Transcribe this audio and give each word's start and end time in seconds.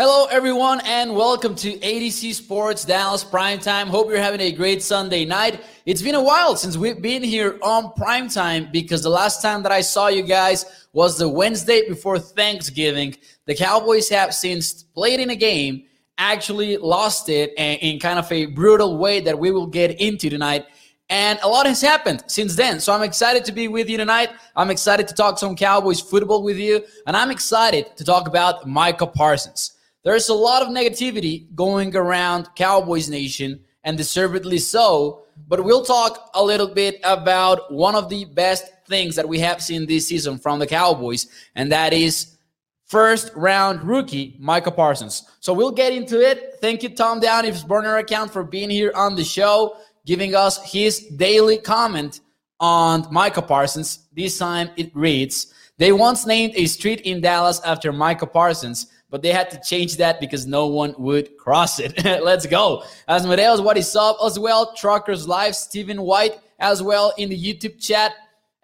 Hello, 0.00 0.26
everyone, 0.26 0.80
and 0.84 1.12
welcome 1.12 1.56
to 1.56 1.72
ADC 1.72 2.32
Sports 2.32 2.84
Dallas 2.84 3.24
Primetime. 3.24 3.88
Hope 3.88 4.08
you're 4.08 4.20
having 4.20 4.42
a 4.42 4.52
great 4.52 4.80
Sunday 4.80 5.24
night. 5.24 5.60
It's 5.86 6.02
been 6.02 6.14
a 6.14 6.22
while 6.22 6.54
since 6.54 6.76
we've 6.76 7.02
been 7.02 7.20
here 7.20 7.58
on 7.62 7.92
Primetime 7.94 8.70
because 8.70 9.02
the 9.02 9.10
last 9.10 9.42
time 9.42 9.64
that 9.64 9.72
I 9.72 9.80
saw 9.80 10.06
you 10.06 10.22
guys 10.22 10.86
was 10.92 11.18
the 11.18 11.28
Wednesday 11.28 11.88
before 11.88 12.20
Thanksgiving. 12.20 13.16
The 13.46 13.56
Cowboys 13.56 14.08
have 14.10 14.32
since 14.32 14.84
played 14.84 15.18
in 15.18 15.30
a 15.30 15.34
game, 15.34 15.82
actually 16.16 16.76
lost 16.76 17.28
it 17.28 17.52
in 17.56 17.98
kind 17.98 18.20
of 18.20 18.30
a 18.30 18.46
brutal 18.46 18.98
way 18.98 19.18
that 19.18 19.36
we 19.36 19.50
will 19.50 19.66
get 19.66 20.00
into 20.00 20.30
tonight. 20.30 20.64
And 21.10 21.40
a 21.42 21.48
lot 21.48 21.66
has 21.66 21.82
happened 21.82 22.22
since 22.28 22.54
then. 22.54 22.78
So 22.78 22.92
I'm 22.92 23.02
excited 23.02 23.44
to 23.46 23.52
be 23.52 23.66
with 23.66 23.90
you 23.90 23.96
tonight. 23.96 24.30
I'm 24.54 24.70
excited 24.70 25.08
to 25.08 25.14
talk 25.14 25.40
some 25.40 25.56
Cowboys 25.56 26.00
football 26.00 26.44
with 26.44 26.56
you. 26.56 26.84
And 27.08 27.16
I'm 27.16 27.32
excited 27.32 27.96
to 27.96 28.04
talk 28.04 28.28
about 28.28 28.64
Micah 28.64 29.08
Parsons. 29.08 29.72
There's 30.04 30.28
a 30.28 30.34
lot 30.34 30.62
of 30.62 30.68
negativity 30.68 31.52
going 31.54 31.94
around 31.94 32.48
Cowboys 32.54 33.08
Nation, 33.08 33.60
and 33.84 33.96
deservedly 33.96 34.58
so. 34.58 35.24
But 35.48 35.64
we'll 35.64 35.84
talk 35.84 36.30
a 36.34 36.44
little 36.44 36.68
bit 36.68 37.00
about 37.04 37.72
one 37.72 37.94
of 37.94 38.08
the 38.08 38.24
best 38.26 38.64
things 38.86 39.16
that 39.16 39.28
we 39.28 39.38
have 39.38 39.62
seen 39.62 39.86
this 39.86 40.08
season 40.08 40.38
from 40.38 40.58
the 40.58 40.66
Cowboys, 40.66 41.26
and 41.54 41.70
that 41.72 41.92
is 41.92 42.36
first 42.86 43.30
round 43.34 43.82
rookie 43.82 44.36
Micah 44.38 44.70
Parsons. 44.70 45.28
So 45.40 45.52
we'll 45.52 45.72
get 45.72 45.92
into 45.92 46.20
it. 46.20 46.56
Thank 46.60 46.82
you, 46.82 46.90
Tom 46.90 47.20
Downey's 47.20 47.62
burner 47.62 47.96
account, 47.96 48.32
for 48.32 48.44
being 48.44 48.70
here 48.70 48.92
on 48.94 49.14
the 49.14 49.24
show, 49.24 49.76
giving 50.06 50.34
us 50.34 50.62
his 50.70 51.00
daily 51.16 51.58
comment 51.58 52.20
on 52.60 53.06
Micah 53.12 53.42
Parsons. 53.42 54.06
This 54.12 54.38
time 54.38 54.70
it 54.76 54.94
reads 54.94 55.52
They 55.76 55.92
once 55.92 56.26
named 56.26 56.54
a 56.56 56.66
street 56.66 57.02
in 57.02 57.20
Dallas 57.20 57.60
after 57.64 57.92
Micah 57.92 58.26
Parsons 58.26 58.88
but 59.10 59.22
they 59.22 59.32
had 59.32 59.50
to 59.50 59.60
change 59.60 59.96
that 59.96 60.20
because 60.20 60.46
no 60.46 60.66
one 60.66 60.94
would 60.98 61.36
cross 61.36 61.80
it. 61.80 62.04
Let's 62.24 62.46
go. 62.46 62.84
Asmodeus, 63.08 63.60
what 63.60 63.76
is 63.76 63.94
up 63.96 64.18
as 64.24 64.38
well? 64.38 64.74
Truckers 64.74 65.26
Live, 65.26 65.56
Stephen 65.56 66.02
White 66.02 66.40
as 66.58 66.82
well 66.82 67.12
in 67.16 67.28
the 67.28 67.38
YouTube 67.38 67.80
chat. 67.80 68.12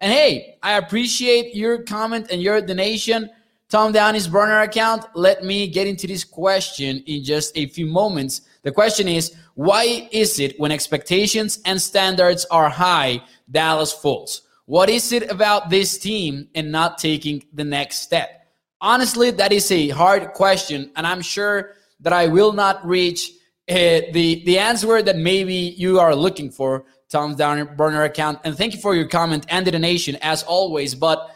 And 0.01 0.11
hey, 0.11 0.57
I 0.61 0.73
appreciate 0.73 1.55
your 1.55 1.83
comment 1.83 2.27
and 2.31 2.41
your 2.41 2.61
donation. 2.61 3.29
Tom 3.69 3.91
Downey's 3.91 4.27
burner 4.27 4.61
account. 4.61 5.05
Let 5.15 5.43
me 5.43 5.67
get 5.67 5.87
into 5.87 6.05
this 6.05 6.23
question 6.23 7.03
in 7.07 7.23
just 7.23 7.57
a 7.57 7.67
few 7.67 7.87
moments. 7.87 8.41
The 8.61 8.71
question 8.71 9.07
is 9.07 9.35
why 9.55 10.07
is 10.11 10.39
it 10.39 10.59
when 10.59 10.71
expectations 10.71 11.59
and 11.65 11.81
standards 11.81 12.45
are 12.45 12.69
high, 12.69 13.23
Dallas 13.49 13.93
falls? 13.93 14.41
What 14.65 14.89
is 14.89 15.11
it 15.11 15.31
about 15.31 15.69
this 15.69 15.97
team 15.97 16.49
and 16.55 16.71
not 16.71 16.97
taking 16.97 17.45
the 17.53 17.63
next 17.63 17.99
step? 17.99 18.44
Honestly, 18.81 19.31
that 19.31 19.51
is 19.51 19.71
a 19.71 19.89
hard 19.89 20.33
question, 20.33 20.91
and 20.95 21.07
I'm 21.07 21.21
sure 21.21 21.75
that 22.01 22.13
I 22.13 22.27
will 22.27 22.53
not 22.53 22.85
reach 22.85 23.31
uh, 23.69 24.01
the 24.11 24.43
the 24.45 24.59
answer 24.59 25.01
that 25.01 25.17
maybe 25.17 25.55
you 25.55 25.99
are 25.99 26.15
looking 26.15 26.51
for. 26.51 26.85
Tom's 27.09 27.37
Downer 27.37 27.65
burner 27.65 28.03
account, 28.03 28.39
and 28.43 28.57
thank 28.57 28.73
you 28.73 28.81
for 28.81 28.95
your 28.95 29.07
comment 29.07 29.45
and 29.49 29.65
the 29.65 29.71
donation 29.71 30.17
as 30.21 30.43
always. 30.43 30.93
But 30.95 31.35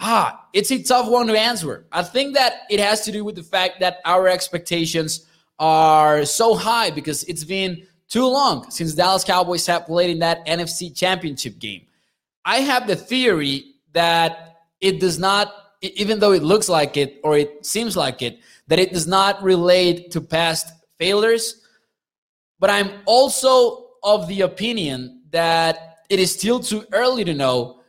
ah, 0.00 0.46
it's 0.52 0.72
a 0.72 0.82
tough 0.82 1.08
one 1.08 1.26
to 1.28 1.38
answer. 1.38 1.86
I 1.92 2.02
think 2.02 2.34
that 2.34 2.62
it 2.70 2.80
has 2.80 3.04
to 3.04 3.12
do 3.12 3.24
with 3.24 3.36
the 3.36 3.42
fact 3.42 3.80
that 3.80 3.98
our 4.04 4.28
expectations 4.28 5.26
are 5.58 6.24
so 6.24 6.54
high 6.54 6.90
because 6.90 7.22
it's 7.24 7.44
been 7.44 7.86
too 8.08 8.26
long 8.26 8.68
since 8.70 8.94
Dallas 8.94 9.24
Cowboys 9.24 9.66
have 9.66 9.86
played 9.86 10.10
in 10.10 10.18
that 10.18 10.44
NFC 10.46 10.94
Championship 10.94 11.58
game. 11.58 11.86
I 12.44 12.60
have 12.60 12.86
the 12.86 12.96
theory 12.96 13.74
that 13.92 14.62
it 14.80 15.00
does 15.00 15.18
not 15.18 15.54
even 15.80 16.18
though 16.18 16.32
it 16.32 16.42
looks 16.42 16.68
like 16.68 16.96
it 16.96 17.20
or 17.24 17.36
it 17.36 17.64
seems 17.64 17.96
like 17.96 18.22
it, 18.22 18.40
that 18.66 18.78
it 18.78 18.92
does 18.92 19.06
not 19.06 19.42
relate 19.42 20.10
to 20.12 20.20
past 20.20 20.72
failures. 20.98 21.66
But 22.58 22.70
I'm 22.70 22.90
also 23.06 23.86
of 24.02 24.28
the 24.28 24.42
opinion 24.42 25.22
that 25.30 25.98
it 26.08 26.18
is 26.18 26.32
still 26.32 26.60
too 26.60 26.84
early 26.92 27.24
to 27.24 27.34
know 27.34 27.80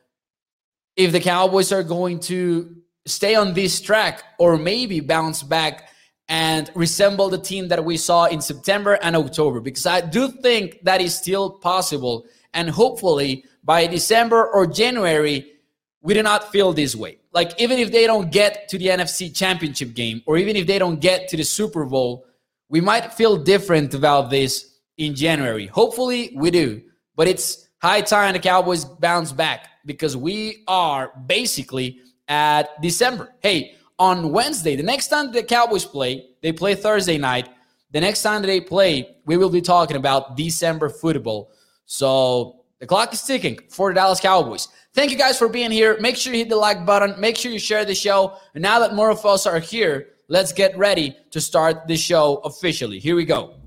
if 0.96 1.12
the 1.12 1.20
Cowboys 1.20 1.72
are 1.72 1.84
going 1.84 2.20
to 2.20 2.76
stay 3.06 3.36
on 3.36 3.54
this 3.54 3.82
track 3.82 4.24
or 4.38 4.58
maybe 4.58 5.00
bounce 5.00 5.42
back 5.44 5.90
and 6.28 6.70
resemble 6.76 7.30
the 7.30 7.38
team 7.38 7.68
that 7.70 7.84
we 7.84 7.98
saw 7.98 8.26
in 8.26 8.42
September 8.42 8.98
and 9.02 9.16
October 9.16 9.60
because 9.60 9.86
I 9.86 10.02
do 10.02 10.30
think 10.30 10.80
that 10.84 11.02
is 11.02 11.16
still 11.16 11.50
possible 11.50 12.26
and 12.54 12.70
hopefully 12.70 13.46
by 13.64 13.88
December 13.88 14.48
or 14.48 14.68
January 14.68 15.54
we 16.02 16.14
do 16.14 16.24
not 16.24 16.52
feel 16.52 16.74
this 16.74 16.96
way 16.96 17.18
like 17.34 17.60
even 17.60 17.80
if 17.80 17.92
they 17.92 18.06
don't 18.06 18.32
get 18.32 18.68
to 18.70 18.78
the 18.78 18.88
NFC 18.88 19.34
championship 19.36 19.94
game 19.94 20.22
or 20.26 20.38
even 20.38 20.56
if 20.56 20.68
they 20.68 20.80
don't 20.80 21.00
get 21.00 21.28
to 21.30 21.38
the 21.38 21.44
Super 21.44 21.86
Bowl, 21.86 22.26
we 22.70 22.82
might 22.82 23.14
feel 23.14 23.38
different 23.38 23.94
about 23.94 24.30
this 24.30 24.80
in 24.98 25.16
January. 25.16 25.68
Hopefully 25.68 26.34
we 26.36 26.52
do. 26.52 26.82
But 27.16 27.28
it's 27.28 27.68
high 27.82 28.02
time 28.02 28.34
the 28.34 28.40
Cowboys 28.40 28.86
bounce 28.86 29.32
back 29.32 29.68
because 29.86 30.16
we 30.16 30.64
are 30.68 31.12
basically 31.26 32.00
at 32.28 32.82
December. 32.82 33.34
Hey, 33.40 33.76
on 34.00 34.32
Wednesday, 34.32 34.76
the 34.76 34.84
next 34.84 35.08
time 35.08 35.32
the 35.32 35.44
Cowboys 35.44 35.86
play, 35.86 36.30
they 36.42 36.52
play 36.52 36.76
Thursday 36.76 37.18
night. 37.18 37.50
The 37.92 38.00
next 38.00 38.24
time 38.24 38.42
they 38.42 38.62
play, 38.62 39.18
we 39.26 39.38
will 39.38 39.50
be 39.50 39.62
talking 39.62 39.98
about 39.98 40.38
December 40.38 40.90
football. 40.90 41.52
So 41.86 42.64
the 42.80 42.88
clock 42.88 43.14
is 43.14 43.22
ticking 43.22 43.60
for 43.70 43.90
the 43.90 43.96
Dallas 43.96 44.20
Cowboys. 44.20 44.70
Thank 44.94 45.12
you 45.12 45.18
guys 45.18 45.38
for 45.38 45.48
being 45.48 45.72
here. 45.72 45.98
Make 46.02 46.18
sure 46.18 46.34
you 46.34 46.40
hit 46.40 46.50
the 46.50 46.58
like 46.58 46.86
button. 46.86 47.20
Make 47.20 47.38
sure 47.38 47.50
you 47.50 47.60
share 47.60 47.86
the 47.86 47.96
show. 47.96 48.34
And 48.56 48.62
now 48.62 48.80
that 48.80 48.94
more 48.94 49.10
of 49.10 49.26
us 49.26 49.48
are 49.48 49.60
here, 49.60 50.10
let's 50.28 50.52
get 50.52 50.78
ready 50.78 51.16
to 51.30 51.40
start 51.40 51.88
the 51.88 51.96
show 51.96 52.42
officially. 52.44 53.00
Here 53.00 53.16
we 53.16 53.24
go. 53.24 53.61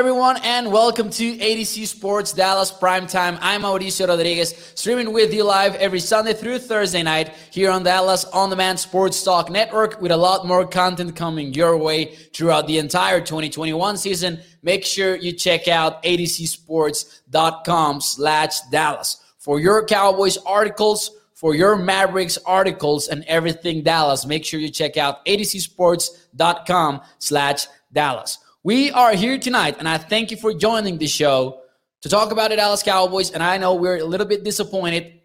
Everyone, 0.00 0.38
and 0.44 0.72
welcome 0.72 1.10
to 1.10 1.36
ADC 1.36 1.86
Sports 1.86 2.32
Dallas 2.32 2.72
Primetime. 2.72 3.36
I'm 3.42 3.60
Mauricio 3.60 4.08
Rodriguez, 4.08 4.72
streaming 4.74 5.12
with 5.12 5.34
you 5.34 5.44
live 5.44 5.74
every 5.74 6.00
Sunday 6.00 6.32
through 6.32 6.60
Thursday 6.60 7.02
night 7.02 7.34
here 7.50 7.70
on 7.70 7.82
Dallas 7.82 8.24
On 8.24 8.48
Demand 8.48 8.80
Sports 8.80 9.22
Talk 9.22 9.50
Network 9.50 10.00
with 10.00 10.10
a 10.10 10.16
lot 10.16 10.46
more 10.46 10.66
content 10.66 11.14
coming 11.14 11.52
your 11.52 11.76
way 11.76 12.14
throughout 12.32 12.66
the 12.66 12.78
entire 12.78 13.20
2021 13.20 13.98
season. 13.98 14.40
Make 14.62 14.86
sure 14.86 15.16
you 15.16 15.32
check 15.32 15.68
out 15.68 16.02
adcsports.com 16.02 18.00
slash 18.00 18.60
Dallas 18.72 19.22
for 19.36 19.60
your 19.60 19.84
Cowboys 19.84 20.38
articles, 20.46 21.10
for 21.34 21.54
your 21.54 21.76
Mavericks 21.76 22.38
articles, 22.46 23.08
and 23.08 23.22
everything 23.24 23.82
Dallas. 23.82 24.24
Make 24.24 24.46
sure 24.46 24.60
you 24.60 24.70
check 24.70 24.96
out 24.96 25.22
adcsports.com 25.26 27.02
slash 27.18 27.66
Dallas. 27.92 28.38
We 28.62 28.90
are 28.90 29.14
here 29.14 29.38
tonight, 29.38 29.76
and 29.78 29.88
I 29.88 29.96
thank 29.96 30.30
you 30.30 30.36
for 30.36 30.52
joining 30.52 30.98
the 30.98 31.06
show 31.06 31.62
to 32.02 32.10
talk 32.10 32.30
about 32.30 32.50
the 32.50 32.56
Dallas 32.56 32.82
Cowboys. 32.82 33.30
And 33.30 33.42
I 33.42 33.56
know 33.56 33.74
we're 33.74 33.96
a 33.96 34.04
little 34.04 34.26
bit 34.26 34.44
disappointed 34.44 35.22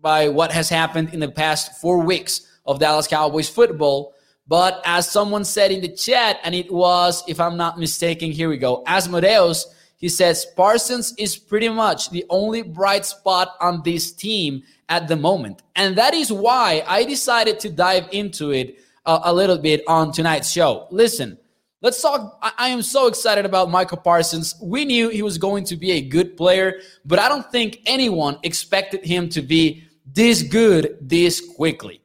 by 0.00 0.28
what 0.28 0.50
has 0.50 0.68
happened 0.68 1.14
in 1.14 1.20
the 1.20 1.30
past 1.30 1.80
four 1.80 1.98
weeks 1.98 2.40
of 2.66 2.80
Dallas 2.80 3.06
Cowboys 3.06 3.48
football. 3.48 4.14
But 4.48 4.82
as 4.84 5.08
someone 5.08 5.44
said 5.44 5.70
in 5.70 5.80
the 5.80 5.94
chat, 5.94 6.40
and 6.42 6.56
it 6.56 6.72
was, 6.72 7.22
if 7.28 7.38
I'm 7.38 7.56
not 7.56 7.78
mistaken, 7.78 8.32
here 8.32 8.48
we 8.48 8.56
go, 8.56 8.82
Asmodeus, 8.88 9.64
he 9.96 10.08
says 10.08 10.44
Parsons 10.56 11.14
is 11.18 11.36
pretty 11.36 11.68
much 11.68 12.10
the 12.10 12.26
only 12.30 12.62
bright 12.62 13.04
spot 13.04 13.54
on 13.60 13.82
this 13.84 14.10
team 14.10 14.64
at 14.88 15.06
the 15.06 15.14
moment. 15.14 15.62
And 15.76 15.94
that 15.98 16.14
is 16.14 16.32
why 16.32 16.82
I 16.88 17.04
decided 17.04 17.60
to 17.60 17.70
dive 17.70 18.08
into 18.10 18.50
it 18.50 18.80
a, 19.06 19.20
a 19.26 19.32
little 19.32 19.58
bit 19.58 19.84
on 19.86 20.10
tonight's 20.10 20.50
show. 20.50 20.88
Listen, 20.90 21.38
Let's 21.82 22.00
talk. 22.00 22.38
I, 22.40 22.68
am 22.68 22.80
so 22.80 23.08
excited 23.08 23.44
about 23.44 23.68
Micah 23.68 23.96
Parsons. 23.96 24.54
We 24.62 24.84
knew 24.84 25.08
he 25.08 25.22
was 25.22 25.36
going 25.36 25.64
to 25.64 25.76
be 25.76 25.90
a 25.90 26.00
good 26.00 26.36
player, 26.36 26.78
but 27.04 27.18
I 27.18 27.28
don't 27.28 27.50
think 27.50 27.80
anyone 27.86 28.38
expected 28.44 29.04
him 29.04 29.28
to 29.30 29.42
be 29.42 29.82
this 30.06 30.44
good 30.44 30.96
this 31.00 31.40
quickly. 31.56 32.00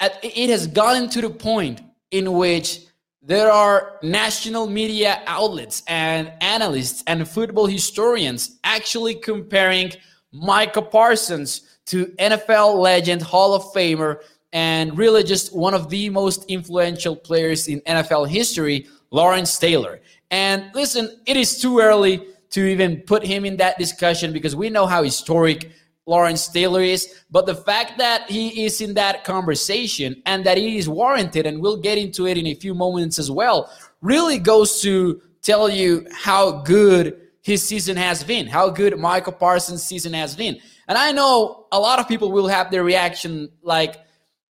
It 0.00 0.48
has 0.50 0.68
gotten 0.68 1.08
to 1.10 1.20
the 1.20 1.30
point 1.30 1.80
in 2.12 2.34
which 2.34 2.82
there 3.20 3.50
are 3.50 3.98
national 4.00 4.68
media 4.68 5.22
outlets 5.26 5.82
and 5.88 6.32
analysts 6.40 7.02
and 7.08 7.28
football 7.28 7.66
historians 7.66 8.60
actually 8.62 9.16
comparing 9.16 9.90
Micah 10.30 10.82
Parsons 10.82 11.78
to 11.86 12.06
NFL 12.20 12.76
legend 12.76 13.22
Hall 13.22 13.54
of 13.54 13.64
Famer 13.74 14.22
and 14.58 14.98
really 14.98 15.22
just 15.22 15.54
one 15.54 15.72
of 15.72 15.88
the 15.88 16.10
most 16.10 16.44
influential 16.48 17.14
players 17.14 17.68
in 17.68 17.80
NFL 17.82 18.28
history, 18.28 18.88
Lawrence 19.12 19.56
Taylor. 19.56 20.00
And 20.32 20.64
listen, 20.74 21.04
it 21.26 21.36
is 21.36 21.60
too 21.60 21.78
early 21.78 22.26
to 22.50 22.66
even 22.66 23.02
put 23.02 23.24
him 23.24 23.44
in 23.44 23.56
that 23.58 23.78
discussion 23.78 24.32
because 24.32 24.56
we 24.56 24.68
know 24.68 24.84
how 24.84 25.04
historic 25.04 25.70
Lawrence 26.06 26.48
Taylor 26.48 26.82
is. 26.82 27.22
But 27.30 27.46
the 27.46 27.54
fact 27.54 27.98
that 27.98 28.28
he 28.28 28.64
is 28.64 28.80
in 28.80 28.94
that 28.94 29.22
conversation 29.22 30.20
and 30.26 30.44
that 30.44 30.58
it 30.58 30.74
is 30.80 30.88
warranted, 30.88 31.46
and 31.46 31.62
we'll 31.62 31.80
get 31.88 31.96
into 31.96 32.26
it 32.26 32.36
in 32.36 32.48
a 32.48 32.54
few 32.54 32.74
moments 32.74 33.16
as 33.20 33.30
well, 33.30 33.70
really 34.02 34.38
goes 34.38 34.82
to 34.82 35.22
tell 35.40 35.68
you 35.68 36.04
how 36.12 36.62
good 36.62 37.20
his 37.42 37.62
season 37.62 37.96
has 37.96 38.24
been, 38.24 38.48
how 38.48 38.70
good 38.70 38.98
Micah 38.98 39.30
Parsons' 39.30 39.84
season 39.84 40.12
has 40.14 40.34
been. 40.34 40.58
And 40.88 40.98
I 40.98 41.12
know 41.12 41.66
a 41.70 41.78
lot 41.78 42.00
of 42.00 42.08
people 42.08 42.32
will 42.32 42.48
have 42.48 42.72
their 42.72 42.82
reaction 42.82 43.50
like, 43.62 44.07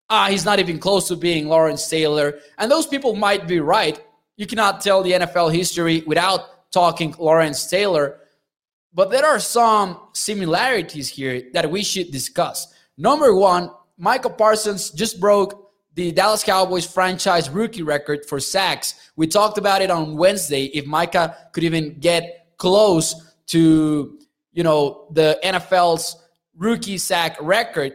ah, 0.08 0.28
he's 0.28 0.44
not 0.44 0.58
even 0.58 0.78
close 0.78 1.08
to 1.08 1.16
being 1.16 1.48
Lawrence 1.48 1.88
Taylor. 1.88 2.38
And 2.58 2.70
those 2.70 2.86
people 2.86 3.14
might 3.16 3.46
be 3.46 3.60
right. 3.60 4.00
You 4.36 4.46
cannot 4.46 4.80
tell 4.80 5.02
the 5.02 5.12
NFL 5.12 5.54
history 5.54 6.02
without 6.06 6.70
talking 6.70 7.14
Lawrence 7.18 7.68
Taylor. 7.68 8.20
But 8.92 9.10
there 9.10 9.26
are 9.26 9.40
some 9.40 10.00
similarities 10.12 11.08
here 11.08 11.42
that 11.52 11.70
we 11.70 11.82
should 11.82 12.10
discuss. 12.10 12.72
Number 12.96 13.34
one, 13.34 13.70
Micah 13.98 14.30
Parsons 14.30 14.90
just 14.90 15.20
broke 15.20 15.70
the 15.94 16.12
Dallas 16.12 16.44
Cowboys 16.44 16.86
franchise 16.86 17.48
rookie 17.48 17.82
record 17.82 18.26
for 18.26 18.38
sacks. 18.38 19.10
We 19.16 19.26
talked 19.26 19.58
about 19.58 19.80
it 19.80 19.90
on 19.90 20.16
Wednesday. 20.16 20.64
If 20.66 20.86
Micah 20.86 21.36
could 21.52 21.64
even 21.64 21.98
get 21.98 22.48
close 22.58 23.34
to, 23.48 24.18
you 24.52 24.62
know, 24.62 25.08
the 25.12 25.38
NFL's 25.42 26.16
rookie 26.56 26.98
sack 26.98 27.36
record. 27.40 27.94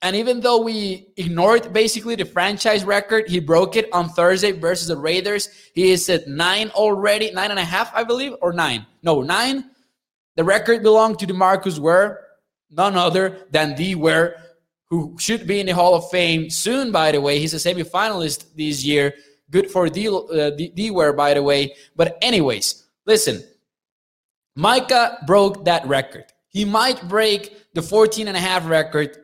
And 0.00 0.14
even 0.14 0.40
though 0.40 0.62
we 0.62 1.08
ignored 1.16 1.72
basically 1.72 2.14
the 2.14 2.24
franchise 2.24 2.84
record, 2.84 3.28
he 3.28 3.40
broke 3.40 3.74
it 3.74 3.92
on 3.92 4.08
Thursday 4.10 4.52
versus 4.52 4.88
the 4.88 4.96
Raiders. 4.96 5.48
He 5.74 5.90
is 5.90 6.08
at 6.08 6.28
nine 6.28 6.70
already, 6.70 7.32
nine 7.32 7.50
and 7.50 7.58
a 7.58 7.64
half, 7.64 7.92
I 7.94 8.04
believe, 8.04 8.34
or 8.40 8.52
nine. 8.52 8.86
No, 9.02 9.22
nine 9.22 9.64
the 10.38 10.44
record 10.44 10.84
belonged 10.84 11.18
to 11.18 11.26
DeMarcus 11.26 11.80
Ware, 11.80 12.24
none 12.70 12.94
other 12.96 13.48
than 13.50 13.74
D 13.74 13.96
Ware, 13.96 14.40
who 14.88 15.16
should 15.18 15.48
be 15.48 15.58
in 15.58 15.66
the 15.66 15.74
Hall 15.74 15.96
of 15.96 16.08
Fame 16.10 16.48
soon, 16.48 16.92
by 16.92 17.10
the 17.10 17.20
way. 17.20 17.40
He's 17.40 17.54
a 17.54 17.56
semifinalist 17.56 18.54
this 18.54 18.84
year. 18.84 19.14
Good 19.50 19.68
for 19.68 19.88
D, 19.88 20.06
uh, 20.06 20.50
D 20.50 20.92
Ware, 20.92 21.12
by 21.12 21.34
the 21.34 21.42
way. 21.42 21.74
But, 21.96 22.18
anyways, 22.22 22.86
listen, 23.04 23.42
Micah 24.54 25.18
broke 25.26 25.64
that 25.64 25.84
record. 25.88 26.26
He 26.50 26.64
might 26.64 27.08
break 27.08 27.74
the 27.74 27.82
14 27.82 28.28
and 28.28 28.36
a 28.36 28.40
half 28.40 28.64
record 28.68 29.18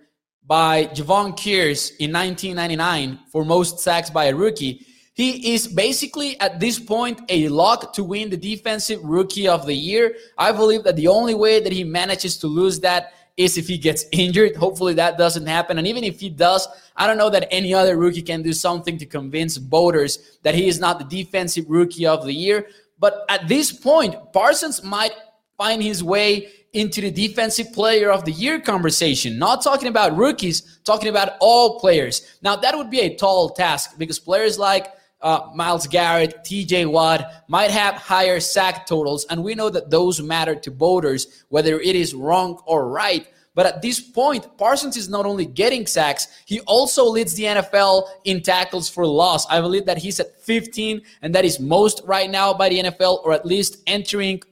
by 0.46 0.86
Jevon 0.86 1.36
Kearse 1.36 1.90
in 1.98 2.12
1999 2.12 3.18
for 3.30 3.44
most 3.44 3.78
sacks 3.78 4.10
by 4.10 4.26
a 4.26 4.34
rookie. 4.34 4.86
He 5.14 5.54
is 5.54 5.68
basically 5.68 6.38
at 6.40 6.58
this 6.58 6.78
point 6.78 7.20
a 7.28 7.48
lock 7.48 7.92
to 7.94 8.04
win 8.04 8.30
the 8.30 8.36
defensive 8.36 9.00
rookie 9.02 9.46
of 9.46 9.64
the 9.64 9.74
year. 9.74 10.16
I 10.36 10.52
believe 10.52 10.82
that 10.84 10.96
the 10.96 11.08
only 11.08 11.34
way 11.34 11.60
that 11.60 11.72
he 11.72 11.84
manages 11.84 12.36
to 12.38 12.48
lose 12.48 12.80
that 12.80 13.12
is 13.36 13.56
if 13.56 13.68
he 13.68 13.78
gets 13.78 14.04
injured. 14.12 14.56
Hopefully 14.56 14.94
that 14.94 15.16
doesn't 15.16 15.46
happen. 15.46 15.78
And 15.78 15.86
even 15.86 16.04
if 16.04 16.20
he 16.20 16.30
does, 16.30 16.66
I 16.96 17.06
don't 17.06 17.18
know 17.18 17.30
that 17.30 17.48
any 17.50 17.72
other 17.72 17.96
rookie 17.96 18.22
can 18.22 18.42
do 18.42 18.52
something 18.52 18.98
to 18.98 19.06
convince 19.06 19.56
voters 19.56 20.38
that 20.42 20.54
he 20.54 20.66
is 20.66 20.80
not 20.80 20.98
the 20.98 21.04
defensive 21.04 21.66
rookie 21.68 22.06
of 22.06 22.24
the 22.24 22.34
year. 22.34 22.66
But 22.98 23.24
at 23.28 23.48
this 23.48 23.72
point, 23.72 24.16
Parsons 24.32 24.82
might 24.82 25.12
find 25.56 25.82
his 25.82 26.02
way 26.02 26.50
into 26.74 27.00
the 27.00 27.10
defensive 27.10 27.72
player 27.72 28.10
of 28.10 28.24
the 28.24 28.32
year 28.32 28.60
conversation. 28.60 29.38
Not 29.38 29.62
talking 29.62 29.88
about 29.88 30.16
rookies, 30.16 30.80
talking 30.84 31.08
about 31.08 31.30
all 31.40 31.80
players. 31.80 32.36
Now, 32.42 32.56
that 32.56 32.76
would 32.76 32.90
be 32.90 33.00
a 33.00 33.16
tall 33.16 33.50
task 33.50 33.96
because 33.96 34.18
players 34.18 34.58
like 34.58 34.92
uh, 35.22 35.50
Myles 35.54 35.86
Garrett, 35.86 36.44
TJ 36.44 36.86
Watt 36.90 37.44
might 37.48 37.70
have 37.70 37.94
higher 37.94 38.40
sack 38.40 38.86
totals, 38.86 39.24
and 39.30 39.42
we 39.42 39.54
know 39.54 39.70
that 39.70 39.88
those 39.90 40.20
matter 40.20 40.54
to 40.54 40.70
voters, 40.70 41.44
whether 41.48 41.80
it 41.80 41.96
is 41.96 42.12
wrong 42.14 42.60
or 42.66 42.88
right. 42.88 43.26
But 43.54 43.66
at 43.66 43.82
this 43.82 44.00
point, 44.00 44.58
Parsons 44.58 44.96
is 44.96 45.08
not 45.08 45.26
only 45.26 45.46
getting 45.46 45.86
sacks, 45.86 46.26
he 46.44 46.60
also 46.60 47.04
leads 47.04 47.34
the 47.34 47.44
NFL 47.44 48.08
in 48.24 48.42
tackles 48.42 48.88
for 48.88 49.06
loss. 49.06 49.46
I 49.46 49.60
believe 49.60 49.86
that 49.86 49.96
he's 49.96 50.18
at 50.18 50.40
15, 50.42 51.00
and 51.22 51.34
that 51.34 51.44
is 51.44 51.60
most 51.60 52.02
right 52.04 52.28
now 52.28 52.52
by 52.52 52.68
the 52.68 52.80
NFL, 52.80 53.24
or 53.24 53.32
at 53.32 53.46
least 53.46 53.78
entering 53.86 54.42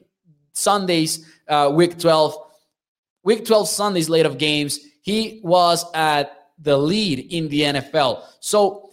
Sundays, 0.52 1.26
uh, 1.48 1.70
week 1.72 1.98
12. 1.98 2.36
Week 3.24 3.44
12 3.44 3.68
Sundays 3.68 4.08
late 4.08 4.26
of 4.26 4.36
games, 4.36 4.80
he 5.00 5.40
was 5.44 5.84
at 5.94 6.48
the 6.58 6.76
lead 6.76 7.20
in 7.32 7.48
the 7.48 7.60
NFL. 7.60 8.24
So 8.40 8.90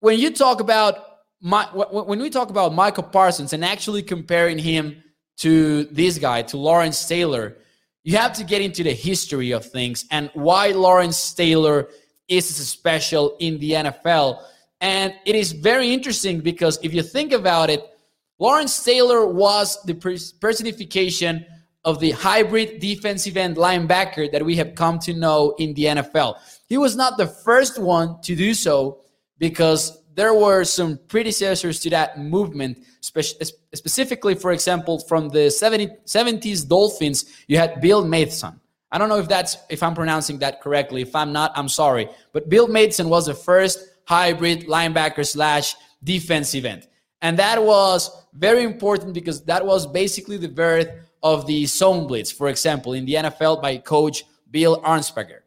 when 0.00 0.18
you 0.18 0.30
talk 0.30 0.60
about 0.60 1.04
my, 1.40 1.64
when 1.72 2.18
we 2.18 2.30
talk 2.30 2.50
about 2.50 2.74
Micah 2.74 3.02
Parsons 3.02 3.52
and 3.52 3.64
actually 3.64 4.02
comparing 4.02 4.58
him 4.58 5.02
to 5.38 5.84
this 5.84 6.18
guy, 6.18 6.42
to 6.42 6.56
Lawrence 6.56 7.06
Taylor, 7.06 7.56
you 8.02 8.16
have 8.16 8.32
to 8.34 8.44
get 8.44 8.60
into 8.60 8.82
the 8.82 8.92
history 8.92 9.52
of 9.52 9.64
things 9.64 10.04
and 10.10 10.30
why 10.34 10.68
Lawrence 10.68 11.32
Taylor 11.32 11.88
is 12.28 12.46
special 12.46 13.36
in 13.38 13.58
the 13.58 13.72
NFL. 13.72 14.42
And 14.80 15.14
it 15.24 15.34
is 15.34 15.52
very 15.52 15.92
interesting 15.92 16.40
because 16.40 16.78
if 16.82 16.94
you 16.94 17.02
think 17.02 17.32
about 17.32 17.70
it, 17.70 17.97
Lawrence 18.38 18.82
Taylor 18.84 19.26
was 19.26 19.82
the 19.82 19.94
personification 20.40 21.44
of 21.84 22.00
the 22.00 22.10
hybrid 22.12 22.80
defensive 22.80 23.36
end 23.36 23.56
linebacker 23.56 24.30
that 24.30 24.44
we 24.44 24.56
have 24.56 24.74
come 24.74 24.98
to 25.00 25.14
know 25.14 25.54
in 25.58 25.74
the 25.74 25.84
NFL. 25.84 26.36
He 26.66 26.76
was 26.76 26.96
not 26.96 27.16
the 27.16 27.26
first 27.26 27.78
one 27.78 28.20
to 28.22 28.36
do 28.36 28.54
so, 28.54 29.00
because 29.38 30.02
there 30.14 30.34
were 30.34 30.64
some 30.64 30.98
predecessors 31.08 31.80
to 31.80 31.90
that 31.90 32.18
movement, 32.18 32.78
specifically, 33.00 34.34
for 34.34 34.52
example, 34.52 34.98
from 34.98 35.28
the 35.28 35.46
70s 35.46 36.68
Dolphins, 36.68 37.24
you 37.46 37.56
had 37.56 37.80
Bill 37.80 38.04
Matheson. 38.04 38.60
I 38.90 38.98
don't 38.98 39.08
know 39.08 39.18
if 39.18 39.28
that's 39.28 39.56
if 39.68 39.82
I'm 39.82 39.94
pronouncing 39.94 40.38
that 40.40 40.60
correctly. 40.60 41.02
If 41.02 41.14
I'm 41.14 41.32
not, 41.32 41.52
I'm 41.54 41.68
sorry. 41.68 42.08
But 42.32 42.48
Bill 42.48 42.66
Matheson 42.66 43.08
was 43.08 43.26
the 43.26 43.34
first 43.34 43.78
hybrid 44.04 44.66
linebacker 44.66 45.26
slash 45.26 45.76
defensive 46.02 46.64
end. 46.64 46.88
And 47.22 47.38
that 47.38 47.62
was 47.62 48.10
very 48.32 48.62
important 48.62 49.14
because 49.14 49.42
that 49.44 49.64
was 49.64 49.86
basically 49.86 50.36
the 50.36 50.48
birth 50.48 50.88
of 51.22 51.46
the 51.46 51.66
zone 51.66 52.06
blitz, 52.06 52.30
for 52.30 52.48
example, 52.48 52.92
in 52.92 53.04
the 53.04 53.14
NFL 53.14 53.60
by 53.60 53.78
coach 53.78 54.24
Bill 54.50 54.80
Arnsparger. 54.82 55.40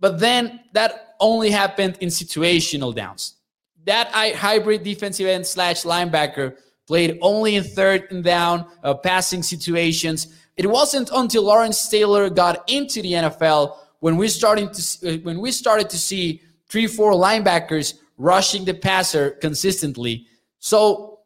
But 0.00 0.18
then 0.18 0.60
that 0.72 1.14
only 1.20 1.50
happened 1.50 1.96
in 2.00 2.08
situational 2.08 2.94
downs. 2.94 3.36
That 3.84 4.08
hybrid 4.36 4.82
defensive 4.82 5.26
end 5.26 5.46
slash 5.46 5.82
linebacker 5.82 6.56
played 6.86 7.18
only 7.22 7.56
in 7.56 7.64
third 7.64 8.10
and 8.10 8.22
down 8.22 8.66
uh, 8.82 8.94
passing 8.94 9.42
situations. 9.42 10.34
It 10.56 10.68
wasn't 10.68 11.10
until 11.14 11.44
Lawrence 11.44 11.88
Taylor 11.88 12.28
got 12.28 12.68
into 12.70 13.00
the 13.00 13.12
NFL 13.12 13.76
when 14.00 14.16
we 14.16 14.28
started 14.28 14.72
to 14.74 15.14
uh, 15.14 15.18
when 15.18 15.40
we 15.40 15.50
started 15.52 15.88
to 15.90 15.98
see 15.98 16.42
three 16.68 16.86
four 16.86 17.12
linebackers 17.12 17.94
rushing 18.18 18.64
the 18.64 18.74
passer 18.74 19.30
consistently. 19.40 20.26
So 20.62 21.18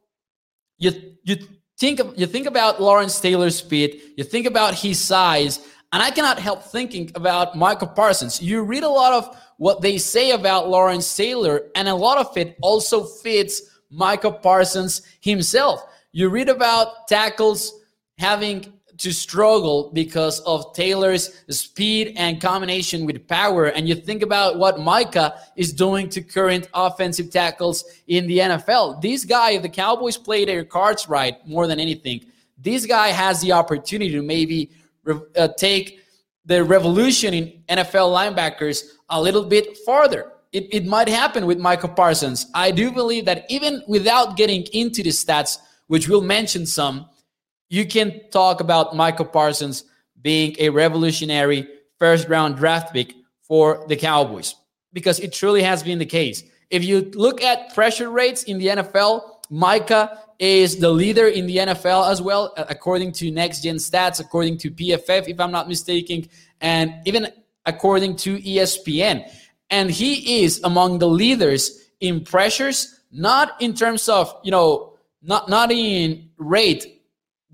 you 0.78 0.92
you 1.24 1.36
think 1.78 2.00
you 2.16 2.26
think 2.26 2.46
about 2.46 2.80
Lawrence 2.80 3.20
Taylor's 3.20 3.56
speed, 3.56 4.00
you 4.16 4.24
think 4.24 4.46
about 4.46 4.74
his 4.74 4.98
size, 4.98 5.60
and 5.92 6.02
I 6.02 6.10
cannot 6.10 6.38
help 6.38 6.62
thinking 6.62 7.12
about 7.14 7.54
Micah 7.54 7.86
Parsons. 7.86 8.40
You 8.40 8.62
read 8.62 8.82
a 8.82 8.88
lot 8.88 9.12
of 9.12 9.36
what 9.58 9.82
they 9.82 9.98
say 9.98 10.30
about 10.30 10.70
Lawrence 10.70 11.14
Taylor, 11.14 11.68
and 11.74 11.86
a 11.86 11.94
lot 11.94 12.16
of 12.16 12.34
it 12.38 12.56
also 12.62 13.04
fits 13.04 13.60
Micah 13.90 14.32
Parsons 14.32 15.02
himself. 15.20 15.84
You 16.12 16.30
read 16.30 16.48
about 16.48 17.06
tackles 17.06 17.78
having 18.16 18.72
to 18.98 19.12
struggle 19.12 19.90
because 19.92 20.40
of 20.40 20.72
Taylor's 20.72 21.42
speed 21.50 22.14
and 22.16 22.40
combination 22.40 23.04
with 23.04 23.26
power. 23.28 23.66
And 23.66 23.88
you 23.88 23.94
think 23.94 24.22
about 24.22 24.58
what 24.58 24.80
Micah 24.80 25.34
is 25.56 25.72
doing 25.72 26.08
to 26.10 26.22
current 26.22 26.68
offensive 26.72 27.30
tackles 27.30 27.84
in 28.06 28.26
the 28.26 28.38
NFL. 28.38 29.02
This 29.02 29.24
guy, 29.24 29.52
if 29.52 29.62
the 29.62 29.68
Cowboys 29.68 30.16
play 30.16 30.44
their 30.44 30.64
cards 30.64 31.08
right 31.08 31.36
more 31.46 31.66
than 31.66 31.80
anything, 31.80 32.24
this 32.58 32.86
guy 32.86 33.08
has 33.08 33.40
the 33.40 33.52
opportunity 33.52 34.12
to 34.12 34.22
maybe 34.22 34.70
uh, 35.06 35.48
take 35.56 36.00
the 36.46 36.64
revolution 36.64 37.34
in 37.34 37.62
NFL 37.68 38.14
linebackers 38.14 38.84
a 39.10 39.20
little 39.20 39.44
bit 39.44 39.76
farther. 39.78 40.32
It, 40.52 40.72
it 40.72 40.86
might 40.86 41.08
happen 41.08 41.44
with 41.44 41.58
Micah 41.58 41.88
Parsons. 41.88 42.46
I 42.54 42.70
do 42.70 42.90
believe 42.90 43.24
that 43.26 43.44
even 43.50 43.82
without 43.88 44.36
getting 44.36 44.62
into 44.72 45.02
the 45.02 45.10
stats, 45.10 45.58
which 45.88 46.08
we'll 46.08 46.22
mention 46.22 46.64
some, 46.64 47.06
you 47.68 47.86
can 47.86 48.20
talk 48.30 48.60
about 48.60 48.94
Micah 48.94 49.24
Parsons 49.24 49.84
being 50.22 50.56
a 50.58 50.70
revolutionary 50.70 51.68
first 51.98 52.28
round 52.28 52.56
draft 52.56 52.92
pick 52.92 53.14
for 53.42 53.84
the 53.88 53.96
Cowboys 53.96 54.54
because 54.92 55.20
it 55.20 55.32
truly 55.32 55.62
has 55.62 55.82
been 55.82 55.98
the 55.98 56.06
case. 56.06 56.42
If 56.70 56.84
you 56.84 57.10
look 57.14 57.42
at 57.42 57.74
pressure 57.74 58.10
rates 58.10 58.44
in 58.44 58.58
the 58.58 58.66
NFL, 58.66 59.22
Micah 59.50 60.18
is 60.38 60.78
the 60.78 60.90
leader 60.90 61.28
in 61.28 61.46
the 61.46 61.58
NFL 61.58 62.10
as 62.10 62.20
well, 62.20 62.52
according 62.56 63.12
to 63.12 63.30
Next 63.30 63.62
Gen 63.62 63.76
Stats, 63.76 64.20
according 64.20 64.58
to 64.58 64.70
PFF, 64.70 65.28
if 65.28 65.40
I'm 65.40 65.52
not 65.52 65.68
mistaken, 65.68 66.28
and 66.60 66.94
even 67.04 67.28
according 67.64 68.16
to 68.16 68.38
ESPN. 68.38 69.30
And 69.70 69.90
he 69.90 70.42
is 70.44 70.60
among 70.62 70.98
the 70.98 71.08
leaders 71.08 71.88
in 72.00 72.22
pressures, 72.22 73.00
not 73.10 73.60
in 73.60 73.74
terms 73.74 74.08
of, 74.08 74.34
you 74.44 74.50
know, 74.50 74.94
not, 75.22 75.48
not 75.48 75.72
in 75.72 76.28
rate, 76.36 76.95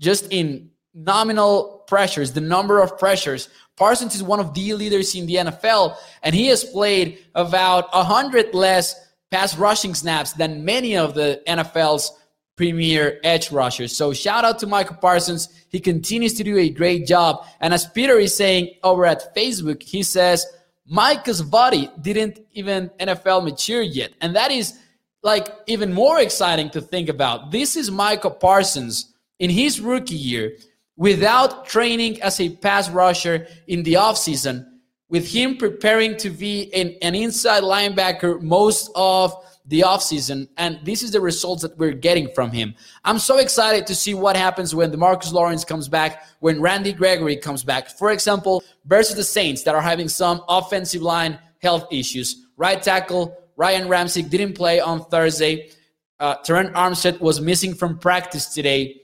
just 0.03 0.27
in 0.31 0.69
nominal 0.93 1.83
pressures, 1.87 2.33
the 2.33 2.41
number 2.41 2.81
of 2.81 2.97
pressures, 2.99 3.49
Parsons 3.75 4.13
is 4.13 4.21
one 4.21 4.39
of 4.39 4.53
the 4.53 4.73
leaders 4.73 5.15
in 5.15 5.25
the 5.25 5.35
NFL, 5.35 5.95
and 6.21 6.35
he 6.35 6.47
has 6.47 6.63
played 6.63 7.25
about 7.33 7.91
100 7.93 8.53
less 8.53 8.95
pass 9.31 9.57
rushing 9.57 9.95
snaps 9.95 10.33
than 10.33 10.63
many 10.63 10.95
of 10.95 11.15
the 11.15 11.41
NFL's 11.47 12.11
premier 12.55 13.19
edge 13.23 13.51
rushers. 13.51 13.95
So 13.97 14.13
shout 14.13 14.45
out 14.45 14.59
to 14.59 14.67
Micah 14.67 14.93
Parsons. 14.93 15.49
He 15.69 15.79
continues 15.79 16.35
to 16.35 16.43
do 16.43 16.57
a 16.57 16.69
great 16.69 17.07
job. 17.07 17.43
And 17.59 17.73
as 17.73 17.87
Peter 17.87 18.19
is 18.19 18.37
saying 18.37 18.75
over 18.83 19.07
at 19.07 19.35
Facebook, 19.35 19.81
he 19.81 20.03
says, 20.03 20.45
Micah's 20.85 21.41
body 21.41 21.89
didn't 22.01 22.41
even 22.51 22.89
NFL 22.99 23.43
mature 23.43 23.81
yet. 23.81 24.11
And 24.21 24.35
that 24.35 24.51
is 24.51 24.77
like 25.23 25.47
even 25.65 25.93
more 25.93 26.19
exciting 26.19 26.69
to 26.71 26.81
think 26.81 27.09
about. 27.09 27.49
This 27.49 27.75
is 27.75 27.89
Micah 27.89 28.29
Parsons 28.29 29.12
in 29.43 29.49
his 29.49 29.81
rookie 29.81 30.15
year 30.15 30.55
without 30.95 31.65
training 31.65 32.21
as 32.21 32.39
a 32.39 32.47
pass 32.47 32.89
rusher 32.89 33.45
in 33.67 33.83
the 33.83 33.95
offseason, 33.95 34.65
with 35.09 35.27
him 35.27 35.57
preparing 35.57 36.15
to 36.15 36.29
be 36.29 36.73
an, 36.73 36.95
an 37.01 37.13
inside 37.13 37.61
linebacker 37.61 38.41
most 38.41 38.89
of 38.95 39.35
the 39.65 39.81
offseason. 39.81 40.47
And 40.57 40.79
this 40.85 41.03
is 41.03 41.11
the 41.11 41.19
results 41.19 41.61
that 41.61 41.77
we're 41.77 41.91
getting 41.91 42.29
from 42.33 42.51
him. 42.51 42.73
I'm 43.03 43.19
so 43.19 43.37
excited 43.37 43.85
to 43.87 43.95
see 43.95 44.13
what 44.13 44.37
happens 44.37 44.73
when 44.73 44.93
Demarcus 44.93 45.33
Lawrence 45.33 45.65
comes 45.65 45.89
back, 45.89 46.23
when 46.39 46.61
Randy 46.61 46.93
Gregory 46.93 47.35
comes 47.35 47.65
back. 47.65 47.89
For 47.89 48.11
example, 48.11 48.63
versus 48.85 49.17
the 49.17 49.25
Saints 49.25 49.63
that 49.63 49.75
are 49.75 49.81
having 49.81 50.07
some 50.07 50.41
offensive 50.47 51.01
line 51.01 51.37
health 51.61 51.91
issues. 51.91 52.45
Right 52.55 52.81
tackle 52.81 53.37
Ryan 53.57 53.89
Ramczyk 53.89 54.29
didn't 54.29 54.53
play 54.53 54.79
on 54.79 55.03
Thursday. 55.03 55.71
Uh, 56.17 56.37
Terron 56.45 56.71
Armstead 56.71 57.19
was 57.19 57.41
missing 57.41 57.73
from 57.73 57.99
practice 57.99 58.45
today 58.53 59.01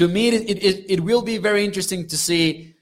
to 0.00 0.08
me, 0.08 0.28
it, 0.28 0.64
it, 0.64 0.92
it 0.92 1.00
will 1.00 1.20
be 1.20 1.36
very 1.36 1.62
interesting 1.62 2.06
to 2.06 2.16
see 2.16 2.74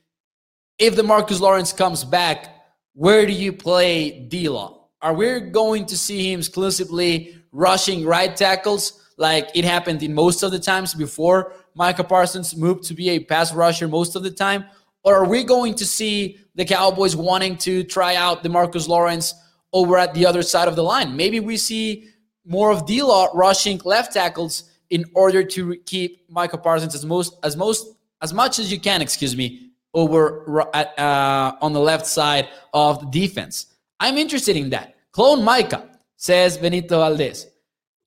if 0.78 0.94
DeMarcus 0.94 1.40
Lawrence 1.40 1.72
comes 1.72 2.04
back, 2.04 2.54
where 2.92 3.26
do 3.26 3.32
you 3.32 3.52
play 3.52 4.20
D-Law? 4.20 4.86
Are 5.02 5.14
we 5.14 5.40
going 5.40 5.86
to 5.86 5.98
see 5.98 6.32
him 6.32 6.38
exclusively 6.38 7.36
rushing 7.50 8.06
right 8.06 8.36
tackles 8.36 9.04
like 9.16 9.50
it 9.56 9.64
happened 9.64 10.04
in 10.04 10.14
most 10.14 10.44
of 10.44 10.52
the 10.52 10.60
times 10.60 10.94
before 10.94 11.54
Micah 11.74 12.04
Parsons 12.04 12.54
moved 12.54 12.84
to 12.84 12.94
be 12.94 13.10
a 13.10 13.18
pass 13.18 13.52
rusher 13.52 13.88
most 13.88 14.14
of 14.14 14.22
the 14.22 14.30
time? 14.30 14.66
Or 15.02 15.16
are 15.16 15.28
we 15.28 15.42
going 15.42 15.74
to 15.74 15.84
see 15.84 16.38
the 16.54 16.64
Cowboys 16.64 17.16
wanting 17.16 17.56
to 17.58 17.82
try 17.82 18.14
out 18.14 18.44
DeMarcus 18.44 18.86
Lawrence 18.86 19.34
over 19.72 19.98
at 19.98 20.14
the 20.14 20.24
other 20.24 20.42
side 20.42 20.68
of 20.68 20.76
the 20.76 20.84
line? 20.84 21.16
Maybe 21.16 21.40
we 21.40 21.56
see 21.56 22.10
more 22.44 22.70
of 22.70 22.86
D-Law 22.86 23.30
rushing 23.34 23.80
left 23.84 24.12
tackles 24.12 24.67
in 24.90 25.04
order 25.14 25.42
to 25.42 25.76
keep 25.86 26.28
Micah 26.30 26.58
Parsons 26.58 26.94
as 26.94 27.04
most 27.04 27.36
as 27.42 27.56
most 27.56 27.94
as 28.22 28.32
much 28.32 28.58
as 28.58 28.72
you 28.72 28.80
can, 28.80 29.00
excuse 29.00 29.36
me, 29.36 29.70
over 29.94 30.60
uh, 30.74 31.52
on 31.60 31.72
the 31.72 31.80
left 31.80 32.06
side 32.06 32.48
of 32.74 33.00
the 33.00 33.20
defense. 33.20 33.66
I'm 34.00 34.16
interested 34.16 34.56
in 34.56 34.70
that. 34.70 34.96
Clone 35.12 35.44
Micah 35.44 35.88
says 36.16 36.58
Benito 36.58 36.98
Valdez. 36.98 37.46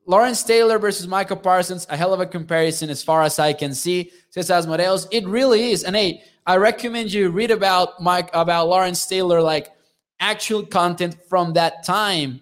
Lawrence 0.08 0.44
Taylor 0.44 0.80
versus 0.80 1.08
Micah 1.08 1.36
Parsons, 1.36 1.86
a 1.90 1.96
hell 1.96 2.14
of 2.14 2.20
a 2.20 2.26
comparison 2.26 2.90
as 2.90 3.04
far 3.04 3.22
as 3.22 3.38
I 3.40 3.54
can 3.54 3.74
see, 3.74 4.12
says 4.30 4.50
Asmodeus. 4.50 5.08
It 5.12 5.28
really 5.28 5.72
is. 5.72 5.84
And 5.84 5.96
hey, 5.96 6.24
I 6.46 6.58
recommend 6.58 7.14
you 7.14 7.30
read 7.30 7.52
about 7.52 8.02
Mike 8.02 8.30
about 8.34 8.68
Lawrence 8.68 9.06
Taylor, 9.06 9.42
like 9.42 9.72
actual 10.20 10.64
content 10.64 11.16
from 11.30 11.54
that 11.54 11.84
time 11.84 12.42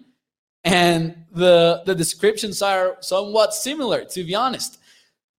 and 0.64 1.24
the 1.32 1.82
the 1.86 1.94
descriptions 1.94 2.62
are 2.62 2.96
somewhat 3.00 3.54
similar 3.54 4.04
to 4.04 4.24
be 4.24 4.34
honest. 4.34 4.78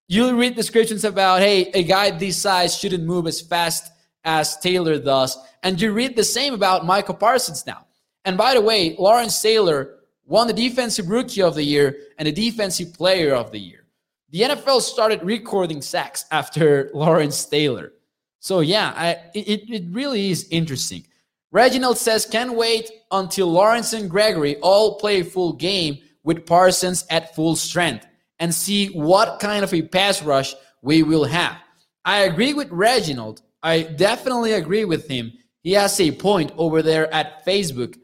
You 0.07 0.35
read 0.35 0.55
descriptions 0.55 1.03
about 1.03 1.41
hey 1.41 1.71
a 1.73 1.83
guy 1.83 2.11
this 2.11 2.37
size 2.37 2.77
shouldn't 2.77 3.03
move 3.03 3.27
as 3.27 3.41
fast 3.41 3.91
as 4.23 4.57
taylor 4.57 4.99
does 4.99 5.37
and 5.63 5.79
you 5.81 5.91
read 5.91 6.15
the 6.15 6.23
same 6.23 6.53
about 6.53 6.85
micah 6.85 7.13
parsons 7.13 7.65
now. 7.65 7.85
And 8.25 8.37
by 8.37 8.53
the 8.53 8.61
way 8.61 8.95
lawrence 8.97 9.41
taylor 9.41 9.99
won 10.25 10.47
the 10.47 10.53
defensive 10.53 11.09
rookie 11.09 11.41
of 11.41 11.55
the 11.55 11.63
year 11.63 11.97
and 12.17 12.27
the 12.27 12.31
defensive 12.31 12.93
player 12.93 13.33
of 13.33 13.51
the 13.51 13.59
year. 13.59 13.85
The 14.29 14.41
nfl 14.41 14.81
started 14.81 15.23
recording 15.23 15.81
sacks 15.81 16.25
after 16.31 16.89
lawrence 16.93 17.45
taylor. 17.45 17.93
So 18.39 18.61
yeah 18.61 18.93
I, 18.95 19.11
it, 19.35 19.69
it 19.69 19.83
really 19.91 20.31
is 20.31 20.47
interesting 20.49 21.05
Reginald 21.51 21.97
says, 21.97 22.25
can't 22.25 22.55
wait 22.55 22.89
until 23.11 23.47
Lawrence 23.47 23.93
and 23.93 24.09
Gregory 24.09 24.55
all 24.57 24.95
play 24.95 25.21
full 25.21 25.53
game 25.53 25.97
with 26.23 26.45
Parsons 26.45 27.05
at 27.09 27.35
full 27.35 27.55
strength 27.55 28.05
and 28.39 28.53
see 28.53 28.87
what 28.87 29.39
kind 29.39 29.63
of 29.63 29.73
a 29.73 29.81
pass 29.81 30.23
rush 30.23 30.55
we 30.81 31.03
will 31.03 31.25
have. 31.25 31.57
I 32.05 32.21
agree 32.21 32.53
with 32.53 32.71
Reginald. 32.71 33.41
I 33.61 33.83
definitely 33.83 34.53
agree 34.53 34.85
with 34.85 35.07
him. 35.07 35.33
He 35.61 35.73
has 35.73 35.99
a 35.99 36.11
point 36.11 36.51
over 36.57 36.81
there 36.81 37.13
at 37.13 37.45
Facebook 37.45 37.97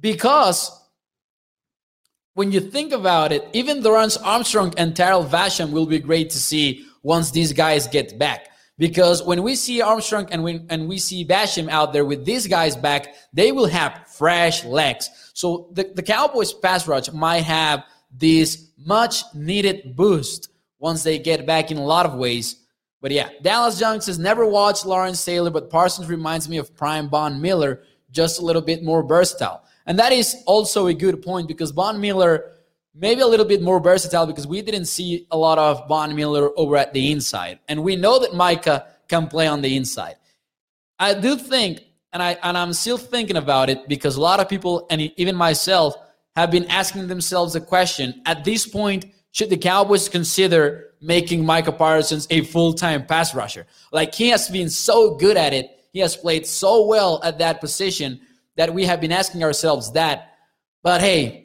because 0.00 0.70
when 2.34 2.50
you 2.50 2.60
think 2.60 2.92
about 2.92 3.30
it, 3.30 3.46
even 3.52 3.82
Dorance 3.82 4.18
Armstrong 4.22 4.74
and 4.76 4.96
Tarell 4.96 5.24
Basham 5.24 5.70
will 5.70 5.86
be 5.86 6.00
great 6.00 6.30
to 6.30 6.38
see 6.38 6.84
once 7.02 7.30
these 7.30 7.52
guys 7.52 7.86
get 7.86 8.18
back. 8.18 8.48
Because 8.76 9.22
when 9.22 9.42
we 9.42 9.54
see 9.54 9.80
Armstrong 9.80 10.28
and 10.32 10.42
we, 10.42 10.64
and 10.68 10.88
we 10.88 10.98
see 10.98 11.24
Basham 11.24 11.68
out 11.68 11.92
there 11.92 12.04
with 12.04 12.24
these 12.24 12.46
guys 12.46 12.74
back, 12.74 13.14
they 13.32 13.52
will 13.52 13.66
have 13.66 14.08
fresh 14.08 14.64
legs. 14.64 15.10
So 15.32 15.68
the, 15.72 15.92
the 15.94 16.02
Cowboys 16.02 16.52
pass 16.52 16.88
rush 16.88 17.12
might 17.12 17.44
have 17.44 17.84
this 18.10 18.70
much 18.76 19.22
needed 19.34 19.94
boost 19.94 20.48
once 20.78 21.02
they 21.02 21.18
get 21.18 21.46
back 21.46 21.70
in 21.70 21.76
a 21.76 21.84
lot 21.84 22.04
of 22.04 22.14
ways. 22.14 22.56
But 23.00 23.12
yeah, 23.12 23.28
Dallas 23.42 23.80
Young 23.80 24.00
says 24.00 24.18
never 24.18 24.46
watched 24.46 24.86
Lawrence 24.86 25.24
Taylor, 25.24 25.50
but 25.50 25.70
Parsons 25.70 26.08
reminds 26.08 26.48
me 26.48 26.56
of 26.56 26.74
prime 26.74 27.08
Von 27.08 27.40
Miller, 27.40 27.82
just 28.10 28.40
a 28.40 28.44
little 28.44 28.62
bit 28.62 28.82
more 28.82 29.02
versatile. 29.02 29.62
And 29.86 29.98
that 29.98 30.12
is 30.12 30.42
also 30.46 30.86
a 30.86 30.94
good 30.94 31.22
point 31.22 31.46
because 31.46 31.70
Von 31.70 32.00
Miller 32.00 32.52
maybe 32.94 33.20
a 33.20 33.26
little 33.26 33.46
bit 33.46 33.60
more 33.60 33.80
versatile 33.80 34.26
because 34.26 34.46
we 34.46 34.62
didn't 34.62 34.86
see 34.86 35.26
a 35.30 35.36
lot 35.36 35.58
of 35.58 35.86
Von 35.88 36.14
Miller 36.14 36.50
over 36.56 36.76
at 36.76 36.92
the 36.92 37.10
inside. 37.10 37.58
And 37.68 37.82
we 37.82 37.96
know 37.96 38.18
that 38.20 38.34
Micah 38.34 38.86
can 39.08 39.26
play 39.26 39.46
on 39.46 39.62
the 39.62 39.76
inside. 39.76 40.16
I 40.98 41.14
do 41.14 41.36
think, 41.36 41.82
and 42.12 42.22
I 42.22 42.38
and 42.42 42.56
I'm 42.56 42.72
still 42.72 42.96
thinking 42.98 43.36
about 43.36 43.68
it 43.68 43.88
because 43.88 44.16
a 44.16 44.20
lot 44.20 44.40
of 44.40 44.48
people 44.48 44.86
and 44.90 45.00
even 45.16 45.34
myself 45.34 45.96
have 46.36 46.50
been 46.50 46.64
asking 46.66 47.08
themselves 47.08 47.52
the 47.52 47.60
question 47.60 48.22
at 48.26 48.44
this 48.44 48.66
point, 48.66 49.06
should 49.32 49.50
the 49.50 49.56
Cowboys 49.56 50.08
consider 50.08 50.92
making 51.00 51.44
Micah 51.44 51.72
Parsons 51.72 52.26
a 52.30 52.42
full-time 52.42 53.06
pass 53.06 53.34
rusher? 53.34 53.66
Like 53.92 54.14
he 54.14 54.28
has 54.28 54.48
been 54.48 54.70
so 54.70 55.16
good 55.16 55.36
at 55.36 55.52
it. 55.52 55.70
He 55.92 56.00
has 56.00 56.16
played 56.16 56.46
so 56.46 56.86
well 56.86 57.20
at 57.22 57.38
that 57.38 57.60
position 57.60 58.20
that 58.56 58.72
we 58.72 58.84
have 58.84 59.00
been 59.00 59.12
asking 59.12 59.42
ourselves 59.42 59.92
that. 59.92 60.32
But 60.82 61.00
hey, 61.00 61.43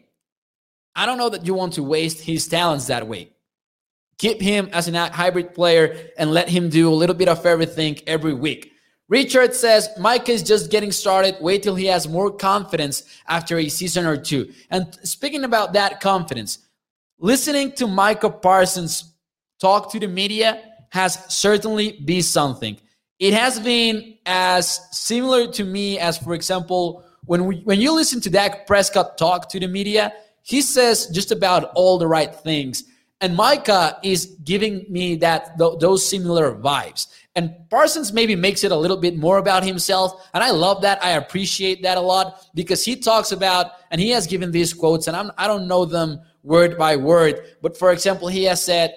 I 0.96 1.06
don't 1.06 1.18
know 1.18 1.30
that 1.30 1.46
you 1.46 1.54
want 1.54 1.74
to 1.74 1.84
waste 1.84 2.22
his 2.22 2.48
talents 2.48 2.88
that 2.88 3.08
way. 3.08 3.32
Keep 4.18 4.42
him 4.42 4.70
as 4.74 4.88
a 4.88 5.10
hybrid 5.10 5.54
player 5.54 6.10
and 6.18 6.32
let 6.32 6.50
him 6.50 6.70
do 6.70 6.90
a 6.90 6.94
little 6.94 7.16
bit 7.16 7.30
of 7.30 7.46
everything 7.46 8.00
every 8.06 8.34
week. 8.34 8.74
Richard 9.08 9.56
says 9.56 9.90
Mike 9.98 10.30
is 10.30 10.44
just 10.44 10.70
getting 10.70 10.92
started. 10.92 11.38
Wait 11.42 11.64
till 11.64 11.74
he 11.74 11.86
has 11.86 12.08
more 12.08 12.30
confidence 12.30 13.04
after 13.28 13.58
a 13.58 13.68
season 13.70 14.06
or 14.06 14.18
two. 14.18 14.52
And 14.70 14.94
speaking 15.04 15.46
about 15.46 15.74
that 15.74 16.00
confidence, 16.00 16.60
listening 17.18 17.72
to 17.74 17.88
Micah 17.88 18.30
Parsons 18.30 19.16
talk 19.60 19.92
to 19.92 20.00
the 20.00 20.08
media 20.08 20.62
has 20.90 21.26
certainly 21.34 21.94
been 21.94 22.22
something. 22.22 22.78
It 23.20 23.34
has 23.34 23.60
been 23.60 24.18
as 24.26 24.80
similar 24.92 25.52
to 25.54 25.64
me 25.64 26.00
as, 26.00 26.18
for 26.18 26.34
example, 26.34 27.04
when 27.26 27.46
we, 27.46 27.62
when 27.62 27.82
you 27.82 27.94
listen 27.94 28.22
to 28.22 28.30
Dak 28.30 28.66
Prescott 28.66 29.18
talk 29.18 29.50
to 29.50 29.60
the 29.60 29.68
media, 29.68 30.14
he 30.44 30.62
says 30.62 31.08
just 31.08 31.32
about 31.32 31.72
all 31.76 31.98
the 31.98 32.08
right 32.08 32.34
things. 32.34 32.84
And 33.22 33.36
Micah 33.36 34.00
is 34.02 34.38
giving 34.44 34.86
me 34.90 35.16
that 35.18 35.58
th- 35.58 35.80
those 35.80 36.08
similar 36.08 36.56
vibes. 36.56 37.08
And 37.36 37.54
Parsons 37.70 38.14
maybe 38.14 38.36
makes 38.36 38.64
it 38.64 38.72
a 38.72 38.76
little 38.76 38.98
bit 38.98 39.18
more 39.18 39.38
about 39.38 39.64
himself. 39.64 40.30
And 40.34 40.44
I 40.44 40.52
love 40.52 40.82
that. 40.84 41.04
I 41.04 41.12
appreciate 41.12 41.84
that 41.84 41.98
a 41.98 42.02
lot 42.02 42.46
because 42.56 42.84
he 42.84 42.96
talks 42.96 43.32
about, 43.32 43.72
and 43.92 44.00
he 44.00 44.10
has 44.12 44.26
given 44.26 44.52
these 44.52 44.74
quotes, 44.74 45.08
and 45.08 45.16
I'm, 45.16 45.32
I 45.38 45.48
don't 45.48 45.68
know 45.68 45.86
them 45.86 46.22
word 46.44 46.78
by 46.78 46.96
word. 46.96 47.58
But 47.62 47.78
for 47.78 47.92
example, 47.92 48.30
he 48.30 48.46
has 48.46 48.64
said, 48.64 48.94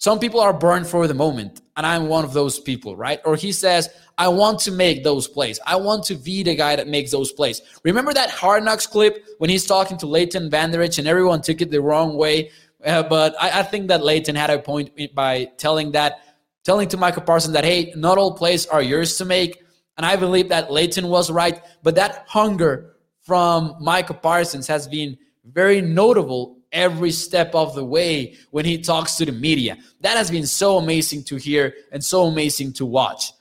some 0.00 0.18
people 0.18 0.40
are 0.40 0.54
burned 0.54 0.86
for 0.86 1.06
the 1.06 1.12
moment, 1.12 1.60
and 1.76 1.84
I'm 1.84 2.08
one 2.08 2.24
of 2.24 2.32
those 2.32 2.58
people, 2.58 2.96
right? 2.96 3.20
Or 3.26 3.36
he 3.36 3.52
says, 3.52 3.90
I 4.16 4.28
want 4.28 4.58
to 4.60 4.72
make 4.72 5.04
those 5.04 5.28
plays. 5.28 5.60
I 5.66 5.76
want 5.76 6.04
to 6.04 6.14
be 6.14 6.42
the 6.42 6.54
guy 6.54 6.74
that 6.74 6.88
makes 6.88 7.10
those 7.10 7.32
plays. 7.32 7.60
Remember 7.84 8.14
that 8.14 8.30
Hard 8.30 8.64
Knocks 8.64 8.86
clip 8.86 9.22
when 9.36 9.50
he's 9.50 9.66
talking 9.66 9.98
to 9.98 10.06
Leighton 10.06 10.48
Vander 10.48 10.80
Esch 10.80 10.96
and 10.96 11.06
everyone 11.06 11.42
took 11.42 11.60
it 11.60 11.70
the 11.70 11.82
wrong 11.82 12.16
way? 12.16 12.50
Uh, 12.82 13.02
but 13.02 13.34
I, 13.38 13.60
I, 13.60 13.62
think 13.62 13.88
that 13.88 14.02
Leighton 14.02 14.34
had 14.34 14.48
a 14.48 14.58
point 14.58 14.90
by 15.14 15.50
telling 15.58 15.92
that, 15.92 16.20
telling 16.64 16.88
to 16.88 16.96
Micah 16.96 17.20
Parsons 17.20 17.52
that, 17.52 17.64
hey, 17.64 17.92
not 17.94 18.16
all 18.16 18.32
plays 18.32 18.64
are 18.64 18.80
yours 18.80 19.18
to 19.18 19.26
make. 19.26 19.62
And 19.98 20.06
I 20.06 20.16
believe 20.16 20.48
that 20.48 20.72
Leighton 20.72 21.08
was 21.08 21.30
right. 21.30 21.62
But 21.82 21.96
that 21.96 22.24
hunger 22.26 22.96
from 23.20 23.76
Micah 23.78 24.14
Parsons 24.14 24.66
has 24.66 24.88
been 24.88 25.18
very 25.44 25.82
notable 25.82 26.56
every 26.72 27.10
step 27.10 27.54
of 27.54 27.74
the 27.74 27.84
way 27.84 28.36
when 28.50 28.64
he 28.64 28.78
talks 28.78 29.16
to 29.16 29.24
the 29.24 29.32
media. 29.32 29.76
That 30.00 30.16
has 30.16 30.30
been 30.30 30.46
so 30.46 30.78
amazing 30.78 31.24
to 31.24 31.36
hear 31.36 31.74
and 31.92 32.04
so 32.04 32.24
amazing 32.24 32.72
to 32.74 32.86
watch. 32.86 33.32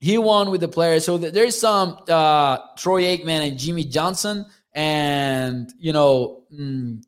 He 0.00 0.16
won 0.16 0.50
with 0.50 0.60
the 0.60 0.68
players. 0.68 1.04
So 1.04 1.18
there's 1.18 1.58
some 1.58 1.98
uh, 2.08 2.58
Troy 2.76 3.02
Aikman 3.02 3.48
and 3.48 3.58
Jimmy 3.58 3.84
Johnson, 3.84 4.46
and 4.72 5.72
you 5.78 5.92
know 5.92 6.44
mm, 6.54 7.02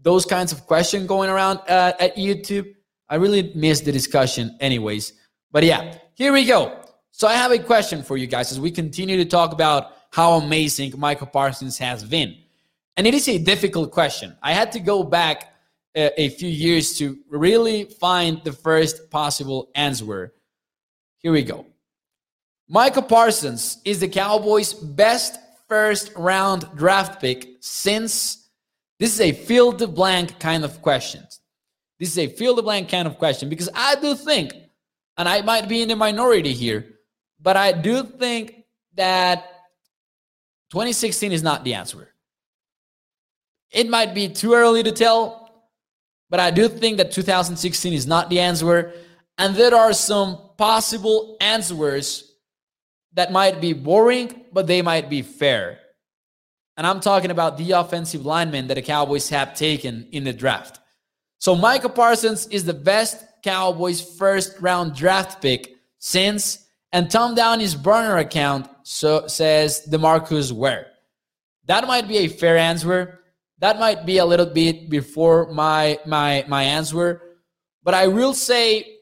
those 0.00 0.24
kinds 0.24 0.50
of 0.50 0.66
questions 0.66 1.06
going 1.06 1.30
around 1.30 1.58
uh, 1.68 1.92
at 2.00 2.16
YouTube. 2.16 2.74
I 3.08 3.16
really 3.16 3.52
missed 3.54 3.84
the 3.84 3.92
discussion, 3.92 4.56
anyways. 4.58 5.12
But 5.52 5.64
yeah, 5.64 5.98
here 6.14 6.32
we 6.32 6.44
go. 6.44 6.80
So 7.12 7.28
I 7.28 7.34
have 7.34 7.52
a 7.52 7.58
question 7.58 8.02
for 8.02 8.16
you 8.16 8.26
guys 8.26 8.50
as 8.50 8.58
we 8.58 8.70
continue 8.70 9.18
to 9.18 9.24
talk 9.24 9.52
about 9.52 9.92
how 10.10 10.32
amazing 10.32 10.94
Micah 10.98 11.26
Parsons 11.26 11.78
has 11.78 12.02
been. 12.02 12.36
And 12.96 13.06
it 13.06 13.14
is 13.14 13.28
a 13.28 13.38
difficult 13.38 13.90
question. 13.90 14.36
I 14.42 14.52
had 14.52 14.72
to 14.72 14.80
go 14.80 15.02
back 15.02 15.54
a, 15.94 16.20
a 16.20 16.28
few 16.30 16.48
years 16.48 16.98
to 16.98 17.18
really 17.28 17.84
find 17.84 18.42
the 18.44 18.52
first 18.52 19.10
possible 19.10 19.70
answer. 19.74 20.32
Here 21.18 21.32
we 21.32 21.42
go. 21.42 21.66
Micah 22.68 23.02
Parsons 23.02 23.78
is 23.84 24.00
the 24.00 24.08
Cowboys' 24.08 24.72
best 24.72 25.38
first 25.68 26.12
round 26.16 26.66
draft 26.74 27.20
pick 27.20 27.56
since 27.60 28.48
this 28.98 29.14
is 29.14 29.20
a 29.20 29.32
fill 29.32 29.72
the 29.72 29.88
blank 29.88 30.38
kind 30.38 30.64
of 30.64 30.80
question. 30.82 31.26
This 31.98 32.10
is 32.10 32.18
a 32.18 32.26
fill 32.28 32.54
the 32.54 32.62
blank 32.62 32.88
kind 32.88 33.06
of 33.06 33.18
question 33.18 33.48
because 33.48 33.68
I 33.74 33.96
do 33.96 34.14
think, 34.14 34.54
and 35.16 35.28
I 35.28 35.42
might 35.42 35.68
be 35.68 35.82
in 35.82 35.88
the 35.88 35.96
minority 35.96 36.52
here, 36.52 36.98
but 37.40 37.56
I 37.56 37.72
do 37.72 38.04
think 38.04 38.64
that 38.94 39.44
2016 40.70 41.32
is 41.32 41.42
not 41.42 41.64
the 41.64 41.74
answer. 41.74 42.11
It 43.72 43.88
might 43.88 44.14
be 44.14 44.28
too 44.28 44.54
early 44.54 44.82
to 44.82 44.92
tell, 44.92 45.50
but 46.28 46.40
I 46.40 46.50
do 46.50 46.68
think 46.68 46.98
that 46.98 47.10
2016 47.12 47.92
is 47.92 48.06
not 48.06 48.30
the 48.30 48.40
answer. 48.40 48.92
And 49.38 49.56
there 49.56 49.74
are 49.74 49.92
some 49.92 50.38
possible 50.56 51.36
answers 51.40 52.32
that 53.14 53.32
might 53.32 53.60
be 53.60 53.72
boring, 53.72 54.44
but 54.52 54.66
they 54.66 54.82
might 54.82 55.10
be 55.10 55.22
fair. 55.22 55.78
And 56.76 56.86
I'm 56.86 57.00
talking 57.00 57.30
about 57.30 57.58
the 57.58 57.72
offensive 57.72 58.24
linemen 58.24 58.68
that 58.68 58.74
the 58.74 58.82
Cowboys 58.82 59.28
have 59.28 59.54
taken 59.54 60.08
in 60.12 60.24
the 60.24 60.32
draft. 60.32 60.80
So 61.38 61.54
Micah 61.54 61.88
Parsons 61.88 62.46
is 62.46 62.64
the 62.64 62.74
best 62.74 63.24
Cowboys 63.42 64.00
first 64.16 64.58
round 64.60 64.94
draft 64.94 65.42
pick 65.42 65.76
since, 65.98 66.66
and 66.92 67.10
Tom 67.10 67.34
Downey's 67.34 67.74
burner 67.74 68.18
account 68.18 68.68
so 68.84 69.26
says 69.26 69.86
DeMarcus 69.90 70.52
Ware. 70.52 70.86
That 71.66 71.86
might 71.86 72.08
be 72.08 72.18
a 72.18 72.28
fair 72.28 72.56
answer. 72.56 73.20
That 73.62 73.78
might 73.78 74.04
be 74.04 74.18
a 74.18 74.26
little 74.26 74.46
bit 74.46 74.90
before 74.90 75.52
my 75.52 75.96
my 76.04 76.44
my 76.48 76.64
answer, 76.64 77.22
but 77.84 77.94
I 77.94 78.08
will 78.08 78.34
say, 78.34 78.96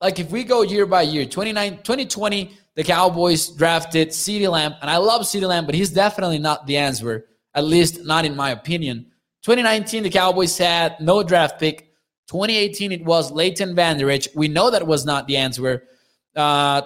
like 0.00 0.18
if 0.18 0.32
we 0.32 0.42
go 0.42 0.62
year 0.62 0.84
by 0.84 1.02
year, 1.02 1.24
29, 1.24 1.76
2020, 1.84 2.50
the 2.74 2.82
Cowboys 2.82 3.50
drafted 3.50 4.08
CeeDee 4.08 4.50
Lamb, 4.50 4.74
and 4.82 4.90
I 4.90 4.96
love 4.96 5.22
CeeDee 5.22 5.46
Lamb, 5.46 5.64
but 5.64 5.76
he's 5.76 5.90
definitely 5.90 6.40
not 6.40 6.66
the 6.66 6.76
answer, 6.76 7.26
at 7.54 7.62
least 7.62 8.04
not 8.04 8.24
in 8.24 8.34
my 8.34 8.50
opinion. 8.50 9.06
2019, 9.42 10.02
the 10.02 10.10
Cowboys 10.10 10.58
had 10.58 10.98
no 11.00 11.22
draft 11.22 11.60
pick. 11.60 11.94
2018, 12.26 12.90
it 12.90 13.04
was 13.04 13.30
Leighton 13.30 13.76
Vander 13.76 14.10
Esch. 14.10 14.26
We 14.34 14.48
know 14.48 14.72
that 14.72 14.84
was 14.84 15.04
not 15.04 15.28
the 15.28 15.36
answer. 15.36 15.84
Uh, 16.34 16.82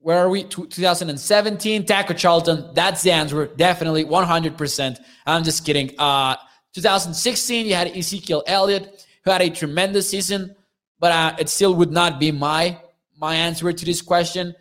where 0.00 0.18
are 0.18 0.28
we? 0.28 0.44
2017, 0.44 1.84
Taco 1.84 2.14
Charlton. 2.14 2.70
That's 2.74 3.02
the 3.02 3.10
answer. 3.10 3.46
Definitely 3.46 4.04
100%. 4.04 4.98
I'm 5.26 5.44
just 5.44 5.64
kidding. 5.66 5.98
Uh, 5.98 6.36
2016, 6.74 7.66
you 7.66 7.74
had 7.74 7.88
Ezekiel 7.88 8.42
Elliott, 8.46 9.04
who 9.24 9.30
had 9.30 9.42
a 9.42 9.50
tremendous 9.50 10.08
season, 10.08 10.54
but 11.00 11.12
uh, 11.12 11.36
it 11.38 11.48
still 11.48 11.74
would 11.74 11.90
not 11.90 12.20
be 12.20 12.32
my 12.32 12.80
my 13.20 13.34
answer 13.34 13.72
to 13.72 13.84
this 13.84 14.00
question. 14.00 14.54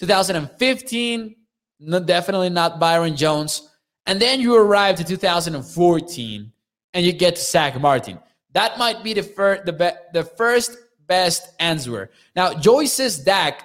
2015, 0.00 1.36
no, 1.80 2.00
definitely 2.00 2.48
not 2.48 2.80
Byron 2.80 3.16
Jones. 3.16 3.68
And 4.06 4.20
then 4.20 4.40
you 4.40 4.56
arrive 4.56 4.96
to 4.96 5.04
2014 5.04 6.52
and 6.94 7.06
you 7.06 7.12
get 7.12 7.36
to 7.36 7.42
Zack 7.42 7.78
Martin. 7.80 8.18
That 8.52 8.78
might 8.78 9.04
be 9.04 9.12
the, 9.12 9.22
fir- 9.22 9.62
the, 9.64 9.72
be- 9.72 9.90
the 10.14 10.24
first 10.24 10.76
best 11.06 11.50
answer. 11.60 12.10
Now, 12.34 12.54
Joyce's 12.54 13.18
Dak 13.18 13.62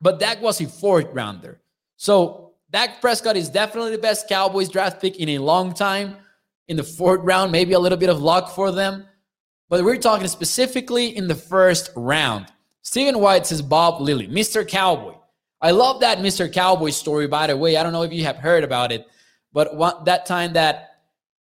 but 0.00 0.20
Dak 0.20 0.42
was 0.42 0.60
a 0.60 0.66
fourth 0.66 1.06
rounder. 1.12 1.60
So 1.96 2.52
Dak 2.70 3.00
Prescott 3.00 3.36
is 3.36 3.48
definitely 3.48 3.92
the 3.92 3.98
best 3.98 4.28
Cowboys 4.28 4.68
draft 4.68 5.00
pick 5.00 5.16
in 5.16 5.30
a 5.30 5.38
long 5.38 5.72
time. 5.72 6.16
In 6.68 6.76
the 6.76 6.82
fourth 6.82 7.20
round, 7.22 7.52
maybe 7.52 7.74
a 7.74 7.78
little 7.78 7.98
bit 7.98 8.08
of 8.08 8.20
luck 8.20 8.54
for 8.54 8.72
them. 8.72 9.06
But 9.68 9.84
we're 9.84 9.96
talking 9.96 10.28
specifically 10.28 11.16
in 11.16 11.28
the 11.28 11.34
first 11.34 11.90
round. 11.94 12.46
Stephen 12.82 13.20
White 13.20 13.46
says 13.46 13.62
Bob 13.62 14.00
Lilly, 14.00 14.28
Mr. 14.28 14.66
Cowboy. 14.66 15.14
I 15.60 15.70
love 15.70 16.00
that 16.00 16.18
Mr. 16.18 16.52
Cowboy 16.52 16.90
story, 16.90 17.26
by 17.26 17.46
the 17.46 17.56
way. 17.56 17.76
I 17.76 17.82
don't 17.82 17.92
know 17.92 18.02
if 18.02 18.12
you 18.12 18.24
have 18.24 18.36
heard 18.36 18.62
about 18.62 18.92
it, 18.92 19.06
but 19.52 19.74
one, 19.74 20.04
that 20.04 20.26
time 20.26 20.52
that, 20.52 21.00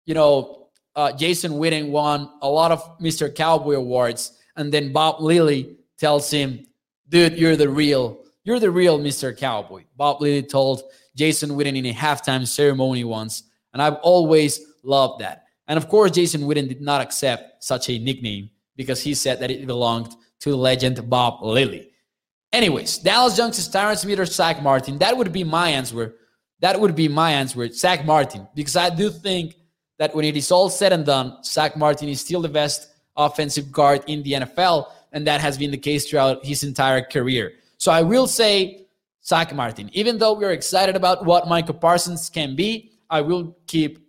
you 0.06 0.14
know, 0.14 0.68
uh, 0.96 1.12
Jason 1.12 1.54
Witten 1.54 1.92
won 1.92 2.30
a 2.42 2.50
lot 2.50 2.72
of 2.72 3.00
Mr. 3.00 3.34
Cowboy 3.34 3.76
awards, 3.76 4.38
and 4.56 4.74
then 4.74 4.92
Bob 4.92 5.22
Lilly 5.22 5.78
tells 5.98 6.30
him, 6.30 6.66
dude, 7.08 7.38
you're 7.38 7.56
the 7.56 7.70
real 7.70 8.20
you're 8.50 8.60
the 8.60 8.72
real 8.72 8.98
Mr. 8.98 9.38
Cowboy. 9.38 9.84
Bob 9.96 10.22
Lilly 10.22 10.42
told 10.42 10.82
Jason 11.16 11.52
Witten 11.52 11.78
in 11.78 11.86
a 11.86 11.94
halftime 11.94 12.48
ceremony 12.48 13.04
once, 13.04 13.44
and 13.74 13.80
I've 13.80 13.98
always 14.02 14.60
loved 14.82 15.22
that. 15.22 15.44
And 15.68 15.78
of 15.78 15.88
course, 15.88 16.10
Jason 16.10 16.42
Witten 16.42 16.68
did 16.68 16.82
not 16.82 17.00
accept 17.00 17.64
such 17.64 17.92
a 17.92 18.00
nickname 18.00 18.50
because 18.76 19.04
he 19.04 19.14
said 19.14 19.40
that 19.40 19.52
it 19.52 19.68
belonged 19.68 20.16
to 20.40 20.56
legend 20.56 21.08
Bob 21.08 21.44
Lilly. 21.44 21.92
Anyways, 22.52 22.98
Dallas 22.98 23.38
Junks 23.38 23.60
is 23.60 23.70
Tyron 23.70 23.96
Smith 23.96 24.20
or 24.20 24.26
Zack 24.26 24.64
Martin. 24.64 24.98
That 24.98 25.16
would 25.16 25.32
be 25.32 25.44
my 25.44 25.70
answer. 25.70 26.16
That 26.60 26.80
would 26.80 26.96
be 26.96 27.08
my 27.08 27.34
answer, 27.34 27.72
Zack 27.72 28.04
Martin, 28.04 28.48
because 28.56 28.76
I 28.76 28.90
do 28.90 29.12
think 29.12 29.58
that 30.00 30.16
when 30.16 30.26
it 30.26 30.36
is 30.36 30.52
all 30.52 30.72
said 30.72 30.92
and 30.92 31.06
done, 31.06 31.44
Zack 31.44 31.78
Martin 31.78 32.10
is 32.10 32.22
still 32.22 32.42
the 32.42 32.50
best 32.50 32.90
offensive 33.16 33.72
guard 33.72 34.04
in 34.08 34.24
the 34.24 34.32
NFL, 34.32 34.88
and 35.12 35.28
that 35.28 35.40
has 35.40 35.56
been 35.56 35.70
the 35.70 35.78
case 35.78 36.10
throughout 36.10 36.44
his 36.44 36.64
entire 36.64 37.04
career. 37.04 37.54
So 37.80 37.92
I 37.92 38.04
will 38.04 38.28
say 38.28 38.86
Zack 39.26 39.56
Martin. 39.56 39.90
Even 39.94 40.18
though 40.18 40.34
we're 40.34 40.52
excited 40.52 40.96
about 40.96 41.26
what 41.26 41.48
Micah 41.48 41.74
Parsons 41.74 42.30
can 42.30 42.56
be, 42.56 42.92
I 43.10 43.22
will 43.22 43.58
keep 43.68 44.06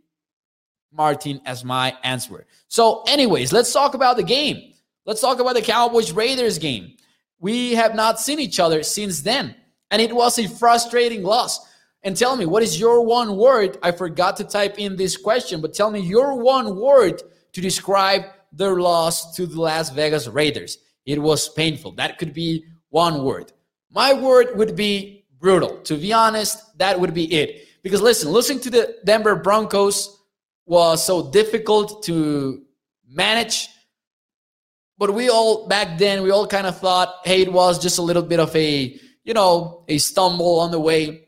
Martin 0.92 1.40
as 1.46 1.64
my 1.64 1.96
answer. 2.02 2.46
So, 2.68 3.02
anyways, 3.06 3.52
let's 3.52 3.72
talk 3.72 3.94
about 3.94 4.16
the 4.16 4.24
game. 4.24 4.74
Let's 5.06 5.20
talk 5.20 5.38
about 5.38 5.54
the 5.54 5.62
Cowboys 5.62 6.12
Raiders 6.12 6.58
game. 6.58 6.96
We 7.38 7.72
have 7.74 7.94
not 7.94 8.20
seen 8.20 8.40
each 8.40 8.60
other 8.60 8.82
since 8.82 9.22
then, 9.22 9.54
and 9.90 10.02
it 10.02 10.14
was 10.14 10.38
a 10.38 10.48
frustrating 10.48 11.22
loss. 11.22 11.66
And 12.02 12.16
tell 12.16 12.36
me, 12.36 12.46
what 12.46 12.62
is 12.62 12.80
your 12.80 13.04
one 13.04 13.36
word? 13.36 13.78
I 13.82 13.92
forgot 13.92 14.36
to 14.38 14.44
type 14.44 14.78
in 14.78 14.96
this 14.96 15.16
question, 15.16 15.60
but 15.60 15.74
tell 15.74 15.90
me 15.90 16.00
your 16.00 16.36
one 16.36 16.76
word 16.76 17.22
to 17.52 17.60
describe 17.60 18.24
their 18.52 18.80
loss 18.80 19.34
to 19.36 19.46
the 19.46 19.60
Las 19.60 19.90
Vegas 19.90 20.26
Raiders. 20.26 20.78
It 21.06 21.20
was 21.20 21.48
painful. 21.48 21.92
That 21.92 22.18
could 22.18 22.34
be 22.34 22.64
one 22.88 23.22
word. 23.22 23.52
My 23.90 24.12
word 24.12 24.56
would 24.56 24.76
be 24.76 25.24
brutal. 25.38 25.78
To 25.82 25.96
be 25.96 26.12
honest, 26.12 26.78
that 26.78 27.00
would 27.00 27.14
be 27.14 27.24
it. 27.32 27.66
Because 27.82 28.00
listen, 28.00 28.30
losing 28.30 28.60
to 28.60 28.70
the 28.70 28.96
Denver 29.04 29.36
Broncos 29.36 30.16
was 30.66 31.04
so 31.04 31.30
difficult 31.30 32.04
to 32.04 32.62
manage. 33.08 33.68
But 34.98 35.14
we 35.14 35.30
all 35.30 35.66
back 35.66 35.98
then, 35.98 36.22
we 36.22 36.30
all 36.30 36.46
kind 36.46 36.66
of 36.66 36.78
thought, 36.78 37.14
hey, 37.24 37.42
it 37.42 37.52
was 37.52 37.78
just 37.78 37.98
a 37.98 38.02
little 38.02 38.22
bit 38.22 38.38
of 38.38 38.54
a, 38.54 38.94
you 39.24 39.34
know, 39.34 39.84
a 39.88 39.98
stumble 39.98 40.60
on 40.60 40.70
the 40.70 40.80
way. 40.80 41.26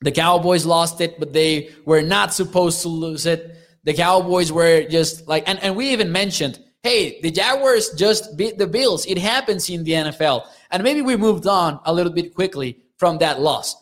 The 0.00 0.12
Cowboys 0.12 0.66
lost 0.66 1.00
it, 1.00 1.18
but 1.18 1.32
they 1.32 1.70
were 1.84 2.02
not 2.02 2.34
supposed 2.34 2.82
to 2.82 2.88
lose 2.88 3.26
it. 3.26 3.56
The 3.84 3.94
Cowboys 3.94 4.52
were 4.52 4.82
just 4.84 5.26
like, 5.26 5.48
and, 5.48 5.58
and 5.60 5.76
we 5.76 5.90
even 5.90 6.12
mentioned, 6.12 6.58
hey, 6.82 7.20
the 7.22 7.30
Jaguars 7.30 7.90
just 7.90 8.36
beat 8.36 8.58
the 8.58 8.66
Bills. 8.66 9.06
It 9.06 9.18
happens 9.18 9.70
in 9.70 9.84
the 9.84 9.92
NFL. 9.92 10.46
And 10.70 10.82
maybe 10.82 11.02
we 11.02 11.16
moved 11.16 11.46
on 11.46 11.80
a 11.84 11.92
little 11.92 12.12
bit 12.12 12.34
quickly 12.34 12.78
from 12.96 13.18
that 13.18 13.40
loss. 13.40 13.76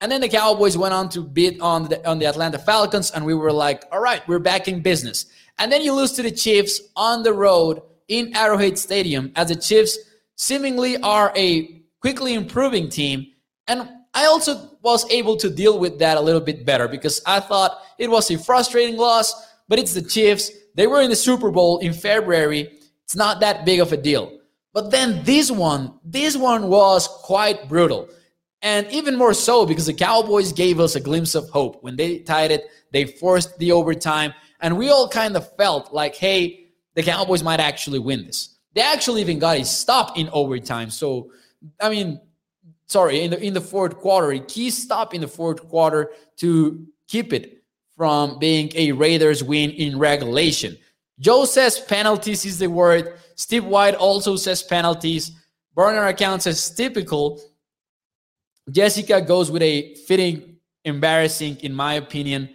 And 0.00 0.12
then 0.12 0.20
the 0.20 0.28
Cowboys 0.28 0.76
went 0.76 0.92
on 0.92 1.08
to 1.10 1.22
beat 1.22 1.60
on 1.60 1.88
the, 1.88 2.06
on 2.08 2.18
the 2.18 2.26
Atlanta 2.26 2.58
Falcons, 2.58 3.10
and 3.10 3.24
we 3.24 3.34
were 3.34 3.52
like, 3.52 3.84
all 3.90 4.00
right, 4.00 4.26
we're 4.28 4.38
back 4.38 4.68
in 4.68 4.82
business. 4.82 5.26
And 5.58 5.72
then 5.72 5.82
you 5.82 5.94
lose 5.94 6.12
to 6.12 6.22
the 6.22 6.30
Chiefs 6.30 6.80
on 6.94 7.22
the 7.22 7.32
road 7.32 7.80
in 8.08 8.36
Arrowhead 8.36 8.78
Stadium, 8.78 9.32
as 9.34 9.48
the 9.48 9.56
Chiefs 9.56 9.98
seemingly 10.36 10.98
are 10.98 11.32
a 11.36 11.82
quickly 12.00 12.34
improving 12.34 12.88
team. 12.88 13.28
And 13.66 13.88
I 14.12 14.26
also 14.26 14.76
was 14.82 15.10
able 15.10 15.36
to 15.38 15.48
deal 15.48 15.78
with 15.78 15.98
that 16.00 16.18
a 16.18 16.20
little 16.20 16.40
bit 16.40 16.66
better 16.66 16.86
because 16.86 17.22
I 17.26 17.40
thought 17.40 17.78
it 17.98 18.10
was 18.10 18.30
a 18.30 18.38
frustrating 18.38 18.96
loss, 18.96 19.32
but 19.68 19.78
it's 19.78 19.94
the 19.94 20.02
Chiefs. 20.02 20.50
They 20.74 20.86
were 20.86 21.00
in 21.00 21.08
the 21.08 21.16
Super 21.16 21.50
Bowl 21.50 21.78
in 21.78 21.94
February. 21.94 22.78
It's 23.04 23.16
not 23.16 23.40
that 23.40 23.64
big 23.64 23.80
of 23.80 23.92
a 23.92 23.96
deal. 23.96 24.38
But 24.74 24.90
then 24.90 25.22
this 25.24 25.50
one, 25.50 25.94
this 26.04 26.36
one 26.36 26.68
was 26.68 27.06
quite 27.08 27.68
brutal. 27.68 28.08
And 28.60 28.90
even 28.90 29.16
more 29.16 29.32
so 29.32 29.64
because 29.64 29.86
the 29.86 29.94
Cowboys 29.94 30.52
gave 30.52 30.80
us 30.80 30.96
a 30.96 31.00
glimpse 31.00 31.34
of 31.34 31.48
hope. 31.48 31.82
When 31.82 31.96
they 31.96 32.18
tied 32.18 32.50
it, 32.50 32.64
they 32.90 33.04
forced 33.04 33.56
the 33.58 33.72
overtime. 33.72 34.34
And 34.60 34.76
we 34.76 34.90
all 34.90 35.08
kind 35.08 35.36
of 35.36 35.54
felt 35.56 35.92
like, 35.92 36.16
hey, 36.16 36.66
the 36.94 37.02
Cowboys 37.02 37.42
might 37.42 37.60
actually 37.60 38.00
win 38.00 38.26
this. 38.26 38.56
They 38.74 38.80
actually 38.80 39.20
even 39.20 39.38
got 39.38 39.58
a 39.58 39.64
stop 39.64 40.18
in 40.18 40.28
overtime. 40.32 40.90
So, 40.90 41.30
I 41.80 41.88
mean, 41.88 42.20
sorry, 42.86 43.22
in 43.22 43.30
the 43.30 43.40
in 43.40 43.54
the 43.54 43.60
fourth 43.60 43.96
quarter, 43.96 44.32
a 44.32 44.40
key 44.40 44.70
stop 44.70 45.14
in 45.14 45.20
the 45.20 45.28
fourth 45.28 45.68
quarter 45.68 46.10
to 46.38 46.84
keep 47.06 47.32
it 47.32 47.62
from 47.96 48.38
being 48.40 48.72
a 48.74 48.90
Raiders 48.92 49.44
win 49.44 49.70
in 49.70 49.98
regulation. 49.98 50.76
Joe 51.18 51.44
says 51.44 51.78
penalties 51.78 52.44
is 52.44 52.58
the 52.58 52.68
word. 52.68 53.18
Steve 53.36 53.64
White 53.64 53.94
also 53.94 54.36
says 54.36 54.62
penalties. 54.62 55.32
Burner 55.74 56.06
account 56.06 56.42
says 56.42 56.70
typical. 56.70 57.40
Jessica 58.70 59.20
goes 59.20 59.50
with 59.50 59.62
a 59.62 59.94
fitting 60.06 60.56
embarrassing, 60.84 61.56
in 61.62 61.72
my 61.74 61.94
opinion. 61.94 62.48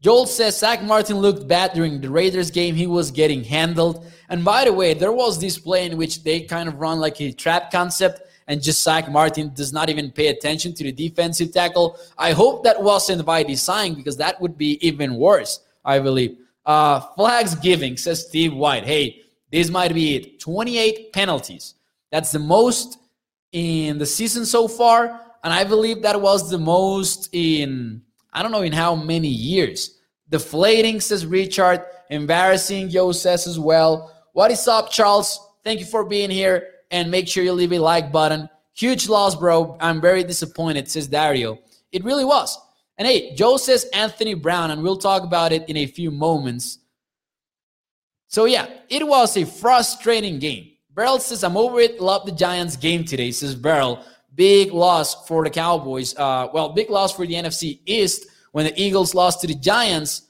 Joel 0.00 0.26
says 0.26 0.58
Zack 0.58 0.82
Martin 0.82 1.18
looked 1.18 1.46
bad 1.46 1.74
during 1.74 2.00
the 2.00 2.08
Raiders 2.08 2.50
game. 2.50 2.74
He 2.74 2.86
was 2.86 3.10
getting 3.10 3.44
handled. 3.44 4.06
And 4.30 4.44
by 4.44 4.64
the 4.64 4.72
way, 4.72 4.94
there 4.94 5.12
was 5.12 5.38
this 5.38 5.58
play 5.58 5.84
in 5.84 5.98
which 5.98 6.22
they 6.22 6.40
kind 6.40 6.68
of 6.68 6.80
run 6.80 6.98
like 7.00 7.20
a 7.20 7.32
trap 7.32 7.70
concept, 7.70 8.22
and 8.46 8.62
just 8.62 8.82
Zack 8.82 9.10
Martin 9.10 9.52
does 9.52 9.72
not 9.72 9.90
even 9.90 10.10
pay 10.10 10.28
attention 10.28 10.72
to 10.74 10.84
the 10.84 10.92
defensive 10.92 11.52
tackle. 11.52 11.98
I 12.16 12.32
hope 12.32 12.64
that 12.64 12.82
wasn't 12.82 13.26
by 13.26 13.42
design 13.42 13.94
because 13.94 14.16
that 14.16 14.40
would 14.40 14.56
be 14.56 14.78
even 14.86 15.16
worse, 15.16 15.60
I 15.84 15.98
believe. 15.98 16.38
Uh, 16.70 17.00
flags 17.16 17.56
giving, 17.56 17.96
says 17.96 18.28
Steve 18.28 18.54
White. 18.54 18.84
Hey, 18.84 19.22
this 19.50 19.70
might 19.70 19.92
be 19.92 20.14
it. 20.14 20.38
28 20.38 21.12
penalties. 21.12 21.74
That's 22.12 22.30
the 22.30 22.38
most 22.38 22.98
in 23.50 23.98
the 23.98 24.06
season 24.06 24.46
so 24.46 24.68
far. 24.68 25.20
And 25.42 25.52
I 25.52 25.64
believe 25.64 26.00
that 26.02 26.20
was 26.20 26.48
the 26.48 26.58
most 26.58 27.28
in 27.32 28.02
I 28.32 28.44
don't 28.44 28.52
know 28.52 28.62
in 28.62 28.72
how 28.72 28.94
many 28.94 29.26
years. 29.26 29.98
Deflating, 30.28 31.00
says 31.00 31.26
Richard. 31.26 31.84
Embarrassing, 32.08 32.88
Yo 32.88 33.10
says 33.10 33.48
as 33.48 33.58
well. 33.58 34.14
What 34.32 34.52
is 34.52 34.68
up, 34.68 34.92
Charles? 34.92 35.40
Thank 35.64 35.80
you 35.80 35.86
for 35.86 36.04
being 36.04 36.30
here. 36.30 36.68
And 36.92 37.10
make 37.10 37.26
sure 37.26 37.42
you 37.42 37.52
leave 37.52 37.72
a 37.72 37.80
like 37.80 38.12
button. 38.12 38.48
Huge 38.74 39.08
loss, 39.08 39.34
bro. 39.34 39.76
I'm 39.80 40.00
very 40.00 40.22
disappointed, 40.22 40.88
says 40.88 41.08
Dario. 41.08 41.58
It 41.90 42.04
really 42.04 42.24
was. 42.24 42.56
And 43.00 43.08
hey, 43.08 43.34
Joe 43.34 43.56
says 43.56 43.86
Anthony 43.94 44.34
Brown, 44.34 44.72
and 44.72 44.82
we'll 44.82 44.98
talk 44.98 45.22
about 45.22 45.52
it 45.52 45.66
in 45.70 45.78
a 45.78 45.86
few 45.86 46.10
moments. 46.10 46.80
So 48.28 48.44
yeah, 48.44 48.66
it 48.90 49.08
was 49.08 49.38
a 49.38 49.46
frustrating 49.46 50.38
game. 50.38 50.72
Beryl 50.90 51.18
says, 51.18 51.42
I'm 51.42 51.56
over 51.56 51.80
it. 51.80 51.98
Love 51.98 52.26
the 52.26 52.32
Giants 52.32 52.76
game 52.76 53.06
today, 53.06 53.30
says 53.30 53.54
Beryl. 53.54 54.04
Big 54.34 54.74
loss 54.74 55.26
for 55.26 55.42
the 55.42 55.48
Cowboys. 55.48 56.14
Uh, 56.14 56.48
well, 56.52 56.74
big 56.74 56.90
loss 56.90 57.16
for 57.16 57.26
the 57.26 57.32
NFC 57.32 57.80
East 57.86 58.26
when 58.52 58.66
the 58.66 58.78
Eagles 58.78 59.14
lost 59.14 59.40
to 59.40 59.46
the 59.46 59.54
Giants. 59.54 60.28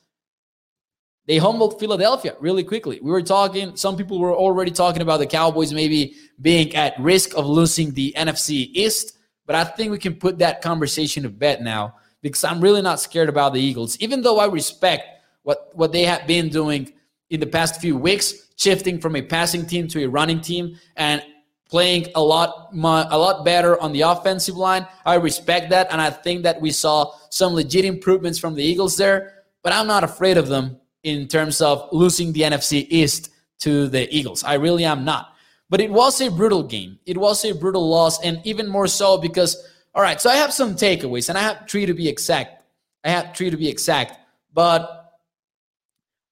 They 1.26 1.38
humbled 1.38 1.80
Philadelphia 1.80 2.36
really 2.38 2.62
quickly. 2.62 3.00
We 3.02 3.10
were 3.10 3.20
talking, 3.20 3.74
some 3.74 3.96
people 3.96 4.20
were 4.20 4.32
already 4.32 4.70
talking 4.70 5.02
about 5.02 5.18
the 5.18 5.26
Cowboys 5.26 5.72
maybe 5.74 6.14
being 6.40 6.72
at 6.76 6.94
risk 7.00 7.36
of 7.36 7.46
losing 7.46 7.94
the 7.94 8.14
NFC 8.16 8.70
East, 8.74 9.18
but 9.44 9.56
I 9.56 9.64
think 9.64 9.90
we 9.90 9.98
can 9.98 10.14
put 10.14 10.38
that 10.38 10.62
conversation 10.62 11.24
to 11.24 11.30
bed 11.30 11.62
now 11.62 11.96
because 12.22 12.44
I'm 12.44 12.60
really 12.60 12.82
not 12.82 13.00
scared 13.00 13.28
about 13.28 13.54
the 13.54 13.60
Eagles, 13.60 13.96
even 14.00 14.22
though 14.22 14.38
I 14.38 14.46
respect 14.46 15.04
what, 15.42 15.70
what 15.74 15.92
they 15.92 16.04
have 16.04 16.26
been 16.26 16.48
doing 16.48 16.92
in 17.30 17.40
the 17.40 17.46
past 17.46 17.80
few 17.80 17.96
weeks, 17.96 18.48
shifting 18.56 19.00
from 19.00 19.16
a 19.16 19.22
passing 19.22 19.66
team 19.66 19.88
to 19.88 20.04
a 20.04 20.08
running 20.08 20.40
team. 20.40 20.78
And 20.96 21.22
playing 21.70 22.08
a 22.16 22.20
lot 22.20 22.70
a 22.74 23.18
lot 23.18 23.44
better 23.44 23.80
on 23.80 23.92
the 23.92 24.02
offensive 24.02 24.56
line. 24.56 24.86
I 25.06 25.14
respect 25.14 25.70
that, 25.70 25.90
and 25.90 26.00
I 26.00 26.10
think 26.10 26.42
that 26.42 26.60
we 26.60 26.72
saw 26.72 27.12
some 27.30 27.54
legit 27.54 27.84
improvements 27.84 28.38
from 28.38 28.54
the 28.54 28.62
Eagles 28.62 28.96
there. 28.96 29.44
But 29.62 29.72
I'm 29.72 29.86
not 29.86 30.04
afraid 30.04 30.36
of 30.36 30.48
them 30.48 30.78
in 31.02 31.28
terms 31.28 31.60
of 31.60 31.88
losing 31.92 32.32
the 32.32 32.42
NFC 32.42 32.86
East 32.90 33.30
to 33.60 33.88
the 33.88 34.12
Eagles. 34.14 34.42
I 34.42 34.54
really 34.54 34.84
am 34.84 35.04
not. 35.04 35.34
But 35.68 35.80
it 35.80 35.90
was 35.90 36.20
a 36.20 36.30
brutal 36.30 36.64
game. 36.64 36.98
It 37.06 37.16
was 37.16 37.44
a 37.44 37.54
brutal 37.54 37.88
loss, 37.88 38.20
and 38.22 38.40
even 38.44 38.68
more 38.68 38.88
so 38.88 39.16
because 39.16 39.56
all 39.94 40.02
right. 40.02 40.20
So 40.20 40.30
I 40.30 40.36
have 40.36 40.52
some 40.52 40.74
takeaways, 40.74 41.28
and 41.28 41.36
I 41.36 41.42
have 41.42 41.68
three 41.68 41.86
to 41.86 41.94
be 41.94 42.08
exact. 42.08 42.62
I 43.04 43.10
have 43.10 43.36
three 43.36 43.50
to 43.50 43.56
be 43.56 43.68
exact, 43.68 44.18
but. 44.52 44.96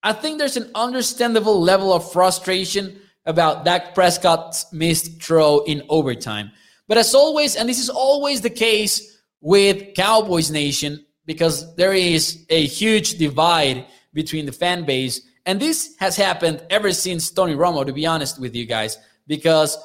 I 0.00 0.12
think 0.12 0.38
there's 0.38 0.56
an 0.56 0.70
understandable 0.76 1.60
level 1.60 1.92
of 1.92 2.12
frustration 2.12 3.00
about 3.26 3.64
Dak 3.64 3.96
Prescott's 3.96 4.72
missed 4.72 5.20
throw 5.20 5.64
in 5.64 5.82
overtime. 5.88 6.52
But 6.86 6.98
as 6.98 7.16
always, 7.16 7.56
and 7.56 7.68
this 7.68 7.80
is 7.80 7.90
always 7.90 8.40
the 8.40 8.48
case 8.48 9.18
with 9.40 9.94
Cowboys 9.94 10.52
Nation, 10.52 11.04
because 11.26 11.74
there 11.74 11.92
is 11.92 12.46
a 12.48 12.64
huge 12.64 13.18
divide 13.18 13.86
between 14.14 14.46
the 14.46 14.52
fan 14.52 14.84
base. 14.84 15.20
And 15.46 15.58
this 15.58 15.96
has 15.98 16.16
happened 16.16 16.62
ever 16.70 16.92
since 16.92 17.28
Tony 17.32 17.56
Romo, 17.56 17.84
to 17.84 17.92
be 17.92 18.06
honest 18.06 18.40
with 18.40 18.54
you 18.54 18.66
guys, 18.66 18.98
because 19.26 19.76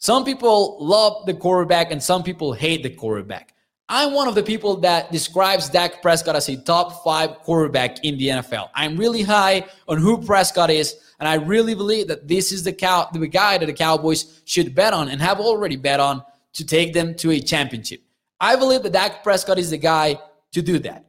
some 0.00 0.24
people 0.24 0.78
love 0.80 1.26
the 1.26 1.34
quarterback 1.34 1.92
and 1.92 2.02
some 2.02 2.22
people 2.22 2.54
hate 2.54 2.82
the 2.82 2.88
quarterback. 2.88 3.52
I'm 3.86 4.14
one 4.14 4.28
of 4.28 4.34
the 4.34 4.42
people 4.42 4.76
that 4.78 5.12
describes 5.12 5.68
Dak 5.68 6.00
Prescott 6.00 6.36
as 6.36 6.48
a 6.48 6.56
top 6.56 7.04
five 7.04 7.40
quarterback 7.40 8.02
in 8.02 8.16
the 8.16 8.28
NFL. 8.28 8.70
I'm 8.74 8.96
really 8.96 9.20
high 9.20 9.66
on 9.88 9.98
who 9.98 10.24
Prescott 10.24 10.70
is. 10.70 10.96
And 11.18 11.28
I 11.28 11.34
really 11.34 11.74
believe 11.74 12.08
that 12.08 12.26
this 12.26 12.50
is 12.50 12.64
the 12.64 12.72
cow 12.72 13.10
the 13.12 13.26
guy 13.26 13.58
that 13.58 13.66
the 13.66 13.74
Cowboys 13.74 14.40
should 14.46 14.74
bet 14.74 14.94
on 14.94 15.10
and 15.10 15.20
have 15.20 15.38
already 15.38 15.76
bet 15.76 16.00
on 16.00 16.22
to 16.54 16.64
take 16.64 16.94
them 16.94 17.14
to 17.16 17.32
a 17.32 17.38
championship. 17.38 18.00
I 18.40 18.56
believe 18.56 18.82
that 18.84 18.94
Dak 18.94 19.22
Prescott 19.22 19.58
is 19.58 19.68
the 19.68 19.76
guy 19.76 20.18
to 20.52 20.62
do 20.62 20.78
that. 20.78 21.04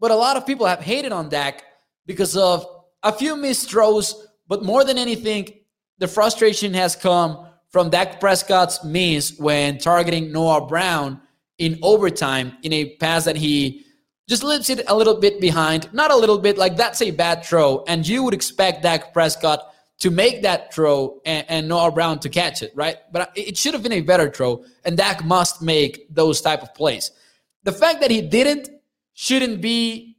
But 0.00 0.10
a 0.10 0.16
lot 0.16 0.36
of 0.36 0.46
people 0.46 0.66
have 0.66 0.80
hated 0.80 1.12
on 1.12 1.30
Dak 1.30 1.64
because 2.04 2.36
of 2.36 2.66
a 3.02 3.12
few 3.12 3.36
missed 3.36 3.70
throws, 3.70 4.28
but 4.48 4.62
more 4.62 4.84
than 4.84 4.98
anything, 4.98 5.48
the 5.96 6.08
frustration 6.08 6.74
has 6.74 6.94
come 6.94 7.46
from 7.72 7.88
Dak 7.90 8.20
Prescott's 8.20 8.84
miss 8.84 9.36
when 9.38 9.78
targeting 9.78 10.30
Noah 10.30 10.66
Brown 10.66 11.20
in 11.58 11.78
overtime 11.82 12.56
in 12.62 12.72
a 12.72 12.96
pass 12.96 13.24
that 13.24 13.36
he 13.36 13.84
just 14.28 14.44
leaves 14.44 14.70
it 14.70 14.84
a 14.88 14.94
little 14.94 15.18
bit 15.18 15.40
behind. 15.40 15.92
Not 15.92 16.10
a 16.10 16.16
little 16.16 16.38
bit, 16.38 16.58
like 16.58 16.76
that's 16.76 17.02
a 17.02 17.10
bad 17.10 17.44
throw. 17.44 17.82
And 17.88 18.06
you 18.06 18.22
would 18.22 18.34
expect 18.34 18.82
Dak 18.82 19.12
Prescott 19.12 19.72
to 20.00 20.10
make 20.10 20.42
that 20.42 20.72
throw 20.74 21.20
and, 21.24 21.46
and 21.48 21.68
Noah 21.68 21.92
Brown 21.92 22.18
to 22.20 22.28
catch 22.28 22.62
it, 22.62 22.72
right? 22.74 22.96
But 23.10 23.32
it 23.34 23.56
should 23.56 23.72
have 23.72 23.82
been 23.82 23.92
a 23.92 24.00
better 24.00 24.30
throw, 24.30 24.64
and 24.84 24.96
Dak 24.96 25.24
must 25.24 25.62
make 25.62 26.12
those 26.12 26.40
type 26.40 26.62
of 26.62 26.74
plays. 26.74 27.10
The 27.62 27.72
fact 27.72 28.00
that 28.00 28.10
he 28.10 28.20
didn't 28.20 28.68
shouldn't 29.14 29.60
be 29.60 30.16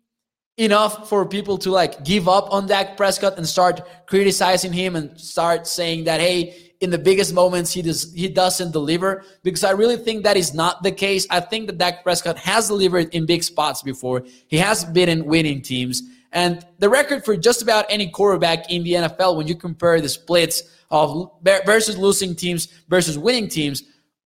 enough 0.58 1.10
for 1.10 1.26
people 1.26 1.58
to 1.58 1.72
like 1.72 2.04
give 2.04 2.30
up 2.30 2.54
on 2.54 2.68
Dak 2.68 2.96
Prescott 2.96 3.38
and 3.38 3.48
start 3.48 3.82
criticizing 4.06 4.72
him 4.72 4.96
and 4.96 5.20
start 5.20 5.68
saying 5.68 6.06
that 6.06 6.22
hey, 6.22 6.73
in 6.84 6.90
the 6.90 6.98
biggest 6.98 7.34
moments 7.34 7.72
he 7.72 7.82
does 7.82 8.14
he 8.14 8.28
doesn't 8.28 8.72
deliver 8.72 9.24
because 9.42 9.64
I 9.64 9.72
really 9.72 9.98
think 9.98 10.24
that 10.24 10.36
is 10.36 10.54
not 10.54 10.84
the 10.84 10.92
case. 10.92 11.26
I 11.30 11.40
think 11.40 11.68
that 11.68 11.78
Dak 11.78 12.04
Prescott 12.04 12.38
has 12.38 12.68
delivered 12.68 13.14
in 13.16 13.26
big 13.26 13.44
spots 13.44 13.82
before. 13.82 14.24
He 14.48 14.58
has 14.58 14.84
been 14.84 15.10
in 15.10 15.26
winning 15.26 15.62
teams. 15.62 16.04
And 16.34 16.66
the 16.80 16.90
record 16.90 17.24
for 17.24 17.38
just 17.38 17.62
about 17.62 17.86
any 17.90 18.10
quarterback 18.10 18.70
in 18.70 18.84
the 18.84 18.94
NFL 18.94 19.38
when 19.38 19.48
you 19.48 19.56
compare 19.56 20.02
the 20.02 20.10
splits 20.10 20.64
of 20.92 21.32
versus 21.44 21.98
losing 21.98 22.36
teams 22.36 22.68
versus 22.90 23.18
winning 23.18 23.48
teams, 23.48 23.84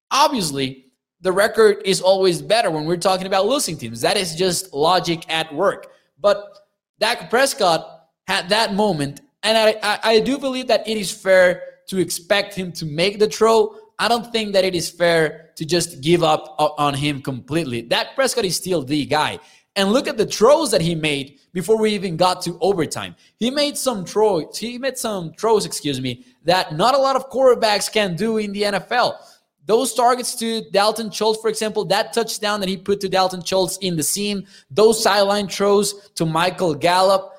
obviously 0.10 0.86
the 1.22 1.32
record 1.32 1.78
is 1.86 2.02
always 2.02 2.42
better 2.42 2.72
when 2.72 2.86
we're 2.86 2.98
talking 2.98 3.28
about 3.28 3.46
losing 3.46 3.78
teams. 3.78 4.02
That 4.02 4.18
is 4.18 4.36
just 4.36 4.74
logic 4.74 5.30
at 5.30 5.54
work. 5.54 5.92
But 6.20 6.58
Dak 7.00 7.30
Prescott 7.30 8.08
had 8.28 8.50
that 8.50 8.74
moment, 8.74 9.22
and 9.44 9.58
I, 9.58 9.76
I, 9.84 10.00
I 10.04 10.20
do 10.20 10.38
believe 10.38 10.68
that 10.68 10.88
it 10.88 10.98
is 10.98 11.12
fair 11.12 11.62
to 11.88 12.00
expect 12.00 12.54
him 12.54 12.72
to 12.74 12.86
make 12.86 13.20
the 13.20 13.28
throw. 13.28 13.76
I 14.00 14.08
don't 14.08 14.32
think 14.32 14.54
that 14.54 14.64
it 14.64 14.76
is 14.76 14.90
fair 14.90 15.52
to 15.56 15.66
just 15.66 16.02
give 16.02 16.24
up 16.24 16.56
on 16.60 16.94
him 16.94 17.22
completely. 17.22 17.82
Dak 17.82 18.16
Prescott 18.16 18.46
is 18.46 18.56
still 18.56 18.84
the 18.84 19.06
guy. 19.06 19.40
And 19.76 19.92
look 19.92 20.08
at 20.08 20.18
the 20.18 20.26
throws 20.26 20.72
that 20.72 20.82
he 20.82 20.96
made 20.96 21.40
before 21.54 21.78
we 21.78 21.92
even 21.92 22.18
got 22.18 22.42
to 22.44 22.58
overtime. 22.62 23.16
He 23.38 23.52
made 23.52 23.78
some 23.78 24.06
throws, 24.06 24.58
he 24.58 24.78
made 24.80 24.98
some 24.98 25.34
throws, 25.34 25.66
excuse 25.66 26.02
me, 26.02 26.26
that 26.46 26.76
not 26.76 26.96
a 26.96 26.98
lot 26.98 27.16
of 27.16 27.30
quarterbacks 27.30 27.92
can 27.92 28.16
do 28.16 28.38
in 28.38 28.52
the 28.52 28.64
NFL. 28.64 29.18
Those 29.66 29.94
targets 29.94 30.34
to 30.36 30.68
Dalton 30.72 31.12
Schultz, 31.12 31.42
for 31.42 31.50
example, 31.50 31.86
that 31.86 32.14
touchdown 32.14 32.60
that 32.62 32.70
he 32.70 32.78
put 32.78 33.02
to 33.02 33.10
Dalton 33.10 33.44
Schultz 33.44 33.78
in 33.78 33.98
the 33.98 34.04
seam, 34.04 34.46
those 34.72 35.04
sideline 35.04 35.48
throws 35.48 36.10
to 36.16 36.26
Michael 36.26 36.74
Gallup, 36.74 37.34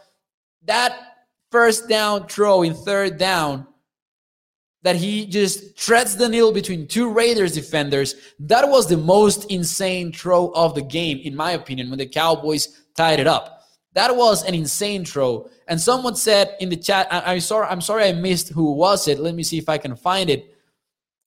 that 0.64 0.94
first 1.50 1.88
down 1.88 2.28
throw 2.28 2.62
in 2.62 2.74
third 2.74 3.18
down 3.18 3.66
that 4.88 4.96
he 4.96 5.26
just 5.26 5.76
treads 5.76 6.16
the 6.16 6.26
needle 6.26 6.50
between 6.50 6.86
two 6.86 7.10
Raiders 7.10 7.52
defenders. 7.52 8.14
That 8.40 8.66
was 8.70 8.88
the 8.88 8.96
most 8.96 9.44
insane 9.50 10.14
throw 10.14 10.46
of 10.52 10.74
the 10.74 10.80
game, 10.80 11.18
in 11.18 11.36
my 11.36 11.50
opinion, 11.50 11.90
when 11.90 11.98
the 11.98 12.06
Cowboys 12.06 12.80
tied 12.96 13.20
it 13.20 13.26
up. 13.26 13.64
That 13.92 14.16
was 14.16 14.44
an 14.44 14.54
insane 14.54 15.04
throw. 15.04 15.50
And 15.66 15.78
someone 15.78 16.16
said 16.16 16.56
in 16.60 16.70
the 16.70 16.76
chat, 16.76 17.06
I, 17.10 17.34
am 17.34 17.40
sorry, 17.40 17.66
I'm 17.66 17.82
sorry 17.82 18.04
I 18.04 18.14
missed 18.14 18.48
who 18.48 18.72
was 18.72 19.08
it. 19.08 19.18
Let 19.18 19.34
me 19.34 19.42
see 19.42 19.58
if 19.58 19.68
I 19.68 19.76
can 19.76 19.94
find 19.94 20.30
it. 20.30 20.56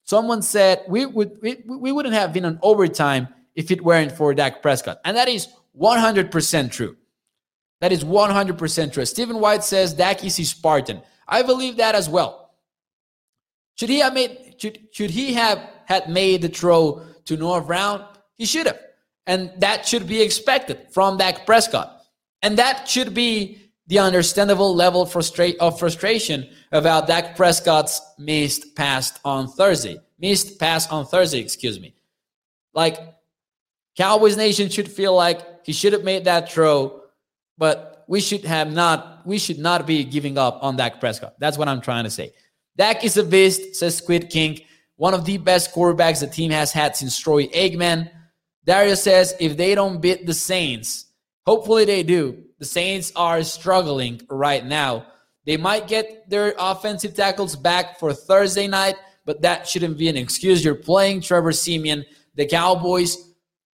Someone 0.06 0.42
said 0.42 0.82
we 0.88 1.06
would 1.06 1.38
we, 1.44 1.62
we 1.68 1.92
wouldn't 1.92 2.16
have 2.16 2.34
been 2.34 2.46
on 2.46 2.58
overtime 2.64 3.28
if 3.54 3.70
it 3.70 3.84
weren't 3.84 4.12
for 4.12 4.34
Dak 4.34 4.64
Prescott. 4.64 5.02
And 5.06 5.16
that 5.18 5.30
is 5.30 5.50
100% 5.80 6.72
true. 6.72 6.98
That 7.80 7.92
is 7.92 8.04
100% 8.04 8.92
true. 8.92 9.06
Stephen 9.06 9.40
White 9.40 9.64
says 9.64 9.94
Dak 9.94 10.26
is 10.26 10.40
a 10.40 10.46
Spartan. 10.46 11.04
I 11.28 11.44
believe 11.44 11.78
that 11.78 11.94
as 11.94 12.10
well. 12.10 12.41
Should 13.82 13.90
he 13.90 13.98
have 13.98 14.14
made 14.14 14.58
should, 14.60 14.78
should 14.92 15.10
he 15.10 15.34
have 15.34 15.68
had 15.86 16.08
made 16.08 16.44
the 16.44 16.50
throw 16.50 17.02
to 17.26 17.36
Noah 17.36 17.62
Brown? 17.62 18.06
He 18.38 18.46
should 18.46 18.68
have. 18.68 18.78
And 19.26 19.52
that 19.58 19.88
should 19.88 20.06
be 20.06 20.22
expected 20.22 20.86
from 20.92 21.18
Dak 21.18 21.48
Prescott. 21.48 22.04
And 22.44 22.60
that 22.60 22.88
should 22.88 23.16
be 23.16 23.72
the 23.88 23.98
understandable 23.98 24.76
level 24.76 25.02
of 25.02 25.80
frustration 25.80 26.48
about 26.72 27.08
Dak 27.08 27.36
Prescott's 27.36 28.00
missed 28.20 28.76
pass 28.76 29.20
on 29.26 29.48
Thursday. 29.48 30.00
Missed 30.20 30.60
pass 30.60 30.88
on 30.92 31.08
Thursday, 31.08 31.40
excuse 31.40 31.80
me. 31.80 31.96
Like 32.76 33.00
Cowboys 33.98 34.38
Nation 34.38 34.70
should 34.70 34.92
feel 34.92 35.16
like 35.16 35.66
he 35.66 35.74
should 35.74 35.94
have 35.94 36.04
made 36.04 36.26
that 36.26 36.52
throw, 36.52 37.02
but 37.58 38.06
we 38.08 38.22
should 38.22 38.46
have 38.46 38.72
not, 38.72 39.26
we 39.26 39.40
should 39.40 39.58
not 39.58 39.88
be 39.88 40.04
giving 40.04 40.38
up 40.38 40.60
on 40.62 40.76
Dak 40.76 41.00
Prescott. 41.00 41.34
That's 41.40 41.58
what 41.58 41.68
I'm 41.68 41.82
trying 41.82 42.04
to 42.04 42.12
say. 42.12 42.34
Dak 42.82 43.04
is 43.04 43.16
a 43.16 43.24
beast, 43.24 43.76
says 43.76 43.98
Squid 43.98 44.32
King, 44.32 44.60
one 44.96 45.14
of 45.14 45.24
the 45.24 45.38
best 45.38 45.72
quarterbacks 45.72 46.22
the 46.22 46.26
team 46.26 46.50
has 46.50 46.72
had 46.72 46.96
since 46.96 47.16
Troy 47.16 47.46
Aikman. 47.50 48.10
Darius 48.66 49.04
says 49.04 49.36
if 49.40 49.56
they 49.56 49.76
don't 49.76 50.02
beat 50.02 50.26
the 50.26 50.34
Saints, 50.34 51.06
hopefully 51.46 51.86
they 51.86 52.02
do. 52.02 52.42
The 52.58 52.66
Saints 52.66 53.12
are 53.16 53.44
struggling 53.44 54.20
right 54.32 54.66
now. 54.66 55.06
They 55.46 55.58
might 55.58 55.88
get 55.88 56.28
their 56.28 56.56
offensive 56.58 57.14
tackles 57.14 57.56
back 57.56 58.00
for 58.00 58.16
Thursday 58.16 58.66
night, 58.66 58.96
but 59.26 59.44
that 59.44 59.68
shouldn't 59.68 60.00
be 60.00 60.10
an 60.10 60.18
excuse. 60.18 60.66
You're 60.66 60.74
playing 60.74 61.22
Trevor 61.22 61.52
Siemian. 61.52 62.04
The 62.34 62.48
Cowboys 62.48 63.16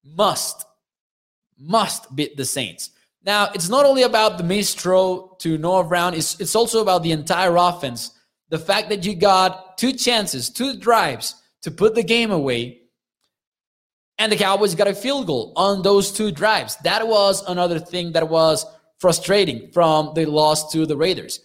must, 0.05 0.65
must 1.57 2.13
beat 2.17 2.37
the 2.37 2.45
Saints. 2.45 2.91
Now, 3.25 3.51
it's 3.55 3.69
not 3.69 3.87
only 3.87 4.03
about 4.03 4.37
the 4.37 4.43
missed 4.43 4.81
throw 4.81 5.37
to 5.39 5.59
Noah 5.59 5.85
Brown, 5.85 6.13
it's, 6.13 6.41
it's 6.41 6.57
also 6.57 6.83
about 6.83 7.05
the 7.05 7.13
entire 7.13 7.55
offense. 7.55 8.11
The 8.49 8.59
fact 8.59 8.89
that 8.91 9.05
you 9.05 9.15
got 9.15 9.77
two 9.77 9.93
chances, 9.93 10.51
two 10.51 10.77
drives 10.77 11.35
to 11.63 11.71
put 11.71 11.95
the 11.95 12.03
game 12.03 12.31
away, 12.31 12.83
and 14.19 14.31
the 14.31 14.37
Cowboys 14.37 14.75
got 14.75 14.89
a 14.89 14.95
field 14.95 15.27
goal 15.27 15.53
on 15.57 15.83
those 15.83 16.11
two 16.13 16.31
drives. 16.31 16.77
That 16.77 17.07
was 17.07 17.43
another 17.49 17.79
thing 17.79 18.13
that 18.13 18.29
was 18.29 18.65
frustrating 18.99 19.71
from 19.73 20.15
the 20.15 20.25
loss 20.27 20.73
to 20.73 20.87
the 20.87 20.97
Raiders. 20.97 21.41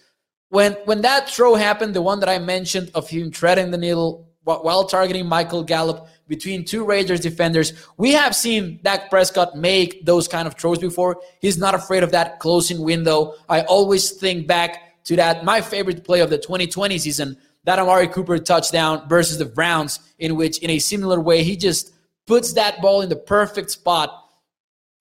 When 0.48 0.72
when 0.84 1.02
that 1.02 1.28
throw 1.28 1.54
happened, 1.54 1.94
the 1.94 2.02
one 2.02 2.20
that 2.20 2.28
I 2.28 2.38
mentioned 2.38 2.90
of 2.94 3.08
him 3.08 3.30
treading 3.30 3.70
the 3.70 3.78
needle 3.78 4.28
while 4.44 4.84
targeting 4.84 5.26
Michael 5.26 5.62
Gallup 5.62 6.08
between 6.28 6.64
two 6.64 6.84
Raiders 6.84 7.20
defenders, 7.20 7.72
we 7.96 8.12
have 8.12 8.34
seen 8.34 8.80
Dak 8.82 9.08
Prescott 9.08 9.56
make 9.56 10.04
those 10.04 10.26
kind 10.26 10.48
of 10.48 10.54
throws 10.54 10.78
before. 10.78 11.20
He's 11.40 11.58
not 11.58 11.74
afraid 11.74 12.02
of 12.02 12.10
that 12.12 12.40
closing 12.40 12.80
window. 12.80 13.34
I 13.48 13.62
always 13.62 14.10
think 14.12 14.46
back 14.46 14.91
to 15.04 15.16
that 15.16 15.44
my 15.44 15.60
favorite 15.60 16.04
play 16.04 16.20
of 16.20 16.30
the 16.30 16.38
2020 16.38 16.98
season, 16.98 17.36
that 17.64 17.78
Amari 17.78 18.08
Cooper 18.08 18.38
touchdown 18.38 19.08
versus 19.08 19.38
the 19.38 19.44
Browns, 19.44 20.00
in 20.18 20.36
which 20.36 20.58
in 20.58 20.70
a 20.70 20.78
similar 20.78 21.20
way 21.20 21.42
he 21.42 21.56
just 21.56 21.92
puts 22.26 22.52
that 22.54 22.80
ball 22.80 23.02
in 23.02 23.08
the 23.08 23.16
perfect 23.16 23.70
spot 23.70 24.28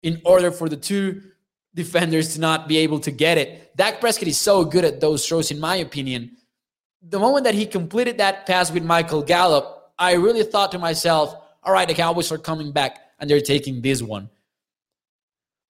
in 0.02 0.20
order 0.24 0.50
for 0.50 0.68
the 0.68 0.76
two 0.76 1.22
defenders 1.74 2.34
to 2.34 2.40
not 2.40 2.68
be 2.68 2.78
able 2.78 3.00
to 3.00 3.10
get 3.10 3.38
it. 3.38 3.76
Dak 3.76 4.00
Prescott 4.00 4.28
is 4.28 4.38
so 4.38 4.64
good 4.64 4.84
at 4.84 5.00
those 5.00 5.26
throws, 5.26 5.50
in 5.50 5.60
my 5.60 5.76
opinion. 5.76 6.36
The 7.02 7.18
moment 7.18 7.44
that 7.44 7.54
he 7.54 7.66
completed 7.66 8.18
that 8.18 8.46
pass 8.46 8.70
with 8.70 8.84
Michael 8.84 9.22
Gallup, 9.22 9.92
I 9.98 10.14
really 10.14 10.42
thought 10.42 10.72
to 10.72 10.78
myself, 10.78 11.34
all 11.62 11.72
right, 11.72 11.86
the 11.86 11.94
Cowboys 11.94 12.32
are 12.32 12.38
coming 12.38 12.72
back 12.72 12.98
and 13.18 13.28
they're 13.28 13.40
taking 13.40 13.80
this 13.80 14.02
one. 14.02 14.28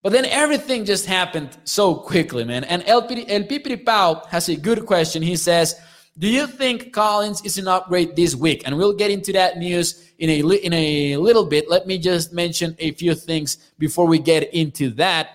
But 0.03 0.13
then 0.13 0.25
everything 0.25 0.85
just 0.85 1.05
happened 1.07 1.59
so 1.65 1.95
quickly, 1.95 2.45
man. 2.45 2.65
And 2.65 2.83
El, 2.87 3.03
El 3.03 3.43
Pipiri 3.45 3.85
Pau 3.85 4.23
has 4.31 4.49
a 4.49 4.57
good 4.57 4.87
question. 4.87 5.23
He 5.23 5.37
says, 5.37 5.79
do 6.19 6.29
you 6.29 6.47
think 6.47 6.93
Collins 6.93 7.43
is 7.45 7.59
an 7.59 7.69
upgrade 7.69 8.17
this 8.17 8.35
week? 8.35 8.63
And 8.67 8.77
we'll 8.77 8.95
get 8.95 9.11
into 9.11 9.33
that 9.33 9.59
news 9.59 10.13
in 10.19 10.29
a 10.29 10.41
in 10.41 10.73
a 10.73 11.17
little 11.17 11.47
bit. 11.47 11.71
Let 11.71 11.87
me 11.87 11.99
just 11.99 12.33
mention 12.33 12.77
a 12.79 12.93
few 12.93 13.15
things 13.15 13.59
before 13.79 14.07
we 14.07 14.19
get 14.19 14.53
into 14.53 14.91
that. 14.95 15.29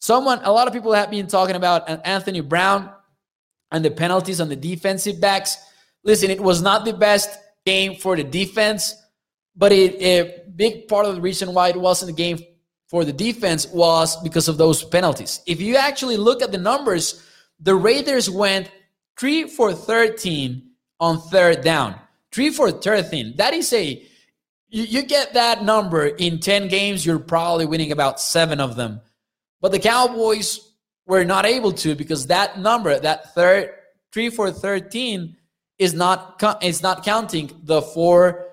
Someone, 0.00 0.40
a 0.44 0.52
lot 0.52 0.66
of 0.66 0.72
people 0.72 0.92
have 0.92 1.10
been 1.10 1.26
talking 1.26 1.56
about 1.56 1.88
Anthony 2.06 2.40
Brown 2.40 2.90
and 3.70 3.84
the 3.84 3.90
penalties 3.90 4.40
on 4.40 4.48
the 4.48 4.56
defensive 4.56 5.20
backs. 5.20 5.56
Listen, 6.04 6.30
it 6.30 6.40
was 6.40 6.60
not 6.60 6.84
the 6.84 6.92
best 6.92 7.38
game 7.64 7.96
for 7.96 8.16
the 8.16 8.24
defense, 8.24 8.94
but 9.56 9.72
it, 9.72 10.00
a 10.02 10.42
big 10.54 10.88
part 10.88 11.06
of 11.06 11.14
the 11.14 11.20
reason 11.20 11.54
why 11.54 11.68
it 11.68 11.76
wasn't 11.76 12.10
a 12.10 12.14
game 12.14 12.38
for 12.92 13.06
the 13.06 13.12
defense 13.12 13.66
was 13.68 14.18
because 14.18 14.48
of 14.48 14.58
those 14.58 14.84
penalties. 14.84 15.40
If 15.46 15.62
you 15.62 15.76
actually 15.76 16.18
look 16.18 16.42
at 16.42 16.52
the 16.52 16.58
numbers, 16.58 17.26
the 17.58 17.74
Raiders 17.74 18.28
went 18.28 18.70
3 19.18 19.48
for 19.48 19.72
13 19.72 20.62
on 21.00 21.18
third 21.18 21.62
down. 21.62 21.98
3 22.32 22.50
for 22.50 22.70
13. 22.70 23.36
That 23.36 23.54
is 23.54 23.72
a 23.72 24.06
you, 24.68 24.82
you 24.82 25.02
get 25.04 25.32
that 25.32 25.64
number 25.64 26.04
in 26.06 26.38
10 26.38 26.68
games, 26.68 27.06
you're 27.06 27.18
probably 27.18 27.64
winning 27.64 27.92
about 27.92 28.20
7 28.20 28.60
of 28.60 28.76
them. 28.76 29.00
But 29.62 29.72
the 29.72 29.78
Cowboys 29.78 30.60
were 31.06 31.24
not 31.24 31.46
able 31.46 31.72
to 31.72 31.94
because 31.94 32.26
that 32.26 32.58
number, 32.58 33.00
that 33.00 33.34
third 33.34 33.70
three 34.12 34.28
for 34.28 34.50
thirteen, 34.50 35.36
is 35.78 35.94
not 35.94 36.42
is 36.60 36.82
not 36.82 37.04
counting 37.04 37.50
the 37.62 37.80
four 37.80 38.48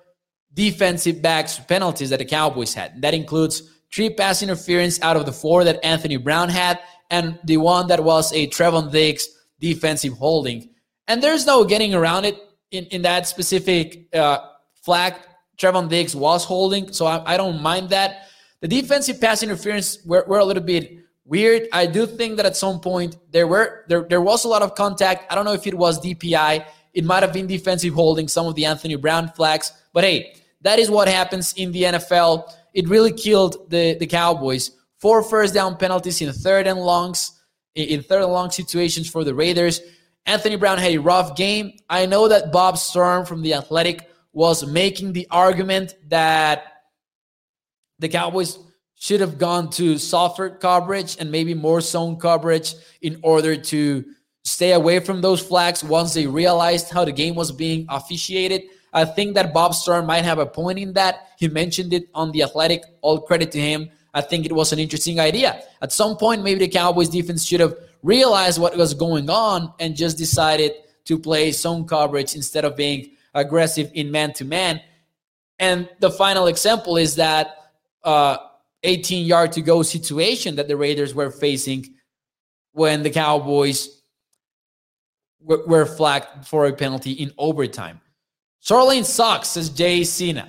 defensive 0.53 1.21
backs 1.21 1.59
penalties 1.59 2.11
that 2.11 2.19
the 2.19 2.25
Cowboys 2.25 2.73
had. 2.73 3.01
That 3.01 3.13
includes 3.13 3.63
three 3.93 4.09
pass 4.09 4.41
interference 4.41 5.01
out 5.01 5.15
of 5.15 5.25
the 5.25 5.31
four 5.33 5.63
that 5.63 5.83
Anthony 5.83 6.17
Brown 6.17 6.49
had, 6.49 6.79
and 7.09 7.39
the 7.43 7.57
one 7.57 7.87
that 7.87 8.03
was 8.03 8.31
a 8.33 8.47
Trevon 8.47 8.91
Diggs 8.91 9.27
defensive 9.59 10.13
holding. 10.13 10.69
And 11.07 11.23
there's 11.23 11.45
no 11.45 11.63
getting 11.63 11.93
around 11.93 12.25
it 12.25 12.37
in, 12.71 12.85
in 12.85 13.01
that 13.01 13.27
specific 13.27 14.07
uh, 14.13 14.39
flag. 14.83 15.15
Trevon 15.57 15.89
Diggs 15.89 16.15
was 16.15 16.45
holding, 16.45 16.93
so 16.93 17.05
I, 17.05 17.33
I 17.33 17.37
don't 17.37 17.61
mind 17.61 17.89
that. 17.89 18.27
The 18.61 18.67
defensive 18.67 19.19
pass 19.19 19.43
interference 19.43 20.03
were, 20.05 20.23
were 20.27 20.39
a 20.39 20.45
little 20.45 20.63
bit 20.63 20.99
weird. 21.25 21.67
I 21.71 21.85
do 21.85 22.05
think 22.05 22.37
that 22.37 22.45
at 22.45 22.55
some 22.55 22.79
point 22.79 23.17
there 23.31 23.47
were 23.47 23.85
there 23.87 24.03
there 24.03 24.21
was 24.21 24.45
a 24.45 24.47
lot 24.47 24.61
of 24.61 24.75
contact. 24.75 25.31
I 25.31 25.35
don't 25.35 25.45
know 25.45 25.53
if 25.53 25.67
it 25.67 25.73
was 25.73 25.99
DPI. 25.99 26.65
It 26.93 27.05
might 27.05 27.23
have 27.23 27.33
been 27.33 27.47
defensive 27.47 27.93
holding 27.93 28.27
some 28.27 28.47
of 28.47 28.55
the 28.55 28.65
Anthony 28.65 28.95
Brown 28.95 29.29
flags. 29.29 29.71
But 29.93 30.03
hey, 30.03 30.35
that 30.61 30.79
is 30.79 30.89
what 30.89 31.07
happens 31.07 31.53
in 31.53 31.71
the 31.71 31.83
NFL. 31.83 32.51
It 32.73 32.87
really 32.87 33.11
killed 33.11 33.69
the, 33.69 33.95
the 33.95 34.07
Cowboys. 34.07 34.71
Four 34.99 35.23
first 35.23 35.53
down 35.53 35.77
penalties 35.77 36.21
in 36.21 36.31
third 36.33 36.67
and 36.67 36.79
longs, 36.79 37.41
in 37.75 38.03
third 38.03 38.23
and 38.23 38.31
long 38.31 38.51
situations 38.51 39.09
for 39.09 39.23
the 39.23 39.33
Raiders. 39.33 39.81
Anthony 40.25 40.57
Brown 40.57 40.77
had 40.77 40.91
a 40.91 40.97
rough 40.97 41.35
game. 41.35 41.73
I 41.89 42.05
know 42.05 42.27
that 42.27 42.51
Bob 42.51 42.77
Sturm 42.77 43.25
from 43.25 43.41
The 43.41 43.53
Athletic 43.53 44.09
was 44.33 44.65
making 44.65 45.13
the 45.13 45.27
argument 45.31 45.95
that 46.09 46.63
the 47.97 48.09
Cowboys 48.09 48.59
should 48.95 49.21
have 49.21 49.37
gone 49.37 49.69
to 49.71 49.97
softer 49.97 50.49
coverage 50.49 51.17
and 51.19 51.31
maybe 51.31 51.53
more 51.53 51.81
zone 51.81 52.17
coverage 52.17 52.75
in 53.01 53.19
order 53.23 53.55
to 53.55 54.05
stay 54.43 54.73
away 54.73 54.99
from 54.99 55.21
those 55.21 55.41
flags 55.41 55.83
once 55.83 56.13
they 56.13 56.27
realized 56.27 56.89
how 56.91 57.05
the 57.05 57.11
game 57.11 57.35
was 57.35 57.51
being 57.51 57.85
officiated. 57.89 58.63
I 58.93 59.05
think 59.05 59.35
that 59.35 59.53
Bob 59.53 59.73
Sturm 59.73 60.05
might 60.05 60.25
have 60.25 60.39
a 60.39 60.45
point 60.45 60.79
in 60.79 60.93
that. 60.93 61.29
He 61.37 61.47
mentioned 61.47 61.93
it 61.93 62.09
on 62.13 62.31
the 62.31 62.43
Athletic. 62.43 62.83
All 63.01 63.21
credit 63.21 63.51
to 63.51 63.59
him. 63.59 63.89
I 64.13 64.21
think 64.21 64.45
it 64.45 64.53
was 64.53 64.73
an 64.73 64.79
interesting 64.79 65.19
idea. 65.19 65.61
At 65.81 65.91
some 65.91 66.17
point, 66.17 66.43
maybe 66.43 66.59
the 66.59 66.67
Cowboys 66.67 67.09
defense 67.09 67.45
should 67.45 67.59
have 67.59 67.75
realized 68.01 68.59
what 68.59 68.75
was 68.75 68.93
going 68.93 69.29
on 69.29 69.73
and 69.79 69.95
just 69.95 70.17
decided 70.17 70.71
to 71.05 71.19
play 71.19 71.51
zone 71.51 71.85
coverage 71.85 72.35
instead 72.35 72.65
of 72.65 72.75
being 72.75 73.11
aggressive 73.33 73.91
in 73.93 74.11
man 74.11 74.33
to 74.33 74.45
man. 74.45 74.81
And 75.59 75.89
the 75.99 76.09
final 76.09 76.47
example 76.47 76.97
is 76.97 77.15
that 77.15 77.71
uh, 78.03 78.37
18 78.83 79.25
yard 79.25 79.51
to 79.53 79.61
go 79.61 79.83
situation 79.83 80.55
that 80.55 80.67
the 80.67 80.77
Raiders 80.77 81.13
were 81.13 81.29
facing 81.29 81.93
when 82.71 83.03
the 83.03 83.09
Cowboys 83.09 84.01
were 85.41 85.85
flagged 85.85 86.45
for 86.45 86.65
a 86.65 86.73
penalty 86.73 87.11
in 87.11 87.31
overtime. 87.37 88.01
Zuerlein 88.63 89.05
sucks, 89.05 89.49
says 89.49 89.69
Jay 89.69 90.03
Cena. 90.03 90.47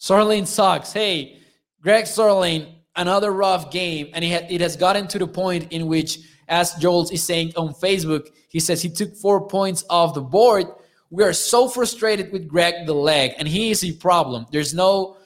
Zuerlein 0.00 0.46
sucks. 0.46 0.92
Hey, 0.92 1.40
Greg 1.80 2.04
Zuerlein, 2.04 2.74
another 2.96 3.32
rough 3.32 3.70
game. 3.70 4.08
And 4.14 4.24
it, 4.24 4.50
it 4.50 4.60
has 4.60 4.76
gotten 4.76 5.06
to 5.08 5.18
the 5.18 5.26
point 5.26 5.72
in 5.72 5.86
which, 5.86 6.18
as 6.48 6.74
Joel 6.74 7.08
is 7.10 7.22
saying 7.22 7.52
on 7.56 7.74
Facebook, 7.74 8.28
he 8.48 8.60
says 8.60 8.82
he 8.82 8.90
took 8.90 9.14
four 9.16 9.46
points 9.46 9.84
off 9.88 10.14
the 10.14 10.20
board. 10.20 10.66
We 11.10 11.24
are 11.24 11.32
so 11.32 11.68
frustrated 11.68 12.32
with 12.32 12.48
Greg 12.48 12.86
the 12.86 12.94
leg, 12.94 13.32
and 13.38 13.46
he 13.46 13.70
is 13.70 13.84
a 13.84 13.92
problem. 13.92 14.46
There's 14.50 14.74
no 14.74 15.16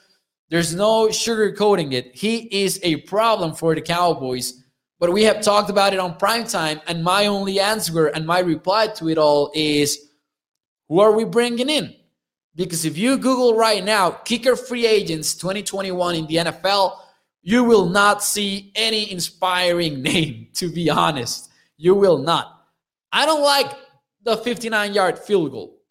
there's 0.48 0.74
no 0.74 1.08
sugarcoating 1.08 1.92
it. 1.92 2.14
He 2.14 2.64
is 2.64 2.78
a 2.84 2.96
problem 3.02 3.52
for 3.54 3.74
the 3.74 3.80
Cowboys. 3.80 4.62
But 4.98 5.12
we 5.12 5.24
have 5.24 5.42
talked 5.42 5.70
about 5.70 5.92
it 5.92 5.98
on 5.98 6.16
prime 6.16 6.44
time, 6.44 6.80
and 6.86 7.04
my 7.04 7.26
only 7.26 7.60
answer 7.60 8.06
and 8.06 8.26
my 8.26 8.38
reply 8.38 8.86
to 8.96 9.08
it 9.08 9.18
all 9.18 9.50
is 9.54 9.98
who 10.88 11.00
are 11.00 11.12
we 11.12 11.24
bringing 11.24 11.68
in? 11.68 11.94
Because 12.56 12.86
if 12.86 12.96
you 12.96 13.18
Google 13.18 13.54
right 13.54 13.84
now, 13.84 14.10
kicker 14.10 14.56
free 14.56 14.86
agents 14.86 15.34
2021 15.34 16.14
in 16.14 16.26
the 16.26 16.36
NFL, 16.36 16.98
you 17.42 17.62
will 17.62 17.88
not 17.88 18.24
see 18.24 18.72
any 18.74 19.12
inspiring 19.12 20.02
name, 20.10 20.48
to 20.54 20.72
be 20.72 20.88
honest. 20.90 21.50
You 21.76 21.94
will 21.94 22.18
not. 22.18 22.66
I 23.12 23.26
don't 23.26 23.42
like 23.42 23.70
the 24.22 24.38
59 24.38 24.94
yard 24.94 25.18
field 25.18 25.52
goal. 25.52 25.82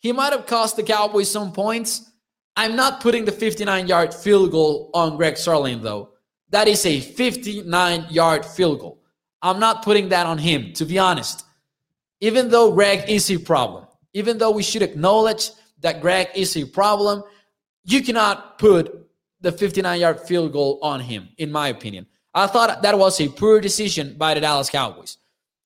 He 0.00 0.12
might 0.12 0.32
have 0.32 0.46
cost 0.46 0.76
the 0.76 0.82
Cowboys 0.82 1.30
some 1.30 1.52
points. 1.52 2.10
I'm 2.56 2.74
not 2.74 3.00
putting 3.00 3.24
the 3.24 3.32
59 3.32 3.86
yard 3.86 4.12
field 4.12 4.50
goal 4.50 4.90
on 4.92 5.16
Greg 5.16 5.34
Zuerlein, 5.34 5.80
though. 5.80 6.10
That 6.50 6.66
is 6.66 6.84
a 6.84 7.00
59 7.00 8.06
yard 8.10 8.44
field 8.44 8.80
goal. 8.80 9.00
I'm 9.42 9.60
not 9.60 9.84
putting 9.84 10.08
that 10.08 10.26
on 10.26 10.38
him, 10.38 10.72
to 10.74 10.84
be 10.84 10.98
honest. 10.98 11.44
Even 12.20 12.50
though 12.50 12.72
Greg 12.72 13.08
is 13.08 13.30
a 13.30 13.38
problem, 13.38 13.86
even 14.12 14.36
though 14.36 14.50
we 14.50 14.62
should 14.62 14.82
acknowledge 14.82 15.50
that 15.80 16.00
Greg 16.00 16.28
is 16.34 16.56
a 16.56 16.64
problem, 16.64 17.22
you 17.84 18.02
cannot 18.02 18.58
put 18.58 19.08
the 19.40 19.52
59 19.52 20.00
yard 20.00 20.20
field 20.20 20.52
goal 20.52 20.78
on 20.82 21.00
him, 21.00 21.28
in 21.38 21.50
my 21.50 21.68
opinion. 21.68 22.06
I 22.34 22.46
thought 22.46 22.82
that 22.82 22.98
was 22.98 23.20
a 23.20 23.28
poor 23.28 23.60
decision 23.60 24.14
by 24.16 24.34
the 24.34 24.40
Dallas 24.40 24.70
Cowboys. 24.70 25.18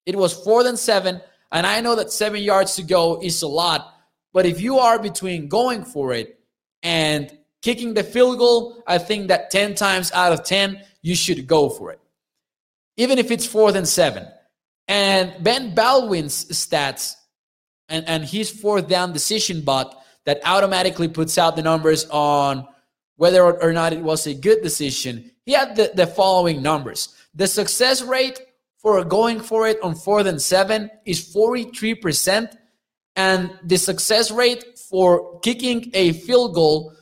It 0.06 0.16
was 0.16 0.32
four 0.32 0.62
than 0.62 0.76
seven, 0.76 1.20
and 1.52 1.66
I 1.66 1.80
know 1.80 1.96
that 1.96 2.10
seven 2.10 2.42
yards 2.42 2.76
to 2.76 2.82
go 2.82 3.20
is 3.22 3.42
a 3.42 3.48
lot, 3.48 3.94
but 4.32 4.46
if 4.46 4.60
you 4.60 4.78
are 4.78 4.98
between 4.98 5.48
going 5.48 5.84
for 5.84 6.12
it 6.12 6.40
and 6.82 7.36
kicking 7.62 7.94
the 7.94 8.04
field 8.04 8.38
goal, 8.38 8.82
I 8.86 8.98
think 8.98 9.28
that 9.28 9.50
10 9.50 9.74
times 9.74 10.12
out 10.12 10.32
of 10.32 10.44
10, 10.44 10.80
you 11.02 11.14
should 11.14 11.46
go 11.46 11.68
for 11.68 11.92
it. 11.92 12.00
Even 12.96 13.18
if 13.18 13.30
it's 13.30 13.46
fourth 13.46 13.74
and 13.74 13.88
seven. 13.88 14.26
And 14.86 15.42
Ben 15.42 15.74
Baldwin's 15.74 16.44
stats 16.46 17.14
and, 17.88 18.06
and 18.06 18.24
his 18.24 18.50
fourth 18.50 18.88
down 18.88 19.12
decision 19.12 19.62
bot 19.62 20.03
that 20.24 20.40
automatically 20.44 21.08
puts 21.08 21.38
out 21.38 21.56
the 21.56 21.62
numbers 21.62 22.06
on 22.10 22.66
whether 23.16 23.60
or 23.62 23.72
not 23.72 23.92
it 23.92 24.00
was 24.00 24.26
a 24.26 24.34
good 24.34 24.62
decision. 24.62 25.30
He 25.44 25.52
had 25.52 25.76
the, 25.76 25.92
the 25.94 26.06
following 26.06 26.62
numbers. 26.62 27.14
The 27.34 27.46
success 27.46 28.02
rate 28.02 28.40
for 28.78 29.02
going 29.04 29.40
for 29.40 29.66
it 29.66 29.82
on 29.82 29.94
fourth 29.94 30.26
and 30.26 30.40
seven 30.40 30.90
is 31.04 31.32
43%. 31.34 32.54
And 33.16 33.58
the 33.62 33.76
success 33.76 34.30
rate 34.30 34.78
for 34.78 35.38
kicking 35.40 35.90
a 35.94 36.12
field 36.12 36.54
goal 36.54 36.92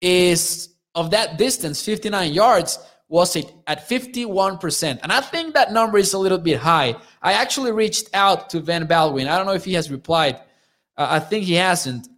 is 0.00 0.68
of 0.94 1.10
that 1.10 1.38
distance, 1.38 1.82
59 1.82 2.32
yards, 2.32 2.78
was 3.08 3.36
it 3.36 3.52
at 3.66 3.88
51%. 3.88 5.00
And 5.02 5.12
I 5.12 5.20
think 5.20 5.54
that 5.54 5.72
number 5.72 5.98
is 5.98 6.12
a 6.12 6.18
little 6.18 6.38
bit 6.38 6.58
high. 6.58 6.96
I 7.20 7.34
actually 7.34 7.72
reached 7.72 8.08
out 8.14 8.50
to 8.50 8.60
Ben 8.60 8.86
Baldwin. 8.86 9.28
I 9.28 9.36
don't 9.36 9.46
know 9.46 9.52
if 9.52 9.64
he 9.64 9.74
has 9.74 9.90
replied. 9.90 10.36
Uh, 10.96 11.06
I 11.10 11.18
think 11.20 11.44
he 11.44 11.54
hasn't. 11.54 12.08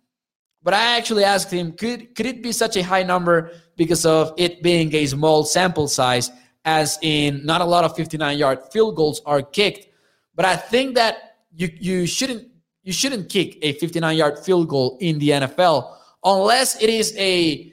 But 0.64 0.72
I 0.72 0.96
actually 0.96 1.24
asked 1.24 1.50
him, 1.50 1.72
could 1.72 2.14
could 2.14 2.24
it 2.24 2.42
be 2.42 2.50
such 2.50 2.76
a 2.76 2.82
high 2.82 3.02
number 3.02 3.52
because 3.76 4.06
of 4.06 4.32
it 4.38 4.62
being 4.62 4.92
a 4.94 5.04
small 5.06 5.44
sample 5.44 5.86
size, 5.86 6.30
as 6.64 6.98
in 7.02 7.44
not 7.44 7.60
a 7.60 7.64
lot 7.64 7.84
of 7.84 7.94
59 7.94 8.38
yard 8.38 8.60
field 8.72 8.96
goals 8.96 9.20
are 9.26 9.42
kicked. 9.42 9.88
But 10.34 10.46
I 10.46 10.56
think 10.56 10.94
that 10.94 11.36
you 11.54 11.68
you 11.78 12.06
shouldn't 12.06 12.48
you 12.82 12.94
shouldn't 12.94 13.28
kick 13.28 13.58
a 13.60 13.74
59 13.74 14.16
yard 14.16 14.38
field 14.38 14.68
goal 14.68 14.96
in 15.00 15.18
the 15.18 15.30
NFL 15.30 15.96
unless 16.24 16.80
it 16.82 16.88
is 16.88 17.14
a 17.18 17.70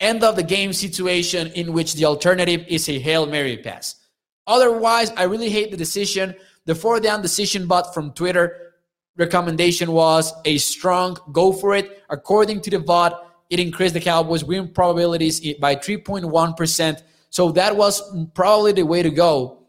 end 0.00 0.24
of 0.24 0.36
the 0.36 0.42
game 0.42 0.72
situation 0.72 1.48
in 1.48 1.74
which 1.74 1.94
the 1.94 2.06
alternative 2.06 2.64
is 2.66 2.88
a 2.88 2.98
Hail 2.98 3.26
Mary 3.26 3.58
pass. 3.58 3.96
Otherwise, 4.46 5.10
I 5.16 5.24
really 5.24 5.50
hate 5.50 5.70
the 5.70 5.76
decision. 5.76 6.34
The 6.64 6.74
four 6.74 6.98
down 6.98 7.20
decision 7.20 7.66
bot 7.66 7.92
from 7.92 8.12
Twitter 8.12 8.65
recommendation 9.16 9.92
was 9.92 10.32
a 10.44 10.58
strong 10.58 11.16
go 11.32 11.52
for 11.52 11.74
it. 11.74 12.02
According 12.10 12.60
to 12.62 12.70
the 12.70 12.78
VOD, 12.78 13.18
it 13.50 13.60
increased 13.60 13.94
the 13.94 14.00
Cowboys' 14.00 14.44
win 14.44 14.68
probabilities 14.68 15.40
by 15.58 15.76
3.1%. 15.76 17.02
So 17.30 17.52
that 17.52 17.76
was 17.76 18.02
probably 18.34 18.72
the 18.72 18.84
way 18.84 19.02
to 19.02 19.10
go. 19.10 19.66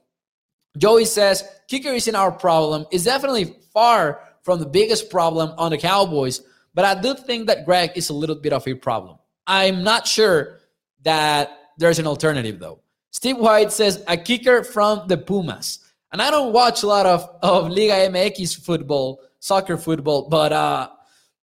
Joey 0.78 1.06
says, 1.06 1.44
kicker 1.68 1.90
isn't 1.90 2.16
our 2.16 2.32
problem. 2.32 2.86
It's 2.92 3.06
definitely 3.06 3.56
far 3.74 4.22
from 4.44 4.60
the 4.60 4.66
biggest 4.66 5.10
problem 5.10 5.54
on 5.58 5.72
the 5.72 5.78
Cowboys, 5.78 6.42
but 6.74 6.86
I 6.86 7.00
do 7.00 7.16
think 7.16 7.48
that 7.48 7.66
Greg 7.66 7.92
is 7.96 8.10
a 8.10 8.14
little 8.14 8.36
bit 8.36 8.54
of 8.54 8.68
a 8.68 8.74
problem. 8.76 9.18
I'm 9.46 9.84
not 9.84 10.08
sure 10.08 10.60
that 11.04 11.52
there's 11.78 12.00
an 12.00 12.08
alternative, 12.08 12.60
though. 12.60 12.82
Steve 13.12 13.38
White 13.38 13.72
says, 13.72 14.04
a 14.08 14.16
kicker 14.16 14.64
from 14.64 15.08
the 15.08 15.18
Pumas. 15.18 15.80
And 16.12 16.22
I 16.22 16.32
don't 16.32 16.54
watch 16.54 16.84
a 16.84 16.88
lot 16.88 17.06
of, 17.06 17.28
of 17.42 17.70
Liga 17.70 17.94
MX 18.10 18.64
football, 18.64 19.22
soccer 19.40 19.78
football, 19.78 20.30
but 20.30 20.52
uh, 20.52 20.90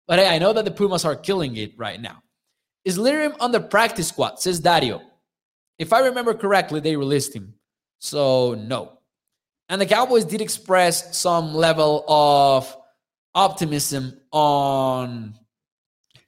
but 0.07 0.19
hey, 0.19 0.29
I 0.29 0.39
know 0.39 0.53
that 0.53 0.65
the 0.65 0.71
Pumas 0.71 1.05
are 1.05 1.17
killing 1.17 1.57
it 1.57 1.73
right 1.77 2.01
now. 2.01 2.23
Is 2.85 2.99
Lirim 2.99 3.35
on 3.41 3.53
the 3.53 3.61
practice 3.61 4.09
squad? 4.09 4.41
Says 4.41 4.61
Dario. 4.61 5.01
If 5.79 5.93
I 5.93 6.01
remember 6.01 6.35
correctly, 6.35 6.81
they 6.81 6.97
released 6.97 7.35
him. 7.35 7.55
So 7.99 8.55
no. 8.55 8.99
And 9.69 9.81
the 9.81 9.87
Cowboys 9.87 10.25
did 10.25 10.41
express 10.41 11.17
some 11.17 11.55
level 11.55 12.05
of 12.09 12.77
optimism 13.35 14.21
on 14.33 15.35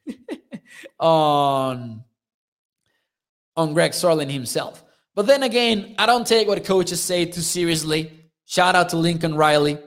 on 0.98 2.04
on 3.56 3.74
Greg 3.74 3.92
Zuerlein 3.92 4.30
himself. 4.30 4.82
But 5.14 5.26
then 5.26 5.42
again, 5.42 5.94
I 5.98 6.06
don't 6.06 6.26
take 6.26 6.48
what 6.48 6.64
coaches 6.64 7.00
say 7.00 7.24
too 7.26 7.40
seriously. 7.40 8.10
Shout 8.46 8.74
out 8.74 8.88
to 8.90 8.96
Lincoln 8.96 9.34
Riley 9.34 9.78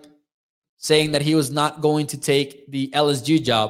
saying 0.88 1.12
that 1.12 1.21
he 1.21 1.36
was 1.36 1.52
not 1.52 1.82
going 1.82 2.08
to 2.08 2.17
take 2.17 2.69
the 2.71 2.89
LSU 2.95 3.43
job. 3.43 3.69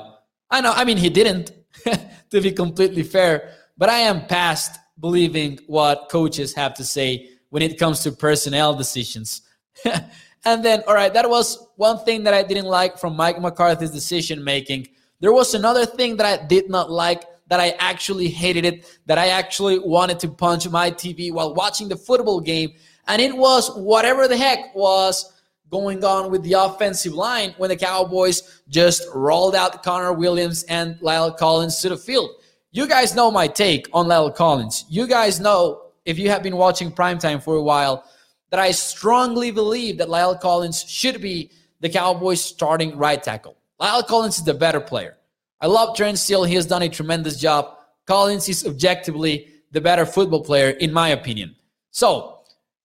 I 0.52 0.62
know, 0.62 0.72
I 0.72 0.86
mean, 0.86 0.98
he 0.98 1.10
didn't, 1.10 1.52
to 2.32 2.42
be 2.42 2.52
completely 2.52 3.04
fair, 3.04 3.54
but 3.78 3.90
I 3.90 4.00
am 4.00 4.28
past 4.28 4.80
believing 5.00 5.60
what 5.68 6.10
coaches 6.10 6.54
have 6.54 6.74
to 6.76 6.84
say 6.84 7.30
when 7.50 7.64
it 7.64 7.80
comes 7.80 8.02
to 8.02 8.12
personnel 8.12 8.76
decisions. 8.76 9.42
and 10.46 10.64
then, 10.64 10.84
all 10.88 10.94
right, 10.94 11.14
that 11.14 11.28
was 11.30 11.68
one 11.76 11.98
thing 12.06 12.24
that 12.24 12.34
I 12.34 12.44
didn't 12.44 12.66
like 12.66 13.00
from 13.00 13.16
Mike 13.16 13.42
McCarthy's 13.42 13.92
decision 13.92 14.44
making. 14.44 14.88
There 15.20 15.34
was 15.34 15.56
another 15.56 15.86
thing 15.86 16.18
that 16.18 16.26
I 16.26 16.46
did 16.46 16.70
not 16.70 16.92
like 16.92 17.24
that 17.48 17.60
I 17.60 17.70
actually 17.80 18.28
hated 18.28 18.66
it, 18.66 19.00
that 19.06 19.18
I 19.18 19.30
actually 19.30 19.80
wanted 19.80 20.20
to 20.20 20.28
punch 20.28 20.70
my 20.70 20.92
TV 20.92 21.32
while 21.32 21.56
watching 21.56 21.88
the 21.88 21.96
football 21.96 22.42
game. 22.42 22.74
And 23.08 23.22
it 23.22 23.36
was 23.36 23.72
whatever 23.76 24.28
the 24.28 24.38
heck 24.38 24.76
was 24.76 25.34
going 25.70 26.04
on 26.04 26.32
with 26.32 26.44
the 26.44 26.54
offensive 26.54 27.14
line 27.14 27.54
when 27.58 27.70
the 27.70 27.76
Cowboys 27.76 28.62
just 28.70 29.08
rolled 29.14 29.56
out 29.56 29.84
Connor 29.84 30.14
Williams 30.14 30.64
and 30.64 30.96
La'el 31.00 31.36
Collins 31.36 31.80
to 31.82 31.90
the 31.90 31.98
field. 31.98 32.30
You 32.72 32.88
guys 32.88 33.16
know 33.16 33.32
my 33.32 33.48
take 33.48 33.88
on 33.94 34.08
La'el 34.08 34.34
Collins. 34.34 34.86
You 34.90 35.08
guys 35.08 35.40
know, 35.40 35.92
if 36.06 36.18
you 36.18 36.30
have 36.30 36.44
been 36.44 36.58
watching 36.58 36.92
primetime 36.92 37.42
for 37.42 37.56
a 37.56 37.64
while, 37.64 38.04
that 38.50 38.60
I 38.60 38.72
strongly 38.72 39.52
believe 39.52 39.98
that 39.98 40.08
La'el 40.08 40.40
Collins 40.40 40.84
should 40.84 41.22
be 41.22 41.52
the 41.80 41.90
Cowboys 41.90 42.42
starting 42.42 42.98
right 42.98 43.22
tackle. 43.22 43.58
La'el 43.82 44.06
Collins 44.08 44.38
is 44.38 44.44
the 44.44 44.54
better 44.54 44.80
player. 44.80 45.18
I 45.60 45.68
love 45.68 45.98
Terence 45.98 46.22
Steele. 46.22 46.44
He 46.44 46.56
has 46.56 46.66
done 46.66 46.84
a 46.84 46.90
tremendous 46.90 47.40
job. 47.40 47.78
Collins 48.06 48.48
is 48.48 48.66
objectively 48.66 49.50
the 49.72 49.82
better 49.82 50.06
football 50.06 50.44
player, 50.44 50.70
in 50.70 50.94
my 50.94 51.10
opinion. 51.10 51.56
So, 51.92 52.40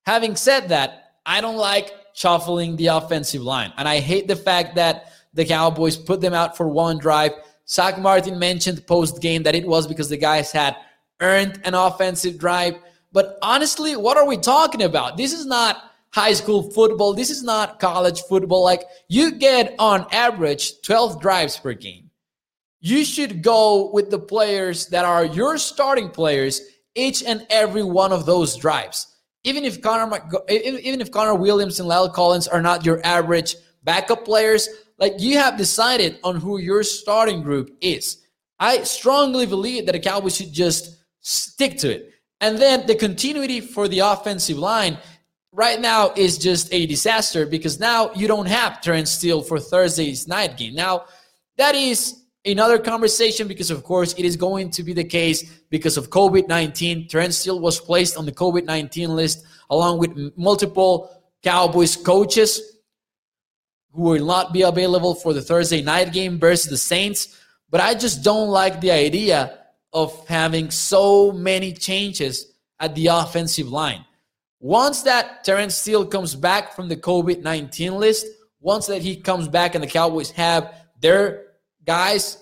having 0.05 0.35
said 0.35 0.69
that, 0.69 1.13
I 1.25 1.39
don't 1.39 1.55
like 1.55 1.91
shuffling 2.13 2.75
the 2.75 2.87
offensive 2.87 3.41
line. 3.41 3.73
And 3.77 3.87
I 3.87 3.99
hate 3.99 4.27
the 4.27 4.35
fact 4.35 4.75
that 4.75 5.11
the 5.33 5.45
Cowboys 5.45 5.97
put 5.97 6.21
them 6.21 6.33
out 6.33 6.55
for 6.55 6.67
one 6.67 6.97
drive. 6.97 7.31
Zack 7.67 7.99
Martin 7.99 8.37
mentioned 8.37 8.85
post 8.87 9.21
game 9.21 9.43
that 9.43 9.55
it 9.55 9.67
was 9.67 9.87
because 9.87 10.09
the 10.09 10.17
guys 10.17 10.51
had 10.51 10.75
earned 11.19 11.59
an 11.63 11.73
offensive 11.73 12.37
drive. 12.37 12.75
But 13.11 13.37
honestly, 13.41 13.95
what 13.95 14.17
are 14.17 14.27
we 14.27 14.37
talking 14.37 14.83
about? 14.83 15.17
This 15.17 15.33
is 15.33 15.45
not 15.45 15.91
high 16.11 16.33
school 16.33 16.69
football. 16.71 17.13
This 17.13 17.29
is 17.29 17.43
not 17.43 17.79
college 17.79 18.21
football. 18.21 18.63
Like 18.63 18.83
you 19.07 19.31
get 19.31 19.75
on 19.79 20.05
average 20.11 20.81
12 20.81 21.19
drives 21.21 21.57
per 21.57 21.73
game. 21.73 22.11
You 22.79 23.05
should 23.05 23.41
go 23.41 23.89
with 23.91 24.11
the 24.11 24.19
players 24.19 24.87
that 24.87 25.05
are 25.05 25.25
your 25.25 25.57
starting 25.57 26.09
players 26.09 26.61
each 26.95 27.23
and 27.23 27.47
every 27.49 27.83
one 27.83 28.11
of 28.11 28.25
those 28.25 28.55
drives 28.55 29.12
even 29.43 29.65
if 29.65 29.81
Connor 29.81 30.19
even 30.49 31.01
if 31.01 31.11
Connor 31.11 31.35
Williams 31.35 31.79
and 31.79 31.89
La'el 31.89 32.11
Collins 32.11 32.47
are 32.47 32.61
not 32.61 32.85
your 32.85 33.01
average 33.05 33.55
backup 33.83 34.25
players, 34.25 34.69
like 34.97 35.13
you 35.19 35.37
have 35.37 35.57
decided 35.57 36.19
on 36.23 36.35
who 36.35 36.57
your 36.57 36.83
starting 36.83 37.41
group 37.41 37.75
is. 37.81 38.17
I 38.59 38.83
strongly 38.83 39.45
believe 39.45 39.85
that 39.85 39.91
the 39.91 39.99
Cowboys 39.99 40.37
should 40.37 40.53
just 40.53 41.03
stick 41.19 41.77
to 41.79 41.91
it. 41.91 42.13
And 42.39 42.57
then 42.57 42.85
the 42.87 42.95
continuity 42.95 43.59
for 43.59 43.87
the 43.87 43.99
offensive 43.99 44.57
line 44.57 44.97
right 45.51 45.79
now 45.79 46.11
is 46.15 46.37
just 46.37 46.73
a 46.73 46.85
disaster 46.85 47.45
because 47.45 47.79
now 47.79 48.11
you 48.13 48.27
don't 48.27 48.47
have 48.47 48.81
Terence 48.81 49.11
Steele 49.11 49.41
for 49.41 49.59
Thursday's 49.59 50.27
night 50.27 50.57
game. 50.57 50.75
Now, 50.75 51.05
that 51.57 51.75
is 51.75 52.22
another 52.45 52.77
conversation 52.77 53.47
because, 53.47 53.71
of 53.71 53.83
course, 53.83 54.13
it 54.17 54.25
is 54.25 54.35
going 54.35 54.69
to 54.71 54.83
be 54.83 54.93
the 54.93 55.03
case 55.03 55.43
because 55.69 55.97
of 55.97 56.09
COVID 56.09 56.47
19. 56.47 57.07
Terence 57.07 57.37
Steele 57.37 57.59
was 57.59 57.79
placed 57.79 58.17
on 58.17 58.25
the 58.25 58.31
COVID 58.31 58.65
19 58.65 59.15
list 59.15 59.45
along 59.69 59.99
with 59.99 60.37
multiple 60.37 61.09
Cowboys 61.43 61.95
coaches 61.95 62.61
who 63.91 64.01
will 64.01 64.25
not 64.25 64.53
be 64.53 64.63
available 64.63 65.13
for 65.13 65.33
the 65.33 65.41
Thursday 65.41 65.81
night 65.81 66.11
game 66.11 66.39
versus 66.39 66.69
the 66.69 66.77
Saints. 66.77 67.39
But 67.69 67.81
I 67.81 67.93
just 67.93 68.23
don't 68.23 68.49
like 68.49 68.81
the 68.81 68.91
idea 68.91 69.59
of 69.93 70.27
having 70.27 70.71
so 70.71 71.31
many 71.31 71.71
changes 71.71 72.53
at 72.79 72.95
the 72.95 73.07
offensive 73.07 73.67
line. 73.67 74.03
Once 74.59 75.03
that 75.03 75.43
Terence 75.43 75.75
Steele 75.75 76.05
comes 76.05 76.35
back 76.35 76.73
from 76.75 76.87
the 76.87 76.95
COVID 76.95 77.41
19 77.41 77.95
list, 77.95 78.25
once 78.59 78.87
that 78.87 79.01
he 79.01 79.15
comes 79.15 79.47
back 79.47 79.75
and 79.75 79.83
the 79.83 79.87
Cowboys 79.87 80.31
have 80.31 80.73
their 80.99 81.42
guys, 81.85 82.37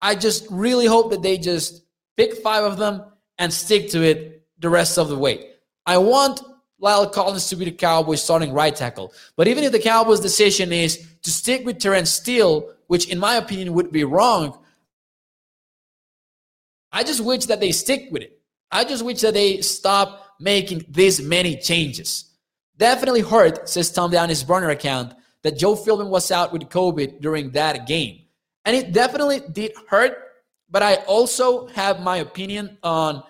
I 0.00 0.14
just 0.14 0.46
really 0.50 0.86
hope 0.86 1.10
that 1.10 1.22
they 1.22 1.38
just 1.38 1.84
pick 2.16 2.34
five 2.36 2.64
of 2.64 2.76
them 2.78 3.04
and 3.38 3.52
stick 3.52 3.90
to 3.90 4.02
it 4.02 4.46
the 4.58 4.68
rest 4.68 4.98
of 4.98 5.08
the 5.08 5.18
way. 5.18 5.50
I 5.84 5.98
want 5.98 6.40
La'el 6.82 7.10
Collins 7.12 7.48
to 7.48 7.56
be 7.56 7.64
the 7.64 7.72
Cowboys 7.72 8.22
starting 8.22 8.52
right 8.52 8.74
tackle. 8.74 9.12
But 9.36 9.48
even 9.48 9.64
if 9.64 9.72
the 9.72 9.78
Cowboys' 9.78 10.20
decision 10.20 10.72
is 10.72 11.06
to 11.22 11.30
stick 11.30 11.64
with 11.64 11.78
Terence 11.78 12.10
Steele, 12.10 12.70
which 12.86 13.08
in 13.08 13.18
my 13.18 13.36
opinion 13.36 13.72
would 13.74 13.92
be 13.92 14.04
wrong, 14.04 14.58
I 16.92 17.02
just 17.02 17.24
wish 17.24 17.46
that 17.46 17.60
they 17.60 17.72
stick 17.72 18.08
with 18.10 18.22
it. 18.22 18.40
I 18.70 18.84
just 18.84 19.04
wish 19.04 19.20
that 19.20 19.34
they 19.34 19.60
stop 19.60 20.34
making 20.38 20.84
this 20.88 21.20
many 21.20 21.56
changes. 21.56 22.32
Definitely 22.76 23.22
hurt, 23.22 23.68
says 23.68 23.90
Tom 23.90 24.10
Downey's 24.10 24.44
burner 24.44 24.70
account, 24.70 25.14
that 25.42 25.56
Joe 25.56 25.74
Philbin 25.74 26.08
was 26.08 26.30
out 26.30 26.52
with 26.52 26.62
COVID 26.62 27.20
during 27.20 27.50
that 27.52 27.86
game. 27.86 28.25
And 28.66 28.76
it 28.76 28.92
definitely 28.92 29.40
did 29.52 29.72
hurt, 29.88 30.18
but 30.68 30.82
I 30.82 30.96
also 31.06 31.68
have 31.68 32.02
my 32.02 32.18
opinion 32.18 32.76
on 32.82 33.22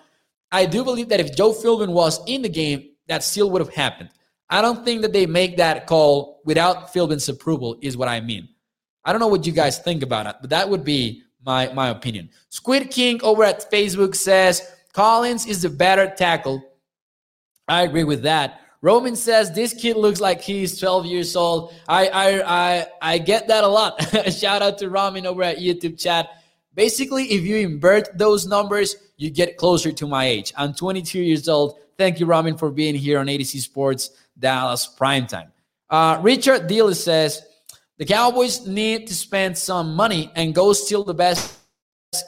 I 0.51 0.65
do 0.65 0.83
believe 0.83 1.09
that 1.09 1.19
if 1.19 1.35
Joe 1.35 1.51
Philbin 1.53 1.89
was 1.89 2.19
in 2.25 2.41
the 2.41 2.49
game, 2.49 2.89
that 3.07 3.23
still 3.23 3.49
would 3.51 3.61
have 3.61 3.73
happened. 3.73 4.09
I 4.49 4.61
don't 4.61 4.83
think 4.83 5.01
that 5.01 5.13
they 5.13 5.25
make 5.25 5.57
that 5.57 5.87
call 5.87 6.41
without 6.45 6.93
Philbin's 6.93 7.27
approval, 7.27 7.77
is 7.81 7.97
what 7.97 8.07
I 8.07 8.21
mean. 8.21 8.47
I 9.03 9.11
don't 9.11 9.19
know 9.19 9.27
what 9.27 9.45
you 9.45 9.51
guys 9.51 9.79
think 9.79 10.03
about 10.03 10.25
it, 10.25 10.37
but 10.41 10.49
that 10.49 10.69
would 10.69 10.83
be 10.83 11.23
my, 11.45 11.71
my 11.73 11.89
opinion. 11.89 12.29
Squid 12.49 12.89
King 12.89 13.21
over 13.23 13.43
at 13.43 13.69
Facebook 13.71 14.15
says 14.15 14.61
Collins 14.93 15.45
is 15.45 15.61
the 15.61 15.69
better 15.69 16.13
tackle. 16.15 16.63
I 17.67 17.83
agree 17.83 18.05
with 18.05 18.23
that. 18.23 18.61
Roman 18.81 19.15
says 19.15 19.51
this 19.51 19.73
kid 19.73 19.97
looks 19.97 20.19
like 20.19 20.41
he's 20.41 20.79
12 20.79 21.05
years 21.05 21.35
old. 21.35 21.73
I 21.87 22.07
I 22.07 22.41
I, 22.41 22.87
I 23.01 23.17
get 23.17 23.47
that 23.47 23.63
a 23.63 23.67
lot. 23.67 24.01
Shout 24.31 24.61
out 24.61 24.77
to 24.79 24.89
Roman 24.89 25.25
over 25.25 25.43
at 25.43 25.57
YouTube 25.57 25.99
chat. 25.99 26.29
Basically, 26.75 27.25
if 27.25 27.43
you 27.43 27.57
invert 27.57 28.17
those 28.17 28.45
numbers, 28.45 28.95
you 29.17 29.31
get 29.31 29.57
closer 29.57 29.91
to 29.91 30.07
my 30.07 30.25
age. 30.25 30.53
I'm 30.55 30.73
22 30.73 31.19
years 31.19 31.49
old. 31.49 31.79
Thank 31.97 32.19
you, 32.19 32.27
Ramin, 32.27 32.55
for 32.55 32.69
being 32.69 32.93
here 32.93 33.17
on 33.17 33.25
ADC 33.25 33.59
Sports 33.61 34.11
Dallas 34.37 34.87
Primetime. 34.99 35.51
Uh, 35.89 36.19
Richard 36.21 36.67
Deal 36.67 36.93
says 36.93 37.41
the 37.97 38.05
Cowboys 38.05 38.67
need 38.67 39.07
to 39.07 39.15
spend 39.15 39.57
some 39.57 39.95
money 39.95 40.31
and 40.35 40.53
go 40.53 40.71
steal 40.73 41.03
the 41.03 41.15
best 41.15 41.57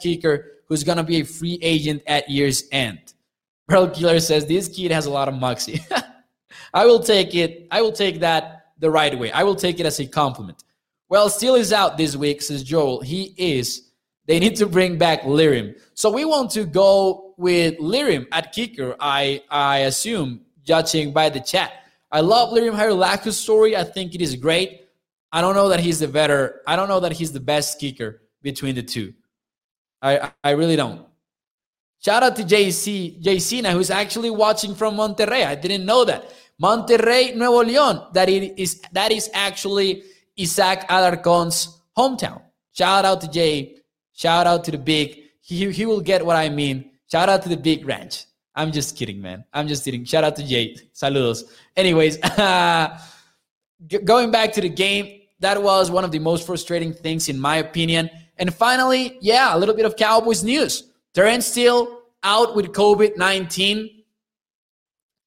kicker 0.02 0.62
who's 0.66 0.82
going 0.82 0.98
to 0.98 1.04
be 1.04 1.20
a 1.20 1.24
free 1.24 1.58
agent 1.62 2.02
at 2.06 2.28
year's 2.28 2.64
end. 2.72 3.14
Pearl 3.68 3.88
Killer 3.88 4.18
says 4.18 4.46
this 4.46 4.66
kid 4.66 4.90
has 4.90 5.06
a 5.06 5.10
lot 5.10 5.28
of 5.28 5.34
moxie. 5.34 5.80
I 6.72 6.86
will 6.86 7.00
take 7.00 7.34
it. 7.34 7.66
I 7.70 7.82
will 7.82 7.92
take 7.92 8.20
that 8.20 8.66
the 8.78 8.90
right 8.90 9.18
way. 9.18 9.30
I 9.32 9.42
will 9.42 9.56
take 9.56 9.80
it 9.80 9.86
as 9.86 10.00
a 10.00 10.06
compliment. 10.06 10.64
Well, 11.08 11.28
Steele 11.28 11.56
is 11.56 11.72
out 11.72 11.98
this 11.98 12.16
week, 12.16 12.40
says 12.40 12.62
Joel. 12.62 13.00
He 13.00 13.34
is 13.36 13.90
they 14.30 14.38
need 14.38 14.54
to 14.56 14.66
bring 14.66 14.96
back 14.96 15.22
Lirim. 15.22 15.76
So 15.94 16.08
we 16.08 16.24
want 16.24 16.52
to 16.52 16.64
go 16.64 17.34
with 17.36 17.78
Lirim 17.78 18.28
at 18.30 18.52
kicker, 18.52 18.94
I, 19.00 19.42
I 19.50 19.78
assume, 19.78 20.42
judging 20.62 21.12
by 21.12 21.30
the 21.30 21.40
chat. 21.40 21.72
I 22.12 22.20
love 22.20 22.50
Lirim 22.54 22.76
Hajrullahu's 22.76 23.36
story. 23.36 23.76
I 23.76 23.82
think 23.82 24.14
it 24.14 24.22
is 24.22 24.36
great. 24.36 24.86
I 25.32 25.40
don't 25.40 25.56
know 25.56 25.68
that 25.70 25.80
he's 25.80 25.98
the 25.98 26.06
better, 26.06 26.60
I 26.64 26.76
don't 26.76 26.88
know 26.88 27.00
that 27.00 27.12
he's 27.12 27.32
the 27.32 27.40
best 27.40 27.80
kicker 27.80 28.22
between 28.40 28.76
the 28.76 28.84
two. 28.84 29.14
I, 30.00 30.30
I 30.44 30.50
really 30.50 30.76
don't. 30.76 31.06
Shout 31.98 32.22
out 32.22 32.36
to 32.36 32.44
JC, 32.44 33.22
JCina, 33.22 33.72
who's 33.72 33.90
actually 33.90 34.30
watching 34.30 34.76
from 34.76 34.94
Monterrey. 34.94 35.44
I 35.44 35.56
didn't 35.56 35.84
know 35.84 36.04
that. 36.04 36.32
Monterrey, 36.60 37.34
Nuevo 37.34 37.64
León. 37.64 38.12
That 38.12 38.28
it 38.28 38.58
is 38.58 38.80
that 38.92 39.12
is 39.12 39.30
actually 39.32 40.02
Isaac 40.38 40.80
Alarcon's 40.88 41.80
hometown. 41.96 42.42
Shout 42.72 43.04
out 43.04 43.20
to 43.22 43.28
Jay 43.30 43.80
Shout 44.20 44.46
out 44.46 44.64
to 44.64 44.70
the 44.70 44.76
big. 44.76 45.18
He, 45.40 45.70
he 45.70 45.86
will 45.86 46.02
get 46.02 46.26
what 46.26 46.36
I 46.36 46.50
mean. 46.50 46.90
Shout 47.10 47.30
out 47.30 47.40
to 47.44 47.48
the 47.48 47.56
big 47.56 47.86
ranch. 47.86 48.26
I'm 48.54 48.70
just 48.70 48.94
kidding, 48.94 49.18
man. 49.18 49.46
I'm 49.50 49.66
just 49.66 49.82
kidding. 49.82 50.04
Shout 50.04 50.24
out 50.24 50.36
to 50.36 50.46
Jay. 50.46 50.76
Saludos. 50.92 51.44
Anyways, 51.74 52.18
going 54.04 54.30
back 54.30 54.52
to 54.52 54.60
the 54.60 54.68
game, 54.68 55.22
that 55.38 55.62
was 55.62 55.90
one 55.90 56.04
of 56.04 56.10
the 56.10 56.18
most 56.18 56.44
frustrating 56.44 56.92
things, 56.92 57.30
in 57.30 57.40
my 57.40 57.56
opinion. 57.56 58.10
And 58.36 58.52
finally, 58.52 59.16
yeah, 59.22 59.56
a 59.56 59.58
little 59.58 59.74
bit 59.74 59.86
of 59.86 59.96
Cowboys 59.96 60.44
news. 60.44 60.92
Terence 61.14 61.46
Steele 61.46 62.02
out 62.22 62.54
with 62.54 62.74
COVID 62.74 63.16
19. 63.16 63.99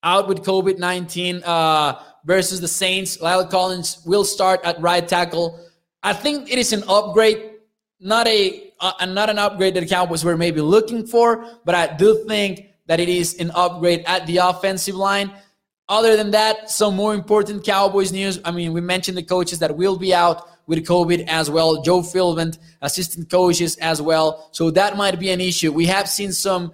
Out 0.03 0.27
with 0.27 0.43
COVID 0.43 0.79
19 0.79 1.43
uh, 1.43 2.01
versus 2.25 2.59
the 2.61 2.67
Saints. 2.67 3.17
La'el 3.17 3.49
Collins 3.49 4.01
will 4.05 4.25
start 4.25 4.59
at 4.63 4.79
right 4.81 5.07
tackle. 5.07 5.59
I 6.01 6.13
think 6.13 6.51
it 6.51 6.59
is 6.59 6.73
an 6.73 6.83
upgrade 6.87 7.51
not 8.03 8.27
a 8.27 8.71
uh, 8.79 9.05
not 9.05 9.29
an 9.29 9.39
upgrade 9.39 9.73
that 9.75 9.79
the 9.79 9.87
Cowboys 9.87 10.25
were 10.25 10.35
maybe 10.35 10.59
looking 10.59 11.07
for, 11.07 11.45
but 11.63 11.73
I 11.73 11.95
do 11.95 12.25
think 12.27 12.67
that 12.85 12.99
it 12.99 13.07
is 13.07 13.39
an 13.39 13.49
upgrade 13.55 14.03
at 14.05 14.27
the 14.27 14.37
offensive 14.37 14.95
line. 14.95 15.31
Other 15.87 16.17
than 16.17 16.31
that, 16.31 16.69
some 16.69 16.95
more 16.95 17.13
important 17.13 17.63
Cowboys 17.63 18.11
news. 18.11 18.39
I 18.43 18.51
mean, 18.51 18.73
we 18.73 18.81
mentioned 18.81 19.17
the 19.17 19.23
coaches 19.23 19.59
that 19.59 19.75
will 19.77 19.97
be 19.97 20.13
out 20.13 20.49
with 20.67 20.85
COVID 20.85 21.27
as 21.27 21.49
well. 21.49 21.81
Joe 21.81 22.01
Philbin, 22.01 22.57
assistant 22.81 23.29
coaches 23.29 23.77
as 23.77 24.01
well. 24.01 24.49
So 24.51 24.69
that 24.71 24.97
might 24.97 25.17
be 25.19 25.29
an 25.29 25.39
issue. 25.39 25.71
We 25.71 25.85
have 25.85 26.09
seen 26.09 26.33
some 26.33 26.73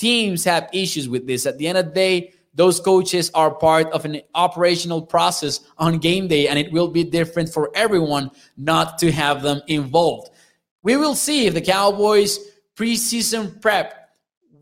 teams 0.00 0.44
have 0.44 0.68
issues 0.72 1.08
with 1.08 1.26
this. 1.26 1.44
At 1.44 1.58
the 1.58 1.68
end 1.68 1.76
of 1.76 1.86
the 1.86 1.92
day, 1.92 2.32
those 2.54 2.80
coaches 2.80 3.30
are 3.34 3.54
part 3.54 3.86
of 3.92 4.04
an 4.04 4.22
operational 4.34 5.02
process 5.02 5.60
on 5.78 5.98
game 5.98 6.26
day, 6.26 6.48
and 6.48 6.58
it 6.58 6.72
will 6.72 6.88
be 6.88 7.04
different 7.04 7.50
for 7.50 7.70
everyone 7.74 8.30
not 8.56 8.98
to 8.98 9.12
have 9.12 9.42
them 9.42 9.60
involved. 9.68 10.30
We 10.82 10.96
will 10.96 11.14
see 11.14 11.46
if 11.46 11.54
the 11.54 11.60
Cowboys 11.60 12.38
preseason 12.74 13.60
prep 13.60 14.10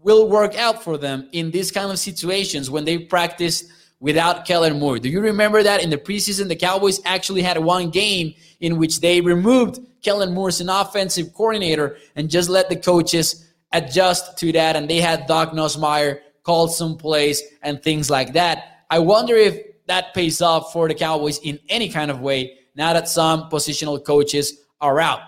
will 0.03 0.29
work 0.29 0.57
out 0.59 0.83
for 0.83 0.99
them 0.99 1.29
in 1.33 1.51
these 1.51 1.71
kind 1.71 1.91
of 1.91 1.99
situations 1.99 2.69
when 2.69 2.85
they 2.85 2.99
practice 2.99 3.65
without 4.01 4.45
Kellen 4.45 4.79
Moore. 4.79 4.99
Do 4.99 5.09
you 5.09 5.21
remember 5.21 5.63
that 5.63 5.83
in 5.83 5.91
the 5.91 5.97
preseason, 5.97 6.49
the 6.49 6.57
Cowboys 6.57 7.01
actually 7.05 7.43
had 7.43 7.59
one 7.59 7.91
game 7.91 8.35
in 8.61 8.77
which 8.77 9.01
they 9.01 9.21
removed 9.21 9.81
Kellen 10.03 10.35
Moore 10.35 10.49
as 10.49 10.61
an 10.61 10.69
offensive 10.69 11.33
coordinator 11.35 11.97
and 12.17 12.31
just 12.31 12.49
let 12.49 12.69
the 12.69 12.77
coaches 12.77 13.48
adjust 13.73 14.39
to 14.39 14.53
that, 14.53 14.77
and 14.77 14.89
they 14.89 15.01
had 15.01 15.27
Doug 15.27 15.53
Nussmeier 15.53 16.21
called 16.43 16.73
some 16.73 16.97
plays 16.97 17.43
and 17.63 17.83
things 17.83 18.11
like 18.11 18.33
that. 18.33 18.85
I 18.91 18.99
wonder 18.99 19.37
if 19.37 19.59
that 19.87 20.15
pays 20.15 20.41
off 20.41 20.73
for 20.73 20.89
the 20.89 20.95
Cowboys 20.95 21.39
in 21.39 21.59
any 21.69 21.89
kind 21.89 22.11
of 22.11 22.21
way 22.21 22.59
now 22.75 22.93
that 22.93 23.09
some 23.09 23.51
positional 23.51 24.03
coaches 24.03 24.65
are 24.81 25.01
out. 25.01 25.21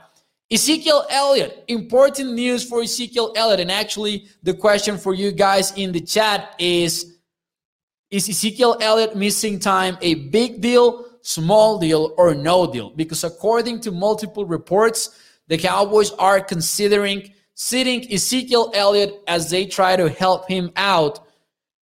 Ezekiel 0.53 1.07
Elliott, 1.11 1.65
important 1.69 2.33
news 2.33 2.65
for 2.65 2.83
Ezekiel 2.83 3.33
Elliott. 3.37 3.61
And 3.61 3.71
actually, 3.71 4.27
the 4.43 4.55
question 4.55 4.99
for 4.99 5.15
you 5.15 5.31
guys 5.31 5.73
in 5.77 5.93
the 5.93 6.01
chat 6.01 6.55
is 6.59 7.19
Is 8.11 8.29
Ezekiel 8.29 8.77
Elliott 8.81 9.15
missing 9.15 9.61
time 9.61 9.97
a 10.01 10.15
big 10.31 10.61
deal, 10.61 11.05
small 11.23 11.79
deal, 11.79 12.15
or 12.17 12.35
no 12.35 12.71
deal? 12.71 12.91
Because 12.91 13.23
according 13.23 13.81
to 13.83 13.93
multiple 13.93 14.45
reports, 14.45 15.11
the 15.47 15.57
Cowboys 15.57 16.11
are 16.13 16.41
considering 16.41 17.33
sitting 17.61 18.11
Ezekiel 18.11 18.73
Elliott 18.73 19.23
as 19.27 19.51
they 19.51 19.67
try 19.67 19.95
to 19.95 20.09
help 20.09 20.49
him 20.49 20.73
out 20.77 21.21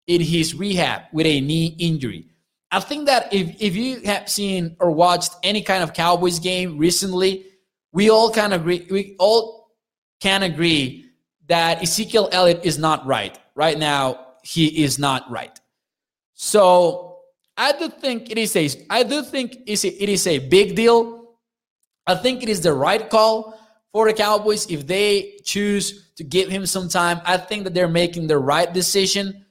in 0.07 0.19
his 0.19 0.55
rehab 0.55 1.03
with 1.13 1.28
a 1.28 1.39
knee 1.39 1.75
injury. 1.78 2.25
I 2.71 2.80
think 2.80 3.05
that 3.05 3.32
if, 3.32 3.61
if 3.61 3.75
you 3.75 4.01
have 4.01 4.28
seen 4.28 4.75
or 4.80 4.89
watched 4.89 5.34
any 5.43 5.61
kind 5.61 5.84
of 5.84 5.93
Cowboys 5.93 6.39
game 6.39 6.80
recently, 6.80 7.45
we 7.91 8.09
all 8.09 8.32
of 8.53 8.61
agree 8.61 8.88
we 8.89 9.15
all 9.19 9.69
can 10.19 10.41
agree 10.41 11.11
that 11.47 11.84
Ezekiel 11.84 12.28
Elliott 12.32 12.61
is 12.65 12.80
not 12.80 13.05
right. 13.05 13.38
Right 13.53 13.78
now, 13.78 14.25
he 14.41 14.84
is 14.84 14.97
not 14.97 15.30
right. 15.30 15.59
So 16.34 17.19
I 17.55 17.71
do 17.73 17.88
think 17.89 18.32
it 18.32 18.39
is 18.39 18.55
a 18.55 18.67
I 18.89 19.03
do 19.03 19.21
think 19.21 19.59
it 19.67 20.09
is 20.09 20.25
a 20.25 20.39
big 20.39 20.75
deal. 20.75 21.36
I 22.07 22.15
think 22.15 22.41
it 22.41 22.49
is 22.49 22.61
the 22.61 22.73
right 22.73 23.07
call 23.07 23.57
for 23.98 24.06
the 24.06 24.14
Cowboys 24.14 24.70
if 24.70 24.86
they 24.86 25.39
choose 25.43 26.12
to 26.18 26.24
give 26.24 26.50
him 26.50 26.68
some 26.68 26.88
time. 26.88 27.20
I 27.26 27.36
think 27.36 27.64
that 27.64 27.74
they're 27.74 27.88
making 27.88 28.28
the 28.28 28.38
right 28.38 28.72
decision. 28.72 29.43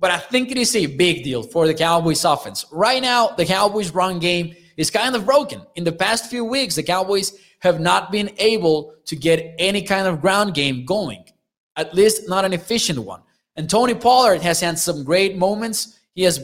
But 0.00 0.10
I 0.10 0.18
think 0.18 0.50
it 0.50 0.58
is 0.58 0.74
a 0.74 0.86
big 0.86 1.22
deal 1.22 1.44
for 1.44 1.68
the 1.68 1.74
Cowboys 1.74 2.24
offense. 2.24 2.66
Right 2.72 3.00
now, 3.00 3.28
the 3.28 3.46
Cowboys 3.46 3.92
run 3.92 4.18
game 4.18 4.56
is 4.76 4.90
kind 4.90 5.14
of 5.14 5.26
broken. 5.26 5.62
In 5.76 5.84
the 5.84 5.92
past 5.92 6.28
few 6.28 6.44
weeks, 6.44 6.74
the 6.74 6.82
Cowboys 6.82 7.32
have 7.60 7.78
not 7.78 8.10
been 8.10 8.32
able 8.38 8.94
to 9.04 9.14
get 9.14 9.54
any 9.60 9.82
kind 9.82 10.08
of 10.08 10.20
ground 10.20 10.54
game 10.54 10.84
going, 10.84 11.22
at 11.76 11.94
least 11.94 12.28
not 12.28 12.44
an 12.44 12.52
efficient 12.52 12.98
one. 12.98 13.22
And 13.54 13.70
Tony 13.70 13.94
Pollard 13.94 14.42
has 14.42 14.58
had 14.58 14.76
some 14.76 15.04
great 15.04 15.36
moments. 15.36 16.00
He 16.16 16.24
has 16.24 16.40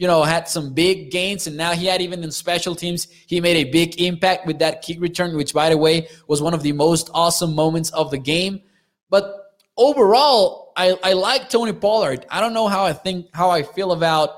you 0.00 0.06
know, 0.06 0.22
had 0.22 0.48
some 0.48 0.72
big 0.72 1.10
gains, 1.10 1.46
and 1.46 1.58
now 1.58 1.72
he 1.72 1.84
had 1.84 2.00
even 2.00 2.24
in 2.24 2.32
special 2.32 2.74
teams, 2.74 3.06
he 3.26 3.38
made 3.38 3.58
a 3.58 3.70
big 3.70 4.00
impact 4.00 4.46
with 4.46 4.58
that 4.60 4.80
kick 4.80 4.98
return, 4.98 5.36
which, 5.36 5.52
by 5.52 5.68
the 5.68 5.76
way, 5.76 6.08
was 6.26 6.40
one 6.40 6.54
of 6.54 6.62
the 6.62 6.72
most 6.72 7.10
awesome 7.12 7.54
moments 7.54 7.90
of 7.90 8.10
the 8.10 8.16
game. 8.16 8.62
But 9.10 9.52
overall, 9.76 10.72
I, 10.74 10.96
I 11.04 11.12
like 11.12 11.50
Tony 11.50 11.74
Pollard. 11.74 12.24
I 12.30 12.40
don't 12.40 12.54
know 12.54 12.66
how 12.66 12.86
I 12.86 12.94
think 12.94 13.26
how 13.34 13.50
I 13.50 13.62
feel 13.62 13.92
about 13.92 14.30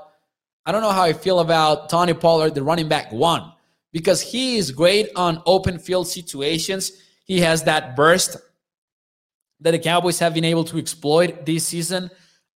I 0.67 0.73
don't 0.73 0.83
know 0.83 0.91
how 0.91 1.05
I 1.05 1.13
feel 1.13 1.39
about 1.39 1.89
Tony 1.89 2.15
Pollard, 2.15 2.57
the 2.57 2.65
running 2.65 2.89
back 2.89 3.13
one, 3.13 3.53
because 3.93 4.21
he 4.21 4.57
is 4.57 4.73
great 4.73 5.11
on 5.15 5.43
open 5.47 5.79
field 5.79 6.09
situations. 6.09 6.91
He 7.25 7.39
has 7.39 7.63
that 7.65 7.95
burst 7.95 8.37
that 9.61 9.71
the 9.71 9.79
Cowboys 9.79 10.19
have 10.19 10.35
been 10.35 10.45
able 10.45 10.65
to 10.65 10.79
exploit 10.79 11.47
this 11.47 11.69
season. 11.69 12.11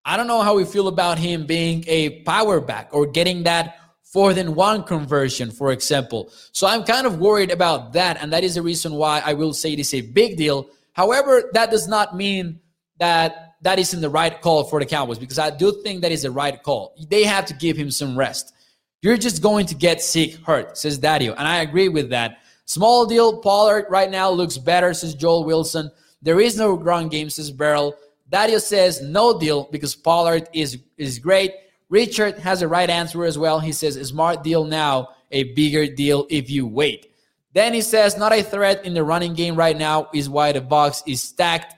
I 0.05 0.17
don't 0.17 0.27
know 0.27 0.41
how 0.41 0.55
we 0.55 0.65
feel 0.65 0.87
about 0.87 1.17
him 1.17 1.47
being 1.47 1.83
a 1.87 2.21
power 2.21 2.61
back 2.61 2.89
or 2.91 3.07
getting 3.07 3.43
that 3.43 3.79
fourth 4.03 4.37
and 4.37 4.55
one 4.55 4.83
conversion, 4.83 5.49
for 5.49 5.71
example. 5.71 6.31
So 6.51 6.67
I'm 6.67 6.83
kind 6.83 7.07
of 7.07 7.17
worried 7.17 7.51
about 7.51 7.93
that. 7.93 8.21
And 8.21 8.31
that 8.31 8.43
is 8.43 8.53
the 8.55 8.61
reason 8.61 8.93
why 8.93 9.21
I 9.25 9.33
will 9.33 9.51
say 9.51 9.73
it 9.73 9.79
is 9.79 9.93
a 9.95 10.01
big 10.01 10.37
deal. 10.37 10.69
However, 10.93 11.49
that 11.53 11.71
does 11.71 11.87
not 11.87 12.15
mean 12.15 12.59
that 12.99 13.55
that 13.63 13.79
isn't 13.79 13.99
the 13.99 14.09
right 14.09 14.39
call 14.41 14.63
for 14.63 14.79
the 14.79 14.85
Cowboys 14.85 15.17
because 15.17 15.39
I 15.39 15.49
do 15.49 15.81
think 15.83 16.01
that 16.01 16.11
is 16.11 16.21
the 16.21 16.31
right 16.31 16.61
call. 16.61 16.95
They 17.09 17.23
have 17.23 17.45
to 17.47 17.53
give 17.55 17.75
him 17.75 17.89
some 17.89 18.17
rest. 18.17 18.53
You're 19.01 19.17
just 19.17 19.41
going 19.41 19.65
to 19.65 19.75
get 19.75 20.01
sick, 20.01 20.35
hurt, 20.45 20.77
says 20.77 20.99
Dario. 20.99 21.33
And 21.33 21.47
I 21.47 21.57
agree 21.57 21.89
with 21.89 22.11
that. 22.11 22.37
Small 22.65 23.05
deal, 23.05 23.41
Pollard 23.41 23.87
right 23.89 24.09
now 24.09 24.29
looks 24.29 24.57
better, 24.57 24.93
says 24.93 25.15
Joel 25.15 25.45
Wilson. 25.45 25.91
There 26.21 26.39
is 26.39 26.57
no 26.57 26.77
ground 26.77 27.11
game, 27.11 27.29
says 27.29 27.51
Beryl. 27.51 27.95
Dario 28.29 28.57
says 28.57 29.01
no 29.01 29.39
deal 29.39 29.67
because 29.71 29.95
Pollard 29.95 30.49
is, 30.53 30.79
is 30.97 31.19
great. 31.19 31.53
Richard 31.89 32.39
has 32.39 32.61
a 32.61 32.67
right 32.67 32.89
answer 32.89 33.25
as 33.25 33.37
well. 33.37 33.59
He 33.59 33.71
says 33.71 33.95
smart 34.07 34.43
deal 34.43 34.65
now, 34.65 35.09
a 35.31 35.43
bigger 35.53 35.87
deal 35.87 36.25
if 36.29 36.49
you 36.49 36.65
wait. 36.65 37.11
Then 37.53 37.73
he 37.73 37.81
says 37.81 38.17
not 38.17 38.33
a 38.33 38.41
threat 38.41 38.83
in 38.85 38.93
the 38.93 39.03
running 39.03 39.33
game 39.33 39.55
right 39.55 39.77
now 39.77 40.09
is 40.13 40.29
why 40.29 40.51
the 40.51 40.61
box 40.61 41.03
is 41.07 41.21
stacked. 41.21 41.75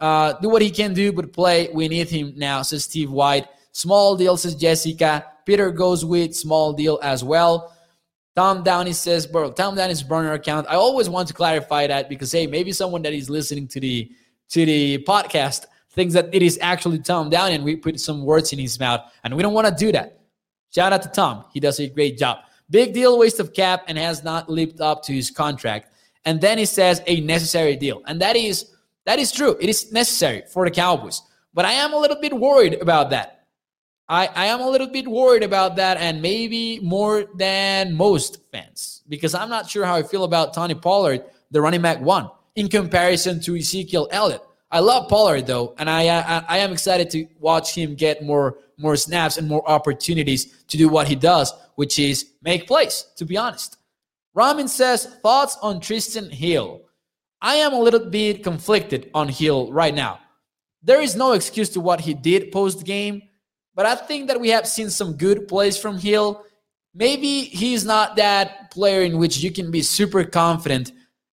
Uh, 0.00 0.34
do 0.34 0.48
what 0.48 0.62
he 0.62 0.70
can 0.70 0.92
do, 0.92 1.12
but 1.12 1.32
play. 1.32 1.68
We 1.72 1.88
need 1.88 2.08
him 2.08 2.34
now, 2.36 2.62
says 2.62 2.84
Steve 2.84 3.10
White. 3.10 3.46
Small 3.72 4.16
deal, 4.16 4.36
says 4.36 4.54
Jessica. 4.54 5.24
Peter 5.46 5.70
goes 5.70 6.04
with 6.04 6.36
small 6.36 6.72
deal 6.72 6.98
as 7.02 7.24
well. 7.24 7.74
Tom 8.36 8.62
Downey 8.62 8.92
says, 8.92 9.26
bro, 9.26 9.50
Tom 9.50 9.74
Downey's 9.74 10.02
burner 10.02 10.34
account. 10.34 10.66
I 10.68 10.74
always 10.74 11.08
want 11.08 11.26
to 11.28 11.34
clarify 11.34 11.86
that 11.86 12.08
because 12.08 12.30
hey, 12.30 12.46
maybe 12.46 12.70
someone 12.72 13.02
that 13.02 13.12
is 13.12 13.28
listening 13.30 13.66
to 13.68 13.80
the 13.80 14.12
to 14.50 14.64
the 14.64 14.98
podcast 14.98 15.66
thinks 15.90 16.14
that 16.14 16.32
it 16.32 16.42
is 16.42 16.58
actually 16.60 16.98
Tom 16.98 17.30
down 17.30 17.52
and 17.52 17.64
we 17.64 17.76
put 17.76 17.98
some 18.00 18.24
words 18.24 18.52
in 18.52 18.58
his 18.58 18.78
mouth, 18.78 19.00
and 19.24 19.34
we 19.34 19.42
don't 19.42 19.54
want 19.54 19.66
to 19.66 19.74
do 19.74 19.92
that. 19.92 20.20
Shout 20.74 20.92
out 20.92 21.02
to 21.02 21.08
Tom. 21.08 21.44
He 21.52 21.60
does 21.60 21.80
a 21.80 21.88
great 21.88 22.18
job. 22.18 22.38
Big 22.70 22.92
deal, 22.92 23.18
waste 23.18 23.40
of 23.40 23.54
cap, 23.54 23.84
and 23.88 23.96
has 23.96 24.22
not 24.22 24.48
lived 24.48 24.80
up 24.80 25.02
to 25.04 25.12
his 25.12 25.30
contract. 25.30 25.92
And 26.24 26.40
then 26.40 26.58
he 26.58 26.66
says 26.66 27.02
a 27.06 27.20
necessary 27.22 27.76
deal. 27.76 28.02
And 28.06 28.20
that 28.20 28.36
is 28.36 28.74
that 29.06 29.18
is 29.18 29.32
true. 29.32 29.56
It 29.58 29.70
is 29.70 29.90
necessary 29.90 30.42
for 30.52 30.66
the 30.66 30.70
Cowboys. 30.70 31.22
But 31.54 31.64
I 31.64 31.72
am 31.72 31.94
a 31.94 31.96
little 31.96 32.20
bit 32.20 32.36
worried 32.38 32.74
about 32.74 33.08
that. 33.10 33.46
I, 34.08 34.26
I 34.34 34.46
am 34.46 34.60
a 34.60 34.68
little 34.68 34.86
bit 34.86 35.08
worried 35.08 35.42
about 35.42 35.76
that, 35.76 35.96
and 35.98 36.22
maybe 36.22 36.78
more 36.80 37.24
than 37.34 37.94
most 37.94 38.38
fans, 38.52 39.02
because 39.08 39.34
I'm 39.34 39.50
not 39.50 39.68
sure 39.68 39.84
how 39.84 39.96
I 39.96 40.02
feel 40.02 40.24
about 40.24 40.54
Tony 40.54 40.74
Pollard, 40.74 41.24
the 41.50 41.60
running 41.60 41.82
back 41.82 42.00
one, 42.00 42.30
in 42.58 42.68
comparison 42.68 43.38
to 43.38 43.56
Ezekiel 43.56 44.08
Elliott. 44.10 44.42
I 44.72 44.80
love 44.80 45.08
Pollard 45.08 45.46
though, 45.46 45.76
and 45.78 45.88
I, 45.88 46.08
I, 46.08 46.44
I 46.48 46.58
am 46.58 46.72
excited 46.72 47.08
to 47.10 47.26
watch 47.38 47.72
him 47.74 47.94
get 47.94 48.22
more 48.22 48.58
more 48.76 48.96
snaps 48.96 49.38
and 49.38 49.48
more 49.48 49.68
opportunities 49.68 50.64
to 50.68 50.76
do 50.76 50.88
what 50.88 51.08
he 51.08 51.14
does, 51.14 51.52
which 51.76 51.98
is 51.98 52.32
make 52.42 52.66
plays. 52.66 53.06
To 53.16 53.24
be 53.24 53.36
honest, 53.36 53.76
Ramin 54.34 54.68
says 54.68 55.06
thoughts 55.22 55.56
on 55.62 55.80
Trysten 55.80 56.30
Hill. 56.32 56.82
I 57.40 57.54
am 57.56 57.72
a 57.72 57.80
little 57.80 58.06
bit 58.10 58.42
conflicted 58.42 59.10
on 59.14 59.28
Hill 59.28 59.72
right 59.72 59.94
now. 59.94 60.18
There 60.82 61.00
is 61.00 61.14
no 61.14 61.32
excuse 61.32 61.68
to 61.70 61.80
what 61.80 62.00
he 62.00 62.12
did 62.12 62.50
post 62.50 62.84
game, 62.84 63.22
but 63.76 63.86
I 63.86 63.94
think 63.94 64.26
that 64.26 64.40
we 64.40 64.48
have 64.50 64.66
seen 64.66 64.90
some 64.90 65.12
good 65.14 65.46
plays 65.46 65.78
from 65.78 65.98
Hill. 65.98 66.44
Maybe 66.92 67.42
he's 67.42 67.84
not 67.84 68.16
that 68.16 68.72
player 68.72 69.02
in 69.02 69.18
which 69.18 69.38
you 69.38 69.52
can 69.52 69.70
be 69.70 69.82
super 69.82 70.24
confident 70.24 70.92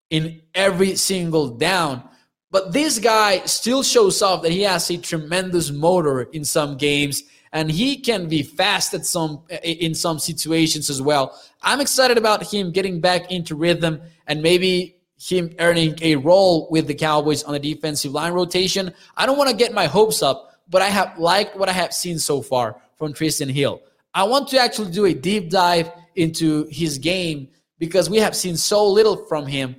in 0.09 0.41
every 0.53 0.95
single 0.95 1.49
down, 1.49 2.07
but 2.51 2.71
this 2.71 2.99
guy 2.99 3.43
still 3.45 3.83
shows 3.83 4.21
off 4.21 4.41
that 4.43 4.51
he 4.51 4.61
has 4.61 4.89
a 4.89 4.97
tremendous 4.97 5.71
motor 5.71 6.23
in 6.23 6.45
some 6.45 6.77
games 6.77 7.23
and 7.51 7.71
he 7.71 7.97
can 7.97 8.27
be 8.27 8.43
fast 8.43 8.93
at 8.93 9.05
some 9.05 9.41
in 9.63 9.95
some 9.95 10.19
situations 10.19 10.89
as 10.89 11.01
well. 11.01 11.39
I'm 11.61 11.81
excited 11.81 12.17
about 12.17 12.43
him 12.43 12.71
getting 12.71 12.99
back 12.99 13.31
into 13.31 13.55
rhythm 13.55 14.01
and 14.27 14.41
maybe 14.41 14.97
him 15.17 15.49
earning 15.59 15.97
a 16.01 16.17
role 16.17 16.67
with 16.69 16.87
the 16.87 16.93
Cowboys 16.93 17.43
on 17.43 17.53
the 17.53 17.59
defensive 17.59 18.11
line 18.11 18.33
rotation. 18.33 18.93
I 19.15 19.25
don't 19.25 19.37
want 19.37 19.49
to 19.49 19.55
get 19.55 19.73
my 19.73 19.85
hopes 19.85 20.21
up, 20.21 20.51
but 20.69 20.81
I 20.81 20.89
have 20.89 21.17
liked 21.17 21.55
what 21.55 21.69
I 21.69 21.71
have 21.71 21.93
seen 21.93 22.19
so 22.19 22.41
far 22.41 22.75
from 22.97 23.13
Trysten 23.13 23.49
Hill. 23.49 23.81
I 24.13 24.23
want 24.23 24.49
to 24.49 24.59
actually 24.59 24.91
do 24.91 25.05
a 25.05 25.13
deep 25.13 25.49
dive 25.49 25.91
into 26.15 26.67
his 26.69 26.97
game 26.97 27.47
because 27.79 28.09
we 28.09 28.17
have 28.17 28.35
seen 28.35 28.55
so 28.55 28.85
little 28.85 29.25
from 29.27 29.45
him. 29.45 29.75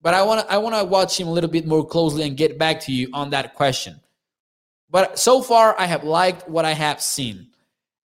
But 0.00 0.14
I 0.14 0.22
want 0.22 0.40
to 0.40 0.52
I 0.52 0.58
want 0.58 0.76
to 0.76 0.84
watch 0.84 1.18
him 1.18 1.28
a 1.28 1.32
little 1.32 1.50
bit 1.50 1.66
more 1.66 1.86
closely 1.86 2.22
and 2.26 2.36
get 2.36 2.58
back 2.58 2.80
to 2.82 2.92
you 2.92 3.08
on 3.12 3.30
that 3.30 3.54
question. 3.54 4.00
But 4.90 5.18
so 5.18 5.42
far 5.42 5.78
I 5.78 5.86
have 5.86 6.04
liked 6.04 6.48
what 6.48 6.64
I 6.64 6.72
have 6.72 7.02
seen. 7.02 7.48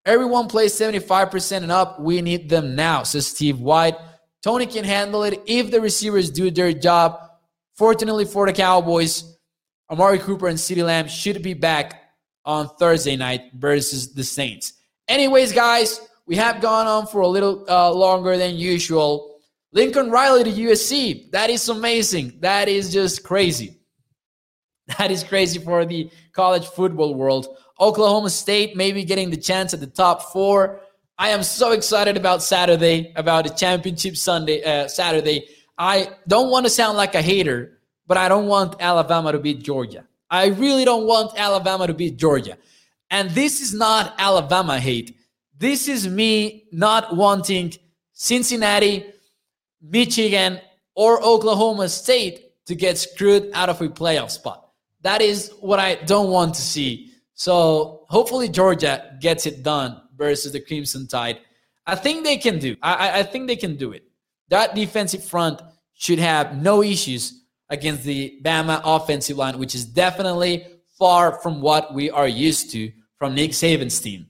Everyone 0.06 0.48
plays 0.48 0.74
75% 0.74 1.64
and 1.64 1.72
up. 1.72 2.00
We 2.00 2.22
need 2.22 2.50
them 2.50 2.76
now, 2.76 3.04
says 3.04 3.28
Steve 3.28 3.60
White. 3.60 3.96
Tony 4.42 4.66
can 4.66 4.84
handle 4.84 5.24
it 5.24 5.42
if 5.46 5.72
the 5.72 5.80
receivers 5.80 6.30
do 6.30 6.52
their 6.52 6.74
job. 6.74 7.20
Fortunately 7.76 8.26
for 8.26 8.46
the 8.46 8.54
Cowboys, 8.54 9.38
Amari 9.90 10.20
Cooper 10.20 10.48
and 10.48 10.58
CeeDee 10.58 10.84
Lamb 10.84 11.08
should 11.08 11.42
be 11.42 11.54
back 11.54 12.02
on 12.44 12.68
Thursday 12.78 13.16
night 13.16 13.52
versus 13.54 14.14
the 14.14 14.24
Saints. 14.24 14.74
Anyways, 15.08 15.54
guys, 15.54 16.02
we 16.26 16.36
have 16.36 16.62
gone 16.62 16.88
on 16.88 17.08
for 17.08 17.22
a 17.22 17.28
little 17.28 17.66
uh, 17.70 17.92
longer 17.92 18.38
than 18.38 18.56
usual. 18.56 19.33
Lincoln 19.74 20.12
Riley 20.12 20.44
to 20.44 20.52
USC. 20.52 21.32
That 21.32 21.50
is 21.50 21.68
amazing. 21.68 22.38
That 22.40 22.70
is 22.70 22.94
just 22.94 23.24
crazy. 23.24 23.80
That 24.98 25.12
is 25.12 25.24
crazy 25.24 25.60
for 25.60 25.86
the 25.86 26.12
college 26.34 26.68
football 26.68 27.16
world. 27.16 27.48
Oklahoma 27.80 28.30
State 28.30 28.76
maybe 28.76 29.06
getting 29.06 29.30
the 29.30 29.38
chance 29.38 29.74
at 29.74 29.80
the 29.80 29.88
top 29.88 30.34
four. 30.34 30.82
I 31.18 31.30
am 31.30 31.42
so 31.42 31.72
excited 31.72 32.18
about 32.18 32.44
Saturday, 32.44 33.14
about 33.16 33.46
the 33.46 33.52
championship 33.52 34.18
Sunday, 34.18 34.62
uh, 34.62 34.90
Saturday. 34.90 35.48
I 35.78 36.10
don't 36.28 36.50
want 36.50 36.66
to 36.66 36.70
sound 36.70 36.98
like 36.98 37.16
a 37.16 37.22
hater, 37.22 37.80
but 38.08 38.18
I 38.18 38.28
don't 38.28 38.48
want 38.48 38.76
Alabama 38.82 39.32
to 39.32 39.40
beat 39.40 39.64
Georgia. 39.64 40.06
I 40.30 40.48
really 40.48 40.84
don't 40.84 41.08
want 41.08 41.32
Alabama 41.40 41.88
to 41.88 41.94
beat 41.94 42.18
Georgia. 42.18 42.58
And 43.10 43.30
this 43.32 43.62
is 43.62 43.74
not 43.74 44.16
Alabama 44.18 44.80
hate. 44.80 45.16
This 45.58 45.88
is 45.88 46.10
me 46.10 46.66
not 46.74 47.16
wanting 47.16 47.74
Cincinnati, 48.12 49.13
Michigan, 49.84 50.60
or 50.96 51.22
Oklahoma 51.22 51.90
State 51.90 52.66
to 52.66 52.76
get 52.76 52.98
screwed 52.98 53.52
out 53.54 53.70
of 53.70 53.82
a 53.82 53.90
playoff 53.90 54.32
spot. 54.32 54.70
That 55.02 55.22
is 55.22 55.52
what 55.60 55.80
I 55.80 55.96
don't 55.96 56.30
want 56.30 56.56
to 56.56 56.62
see. 56.62 57.12
So 57.34 58.06
hopefully 58.08 58.48
Georgia 58.48 59.18
gets 59.20 59.46
it 59.46 59.64
done 59.64 60.02
versus 60.16 60.54
the 60.54 60.62
Crimson 60.62 61.08
Tide. 61.08 61.40
I 61.86 61.96
think 61.96 62.24
they 62.24 62.38
can 62.38 62.60
do. 62.60 62.78
I, 62.82 63.20
I 63.20 63.24
think 63.24 63.48
they 63.48 63.58
can 63.58 63.76
do 63.76 63.92
it. 63.92 64.04
That 64.50 64.76
defensive 64.76 65.24
front 65.24 65.62
should 65.94 66.20
have 66.20 66.62
no 66.62 66.82
issues 66.82 67.44
against 67.70 68.04
the 68.04 68.40
Bama 68.44 68.82
offensive 68.84 69.38
line, 69.38 69.58
which 69.58 69.76
is 69.76 69.84
definitely 69.84 70.66
far 70.98 71.40
from 71.40 71.60
what 71.60 71.94
we 71.94 72.10
are 72.10 72.28
used 72.28 72.72
to 72.72 72.92
from 73.18 73.36
Nick 73.36 73.52
Saban's 73.52 74.00
team. 74.00 74.28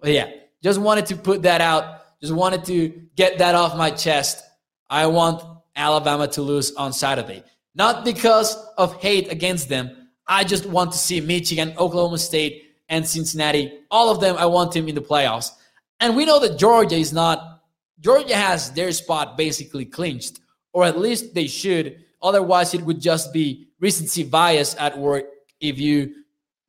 But 0.00 0.12
yeah, 0.12 0.30
just 0.62 0.80
wanted 0.80 1.06
to 1.06 1.16
put 1.16 1.42
that 1.42 1.60
out. 1.60 2.00
Just 2.20 2.32
wanted 2.32 2.64
to 2.66 2.88
get 3.16 3.38
that 3.38 3.54
off 3.54 3.76
my 3.76 3.90
chest. 3.90 4.42
I 4.90 5.06
want 5.06 5.42
Alabama 5.76 6.26
to 6.28 6.42
lose 6.42 6.74
on 6.74 6.92
Saturday. 6.92 7.44
Not 7.74 8.04
because 8.04 8.56
of 8.76 9.00
hate 9.00 9.30
against 9.30 9.68
them. 9.68 10.08
I 10.26 10.44
just 10.44 10.66
want 10.66 10.92
to 10.92 10.98
see 10.98 11.20
Michigan, 11.20 11.72
Oklahoma 11.78 12.18
State, 12.18 12.74
and 12.88 13.06
Cincinnati. 13.06 13.72
All 13.90 14.10
of 14.10 14.20
them, 14.20 14.36
I 14.36 14.46
want 14.46 14.72
them 14.72 14.88
in 14.88 14.96
the 14.96 15.00
playoffs. 15.00 15.52
And 16.00 16.16
we 16.16 16.24
know 16.24 16.40
that 16.40 16.58
Georgia 16.58 16.96
is 16.96 17.12
not, 17.12 17.62
Georgia 18.00 18.34
has 18.34 18.72
their 18.72 18.90
spot 18.90 19.36
basically 19.36 19.84
clinched, 19.84 20.40
or 20.72 20.84
at 20.84 20.98
least 20.98 21.34
they 21.34 21.46
should. 21.46 22.04
Otherwise, 22.22 22.74
it 22.74 22.82
would 22.82 23.00
just 23.00 23.32
be 23.32 23.68
recency 23.78 24.24
bias 24.24 24.74
at 24.78 24.98
work 24.98 25.24
if 25.60 25.78
you 25.78 26.14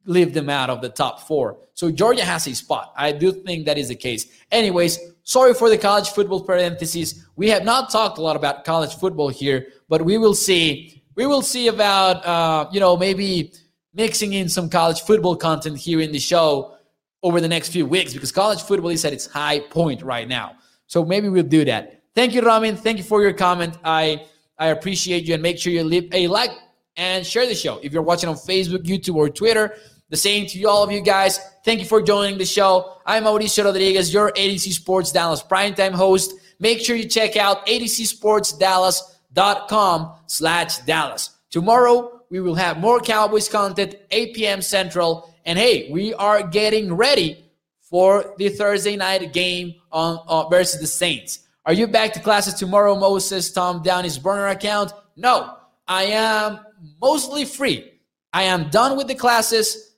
leave 0.06 0.34
them 0.34 0.50
out 0.50 0.70
of 0.70 0.82
the 0.82 0.90
top 0.90 1.22
four. 1.22 1.58
So 1.74 1.92
Georgia 1.92 2.26
has 2.26 2.48
a 2.48 2.56
spot. 2.56 2.94
I 2.96 3.12
do 3.12 3.32
think 3.32 3.66
that 3.66 3.78
is 3.78 3.88
the 3.88 3.96
case. 3.96 4.28
Anyways, 4.52 5.00
sorry 5.24 5.54
for 5.54 5.70
the 5.70 5.78
college 5.78 6.10
football 6.10 6.42
parentheses. 6.42 7.26
We 7.36 7.50
have 7.50 7.64
not 7.64 7.90
talked 7.90 8.18
a 8.18 8.22
lot 8.22 8.36
about 8.36 8.66
college 8.66 8.96
football 8.96 9.30
here, 9.30 9.68
but 9.90 10.04
we 10.04 10.18
will 10.18 10.36
see. 10.36 11.04
We 11.16 11.26
will 11.26 11.42
see 11.42 11.68
about 11.68 12.26
uh, 12.26 12.70
you 12.72 12.80
know 12.80 12.98
maybe 12.98 13.54
mixing 13.94 14.34
in 14.34 14.50
some 14.50 14.70
college 14.70 15.02
football 15.02 15.36
content 15.36 15.78
here 15.78 16.02
in 16.02 16.12
the 16.12 16.20
show. 16.20 16.78
over 17.24 17.40
the 17.40 17.48
next 17.48 17.70
few 17.70 17.86
weeks 17.86 18.14
because 18.14 18.32
college 18.32 18.62
football 18.62 18.90
is 18.90 19.06
at 19.06 19.14
its 19.14 19.28
high 19.28 19.60
point 19.60 20.02
right 20.02 20.28
now. 20.28 20.56
So 20.88 21.06
maybe 21.06 21.30
we'll 21.30 21.44
do 21.44 21.64
that. 21.66 22.02
Thank 22.16 22.34
you, 22.34 22.42
Ramin. 22.42 22.76
Thank 22.76 22.98
you 22.98 23.04
for 23.04 23.22
your 23.22 23.34
comment. 23.34 23.78
I 23.84 24.26
I 24.58 24.68
appreciate 24.68 25.26
you 25.26 25.34
and 25.34 25.44
make 25.44 25.58
sure 25.58 25.72
you 25.72 25.84
leave 25.84 26.10
a 26.14 26.28
like 26.28 26.52
and 26.98 27.26
share 27.26 27.46
the 27.46 27.56
show. 27.56 27.80
If 27.84 27.94
you're 27.94 28.02
watching 28.02 28.30
on 28.30 28.36
Facebook, 28.36 28.84
YouTube, 28.84 29.16
or 29.16 29.30
Twitter, 29.30 29.76
the 30.10 30.18
same 30.18 30.46
to 30.48 30.64
all 30.66 30.84
of 30.84 30.92
you 30.92 31.02
guys. 31.02 31.40
Thank 31.64 31.80
you 31.80 31.86
for 31.86 32.02
joining 32.02 32.40
the 32.40 32.46
show. 32.46 32.98
I'm 33.06 33.26
Mauricio 33.26 33.64
Rodriguez, 33.64 34.12
your 34.12 34.32
ADC 34.32 34.74
Sports 34.74 35.12
Dallas 35.12 35.44
primetime 35.44 35.92
host. 35.92 36.34
Make 36.60 36.80
sure 36.80 36.96
you 36.96 37.08
check 37.08 37.38
out 37.38 37.68
adcsportsdallas.com 37.68 40.12
slash 40.26 40.80
Dallas. 40.80 41.30
Tomorrow, 41.52 42.24
we 42.32 42.40
will 42.40 42.56
have 42.56 42.80
more 42.80 43.00
Cowboys 43.00 43.48
content, 43.48 43.94
8 44.10 44.34
p.m. 44.34 44.64
Central. 44.64 45.32
And 45.46 45.60
hey, 45.60 45.88
we 45.92 46.16
are 46.16 46.42
getting 46.42 46.96
ready 46.96 47.46
for 47.82 48.34
the 48.40 48.50
Thursday 48.50 48.96
night 48.96 49.32
game 49.32 49.76
on 49.92 50.18
uh, 50.28 50.50
versus 50.50 50.82
the 50.82 50.88
Saints. 50.88 51.42
Are 51.68 51.74
you 51.74 51.86
back 51.86 52.14
to 52.14 52.20
classes 52.20 52.56
tomorrow, 52.56 52.96
Moses? 52.96 53.52
Tom 53.52 53.84
Downey's 53.84 54.18
burner 54.18 54.48
account? 54.48 54.94
No, 55.16 55.58
I 55.88 56.06
am 56.06 56.62
mostly 57.00 57.46
free. 57.46 58.00
I 58.34 58.42
am 58.44 58.70
done 58.70 58.96
with 58.98 59.08
the 59.08 59.14
classes. 59.14 59.91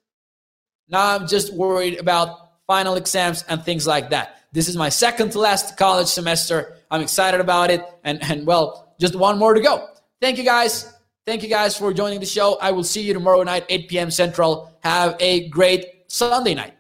Now 0.90 1.16
I'm 1.16 1.28
just 1.28 1.54
worried 1.54 2.00
about 2.00 2.52
final 2.68 2.96
exams 2.96 3.44
and 3.50 3.64
things 3.64 3.88
like 3.88 4.10
that. 4.12 4.38
This 4.52 4.68
is 4.68 4.78
my 4.78 4.90
second 4.90 5.32
to 5.32 5.40
last 5.40 5.78
college 5.78 6.08
semester. 6.08 6.78
I'm 6.92 7.02
excited 7.02 7.40
about 7.40 7.72
it. 7.72 7.84
And, 8.04 8.24
and 8.24 8.46
well, 8.46 8.96
just 9.00 9.16
one 9.16 9.40
more 9.40 9.54
to 9.54 9.62
go. 9.62 9.90
Thank 10.22 10.38
you 10.38 10.44
guys. 10.44 10.94
Thank 11.26 11.42
you 11.42 11.50
guys 11.50 11.76
for 11.76 11.94
joining 11.94 12.20
the 12.20 12.26
show. 12.26 12.58
I 12.62 12.72
will 12.72 12.84
see 12.84 13.02
you 13.02 13.14
tomorrow 13.14 13.44
night, 13.44 13.66
8 13.70 13.90
p.m. 13.90 14.12
Central. 14.12 14.78
Have 14.84 15.16
a 15.20 15.48
great 15.50 16.04
Sunday 16.08 16.54
night. 16.54 16.74